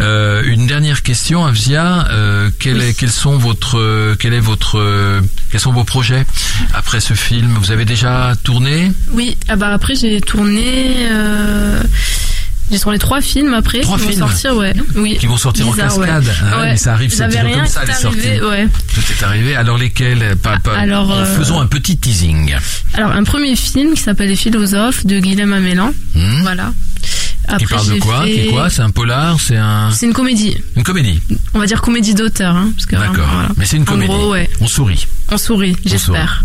Euh, 0.02 0.44
une 0.46 0.68
dernière 0.68 1.02
question, 1.02 1.46
Avia, 1.46 2.10
euh, 2.10 2.50
quel 2.60 2.82
est, 2.82 2.94
quels 2.94 3.10
sont 3.10 3.38
votre, 3.38 4.16
quel 4.16 4.34
est 4.34 4.42
votre, 4.42 5.22
quels 5.50 5.62
sont 5.62 5.72
vos 5.72 5.86
projets 5.86 6.26
après 6.74 7.00
ce 7.00 7.14
film? 7.14 7.56
Vous 7.58 7.72
avez 7.72 7.86
déjà 7.86 8.34
tourné? 8.44 8.92
Oui, 9.14 9.38
ah 9.48 9.56
bah 9.56 9.70
après 9.70 9.96
j'ai 9.96 10.20
tourné. 10.20 11.08
Euh... 12.72 12.76
J'ai 12.76 12.80
tourné 12.80 13.00
trois 13.00 13.22
films 13.22 13.54
après 13.54 13.82
Trois 13.82 13.98
qui 13.98 14.06
films 14.08 14.20
vont 14.22 14.28
sortir, 14.28 14.56
ouais. 14.56 14.74
Oui. 14.96 15.18
Qui 15.20 15.26
vont 15.28 15.38
sortir 15.38 15.66
Bizarre, 15.66 15.94
en 15.94 16.00
cascade. 16.00 16.24
ouais. 16.26 16.32
Ah 16.42 16.56
ouais, 16.56 16.62
Ouais. 16.62 16.72
mais 16.72 16.78
ça 16.78 16.94
arrive, 16.94 17.12
c'est 17.14 17.24
comme 17.24 17.32
ça 17.68 17.84
les 17.86 17.92
est 17.92 17.94
sorties. 17.94 18.20
arrivé, 18.28 18.42
ouais. 18.46 18.68
Tout 18.94 19.02
est 19.12 19.24
arrivé. 19.24 19.56
Alors 19.56 19.78
lesquels 19.78 20.36
pas, 20.42 20.58
pas, 20.60 20.78
Alors, 20.78 21.12
euh, 21.12 21.26
Faisons 21.38 21.60
un 21.60 21.68
petit 21.68 21.98
teasing. 21.98 22.56
Alors 22.94 23.12
un 23.12 23.24
premier 23.24 23.56
film 23.56 23.94
qui 23.94 24.02
s'appelle 24.02 24.30
Les 24.30 24.36
philosophes 24.36 25.06
de 25.06 25.20
Guilhem 25.20 25.54
Amélan. 25.54 25.92
Hmm. 26.16 26.42
Voilà. 26.44 26.72
Qui 27.58 27.64
Après, 27.66 27.76
parle 27.76 27.90
de 27.96 28.00
quoi? 28.00 28.24
fait- 28.24 28.32
Qui 28.32 28.40
est 28.40 28.46
quoi? 28.48 28.70
C'est 28.70 28.82
un 28.82 28.90
polar 28.92 29.40
C'est 29.40 29.58
un 29.58 29.92
C'est 29.92 30.06
une 30.06 30.14
comédie. 30.14 30.58
une 30.76 30.84
comédie. 30.84 31.22
On 31.54 31.60
va 31.60 31.66
dire 31.66 31.82
comédie 31.82 32.14
d'auteur, 32.14 32.56
hein, 32.56 32.70
parce 32.76 32.86
que 32.86 32.96
D'accord. 32.96 33.28
voilà. 33.32 33.50
Mais 33.58 33.66
c'est 33.66 33.78
une 33.78 33.84
En 33.84 33.86
comédie. 33.86 34.08
gros, 34.14 34.32
ouais. 34.32 34.50
On 34.62 34.68
sourit. 34.68 35.06
On 35.30 35.38
sourit, 35.38 35.76
j'espère. 35.86 36.44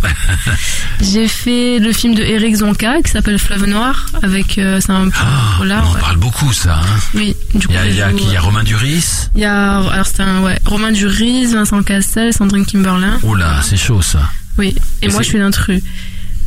J'ai 1.00 1.28
fait 1.28 1.78
le 1.78 1.92
film 1.92 2.14
de 2.14 2.22
Eric 2.22 2.56
Zonka 2.56 3.02
qui 3.02 3.10
s'appelle 3.10 3.38
Fleuve 3.38 3.66
Noir 3.66 4.06
avec 4.22 4.58
euh, 4.58 4.80
c'est 4.80 4.92
un 4.92 5.08
polar. 5.58 5.84
On 5.86 5.90
en 5.90 5.94
ouais. 5.94 6.00
parle 6.00 6.16
beaucoup 6.18 6.52
ça. 6.52 6.80
Hein. 6.82 7.00
Oui, 7.14 7.34
du 7.54 7.66
coup. 7.66 7.72
Il 7.72 7.76
y 7.76 7.78
a, 7.78 7.86
il 7.86 7.96
y 7.96 8.02
a 8.02 8.10
joue, 8.10 8.16
qui? 8.16 8.24
Il 8.26 8.32
y 8.32 8.36
a. 8.36 8.40
Romain 8.40 8.62
Duris? 8.62 9.28
Il 9.34 9.40
y 9.42 9.44
a 9.44 9.78
alors 9.78 10.06
c'est 10.06 10.20
un 10.22 10.40
ouais 10.42 10.58
Romain 10.64 10.92
Duris, 10.92 11.46
Vincent 11.46 11.82
Cassel, 11.82 12.32
Sandrine 12.32 12.64
Kimberlin. 12.64 13.18
Oh 13.22 13.34
là, 13.34 13.60
c'est 13.62 13.76
chaud 13.76 14.02
ça. 14.02 14.30
Oui. 14.58 14.74
Et, 15.02 15.06
Et 15.06 15.08
moi 15.08 15.22
je 15.22 15.28
suis 15.28 15.38
l'intrus. 15.38 15.82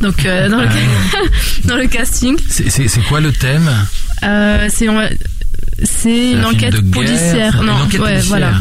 Donc 0.00 0.24
euh, 0.24 0.48
dans, 0.48 0.56
le 0.62 0.66
Ah. 0.68 1.16
dans 1.66 1.76
le 1.76 1.86
casting, 1.86 2.36
c'est 2.48 3.02
quoi 3.08 3.20
le 3.20 3.32
thème? 3.32 3.70
Euh, 4.24 4.68
c'est 4.70 4.84
une 4.86 6.40
un 6.40 6.44
enquête 6.44 6.74
guerre, 6.74 6.90
policière. 6.92 7.56
une 7.60 7.66
Non, 7.66 7.72
enquête 7.74 8.00
ouais, 8.00 8.06
policière. 8.12 8.28
voilà. 8.28 8.52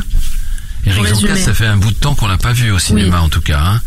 Eric 0.86 1.04
résumer. 1.04 1.36
ça 1.36 1.54
fait 1.54 1.66
un 1.66 1.76
bout 1.76 1.92
de 1.92 1.96
temps 1.98 2.16
qu'on 2.16 2.28
l'a 2.28 2.38
pas 2.38 2.54
vu 2.54 2.72
au 2.72 2.80
cinéma 2.80 3.18
Oui. 3.20 3.26
en 3.26 3.30
tout 3.30 3.42
cas. 3.42 3.60
Hein. 3.60 3.82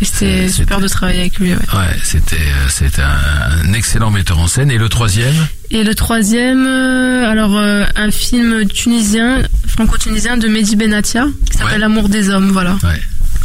C'était 0.00 0.48
super 0.48 0.80
de 0.80 0.88
travailler 0.88 1.20
avec 1.20 1.38
lui. 1.38 1.50
Ouais. 1.52 1.58
Ouais, 1.74 1.96
c'était 2.02 2.36
euh, 2.36 2.68
c'était 2.70 3.02
un, 3.02 3.68
un 3.68 3.72
excellent 3.74 4.10
metteur 4.10 4.38
en 4.38 4.46
scène. 4.48 4.70
Et 4.70 4.78
le 4.78 4.88
troisième? 4.88 5.34
Et 5.70 5.84
le 5.84 5.94
troisième, 5.94 6.66
euh, 6.66 7.30
alors 7.30 7.56
euh, 7.56 7.84
un 7.96 8.10
film 8.10 8.66
tunisien, 8.66 9.42
franco-tunisien 9.66 10.38
de 10.38 10.48
Mehdi 10.48 10.74
Benatia, 10.76 11.26
qui 11.50 11.58
s'appelle 11.58 11.80
L'amour 11.80 12.08
des 12.08 12.30
hommes, 12.30 12.50
voilà. 12.50 12.76
Ouais. 12.82 13.00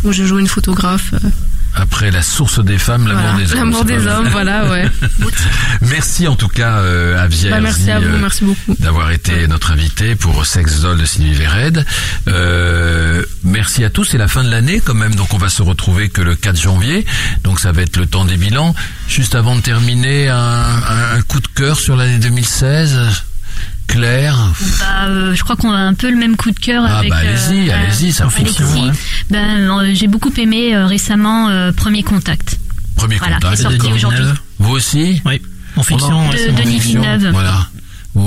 Où 0.05 0.13
je 0.13 0.23
joue 0.23 0.39
une 0.39 0.47
photographe. 0.47 1.13
euh, 1.13 1.17
Après 1.75 2.11
la 2.11 2.21
source 2.21 2.63
des 2.63 2.77
femmes, 2.77 3.07
l'amour 3.07 3.23
voilà. 3.31 3.37
des 3.45 3.51
hommes. 3.53 3.57
L'amour 3.59 3.85
des 3.85 4.07
hommes, 4.07 4.27
voilà, 4.29 4.69
ouais. 4.69 4.85
Merci 5.81 6.27
en 6.27 6.35
tout 6.35 6.47
cas 6.47 6.77
euh, 6.77 7.21
à 7.21 7.27
Vierge 7.27 7.51
Bah, 7.55 7.61
merci 7.61 7.89
à 7.91 7.99
vous, 7.99 8.17
merci 8.17 8.43
beaucoup. 8.43 8.75
d'avoir 8.79 9.11
été 9.11 9.47
notre 9.47 9.71
invité 9.71 10.15
pour 10.15 10.45
Sex 10.45 10.81
Doll 10.81 10.97
de 10.99 11.05
Sylvie 11.05 11.33
Vered. 11.33 11.85
Euh, 12.27 13.23
merci 13.43 13.83
à 13.83 13.89
tous, 13.89 14.05
c'est 14.05 14.17
la 14.17 14.27
fin 14.27 14.43
de 14.43 14.49
l'année 14.49 14.81
quand 14.83 14.93
même, 14.93 15.15
donc 15.15 15.33
on 15.33 15.37
va 15.37 15.49
se 15.49 15.61
retrouver 15.63 16.09
que 16.09 16.21
le 16.21 16.35
4 16.35 16.59
janvier, 16.59 17.05
donc 17.43 17.59
ça 17.59 17.71
va 17.71 17.81
être 17.81 17.97
le 17.97 18.05
temps 18.05 18.25
des 18.25 18.37
bilans. 18.37 18.75
Juste 19.07 19.35
avant 19.35 19.55
de 19.55 19.61
terminer, 19.61 20.29
un, 20.29 20.35
un- 20.37 21.17
un 21.17 21.21
coup 21.23 21.39
de 21.39 21.47
cœur 21.47 21.79
sur 21.79 21.95
l'année 21.95 22.19
2016 22.19 22.99
Claire 23.87 24.37
Bah, 24.79 25.05
euh, 25.07 25.35
je 25.35 25.43
crois 25.43 25.55
qu'on 25.55 25.71
a 25.71 25.77
un 25.77 25.93
peu 25.93 26.09
le 26.09 26.15
même 26.17 26.35
coup 26.35 26.51
de 26.51 26.59
cœur 26.59 26.83
Ah 26.87 26.99
avec. 26.99 27.09
bah 27.09 27.17
allez-y, 27.17 27.69
euh, 27.69 27.73
allez-y, 27.75 28.11
ça 28.11 28.23
Alexis. 28.35 28.55
fonctionne. 28.63 28.89
hein. 28.89 28.93
Ben, 29.29 29.69
euh, 29.69 29.91
j'ai 29.93 30.07
beaucoup 30.07 30.31
aimé 30.37 30.73
euh, 30.75 30.85
récemment 30.87 31.49
euh, 31.49 31.71
Premier 31.71 32.01
Contact. 32.03 32.57
Premier 32.95 33.17
Voilà, 33.17 33.35
contact. 33.35 33.55
qui 33.55 33.59
est 33.61 33.63
sorti 33.63 33.91
aujourd'hui. 33.93 34.25
Vous 34.59 34.71
aussi 34.71 35.21
Oui, 35.25 35.41
en 35.75 35.83
fiction. 35.83 36.29
De. 36.29 36.51
Denis 36.61 36.79
fiction, 36.79 37.01
Villeneuve. 37.01 37.31
Voilà. 37.31 37.67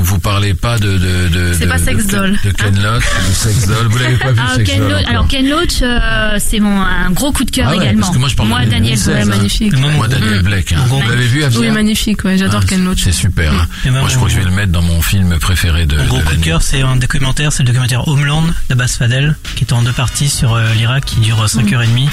Vous 0.06 0.18
parlez 0.20 0.54
pas 0.54 0.78
de 0.78 0.92
de 0.98 1.28
de 1.28 1.52
C'est 1.52 1.64
de- 1.64 1.70
pas 1.70 1.78
de- 1.78 1.84
Sex 1.84 2.06
Doll. 2.06 2.38
de 2.44 2.50
Ken 2.52 2.74
Loach, 2.82 3.02
de 3.02 3.32
Sex 3.34 3.66
Doll. 3.66 3.86
Vous 3.88 3.98
l'avez 3.98 4.16
pas 4.16 4.30
vu 4.32 4.40
Ah, 4.42 4.54
Sex 4.54 4.70
Ken 4.70 4.80
Doll 4.80 4.90
Loach, 4.92 5.06
alors 5.08 5.28
Ken 5.28 5.48
Loach, 5.48 5.82
euh, 5.82 6.36
c'est 6.38 6.60
mon 6.60 6.80
un 6.80 7.10
gros 7.10 7.32
coup 7.32 7.44
de 7.44 7.50
cœur 7.50 7.66
Ah 7.68 7.76
ouais, 7.76 7.82
également. 7.84 8.02
parce 8.02 8.14
que 8.14 8.18
moi, 8.20 8.28
je 8.28 8.34
parle 8.36 8.48
de 8.48 8.70
Daniel 8.70 8.80
2016, 8.98 9.06
Blake. 9.14 9.22
hein. 9.22 9.36
magnifique. 9.36 9.72
Et 9.72 9.76
moi, 9.76 9.90
Moi, 9.90 10.08
Daniel 10.08 10.40
Mm. 10.40 10.42
Blake. 10.42 10.72
Hein. 10.72 10.84
Vous 10.88 11.00
l'avez 11.08 11.26
vu, 11.26 11.44
Oui, 11.58 11.70
magnifique, 11.70 12.24
ouais, 12.24 12.38
j'adore 12.38 12.60
Ah, 12.62 12.66
Ken 12.68 12.84
Loach. 12.84 13.00
C'est 13.02 13.12
super. 13.12 13.52
Hein. 13.52 13.66
Et 13.84 13.90
moi, 13.90 14.00
Moi, 14.00 14.08
je 14.10 14.14
crois 14.16 14.28
que 14.28 14.34
je 14.34 14.38
vais 14.38 14.44
le 14.44 14.50
mettre 14.52 14.72
dans 14.72 14.82
mon 14.82 15.02
film 15.02 15.38
préféré 15.38 15.86
de, 15.86 15.96
Mon 15.96 16.04
gros 16.04 16.18
de 16.18 16.22
coup 16.24 16.36
de 16.36 16.44
cœur, 16.44 16.62
c'est 16.62 16.82
un 16.82 16.96
documentaire, 16.96 17.52
c'est 17.52 17.62
le 17.64 17.66
documentaire 17.68 18.06
Homeland 18.08 18.44
d'Abbas 18.68 18.94
Fadel, 18.98 19.36
qui 19.56 19.64
est 19.64 19.72
en 19.72 19.82
deux 19.82 19.92
parties 19.92 20.28
sur 20.28 20.54
euh, 20.54 20.64
l'Irak, 20.76 21.04
qui 21.04 21.20
dure 21.20 21.44
5h30. 21.46 22.08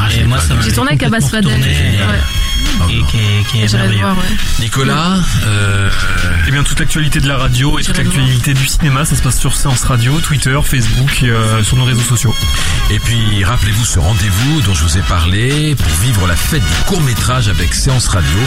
Ah, 0.00 0.06
je 0.10 0.16
et 0.16 0.18
l'ai 0.20 0.24
moi, 0.26 0.38
pas 0.38 0.44
ça 0.44 0.54
m'a 0.54 0.62
J'ai 0.62 0.72
tourné 0.72 0.90
avec 0.90 1.02
Abbas 1.04 1.20
Fadel. 1.20 1.52
Et 2.90 3.02
qui 3.50 3.58
est, 3.62 3.72
merveilleux. 3.72 4.04
Nicolas, 4.60 5.16
euh, 5.46 5.88
Eh 6.46 6.50
bien, 6.50 6.62
toute 6.62 6.78
l'actualité 6.78 7.20
de 7.20 7.28
la 7.28 7.35
radio 7.36 7.78
et 7.78 7.82
toute 7.82 7.98
l'actualité 7.98 8.54
du 8.54 8.66
cinéma, 8.66 9.04
ça 9.04 9.16
se 9.16 9.22
passe 9.22 9.38
sur 9.38 9.54
Séance 9.54 9.82
Radio, 9.84 10.20
Twitter, 10.20 10.58
Facebook, 10.62 11.20
euh, 11.22 11.62
sur 11.62 11.76
nos 11.76 11.84
réseaux 11.84 12.00
sociaux. 12.00 12.34
et 12.90 12.98
puis 12.98 13.44
rappelez-vous 13.44 13.84
ce 13.84 13.98
rendez-vous 13.98 14.62
dont 14.62 14.74
je 14.74 14.82
vous 14.82 14.98
ai 14.98 15.02
parlé 15.02 15.74
pour 15.74 15.92
vivre 16.02 16.26
la 16.26 16.36
fête 16.36 16.62
du 16.62 16.84
court 16.86 17.00
métrage 17.02 17.48
avec 17.48 17.74
Séance 17.74 18.08
Radio 18.08 18.38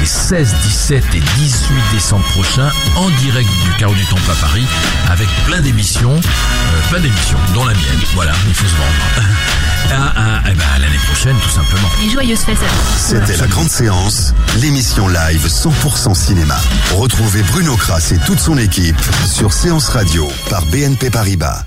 les 0.00 0.06
16, 0.06 0.54
17 0.62 1.04
et 1.14 1.20
18 1.20 1.74
décembre 1.92 2.24
prochains 2.26 2.70
en 2.96 3.10
direct 3.10 3.48
du 3.64 3.70
Carreau 3.78 3.94
du 3.94 4.04
Temple 4.06 4.30
à 4.30 4.34
Paris 4.34 4.66
avec 5.08 5.28
plein 5.46 5.60
d'émissions, 5.60 6.14
euh, 6.14 6.88
plein 6.90 7.00
d'émissions, 7.00 7.38
dont 7.54 7.64
la 7.64 7.74
mienne. 7.74 8.00
Voilà, 8.14 8.32
il 8.46 8.54
faut 8.54 8.66
se 8.66 8.74
vendre. 8.74 9.28
Ah, 9.90 10.12
ah, 10.16 10.40
eh 10.50 10.54
ben, 10.54 10.64
à 10.74 10.78
l'année 10.80 10.98
prochaine, 11.06 11.36
tout 11.42 11.48
simplement. 11.48 11.88
Et 12.04 12.10
joyeuse 12.10 12.40
fête 12.40 12.58
à 12.58 12.66
tous. 12.66 12.98
C'était 12.98 13.36
la 13.38 13.46
grande 13.46 13.70
séance, 13.70 14.34
l'émission 14.60 15.08
live 15.08 15.46
100% 15.46 16.14
cinéma. 16.14 16.56
Retrouvez 16.94 17.42
Bruno 17.44 17.74
Kras 17.76 18.12
et 18.12 18.18
toute 18.26 18.37
son 18.38 18.56
équipe 18.56 18.96
sur 19.26 19.52
Séance 19.52 19.88
Radio 19.88 20.26
par 20.48 20.64
BNP 20.66 21.10
Paribas. 21.10 21.64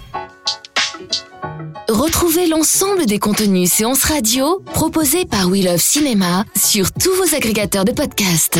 Retrouvez 1.89 2.47
l'ensemble 2.47 3.05
des 3.05 3.19
contenus 3.19 3.71
séances 3.71 4.05
radio 4.05 4.63
proposés 4.73 5.25
par 5.25 5.47
We 5.47 5.65
Love 5.65 5.81
Cinéma 5.81 6.45
sur 6.55 6.91
tous 6.93 7.13
vos 7.15 7.35
agrégateurs 7.35 7.83
de 7.83 7.91
podcasts. 7.91 8.59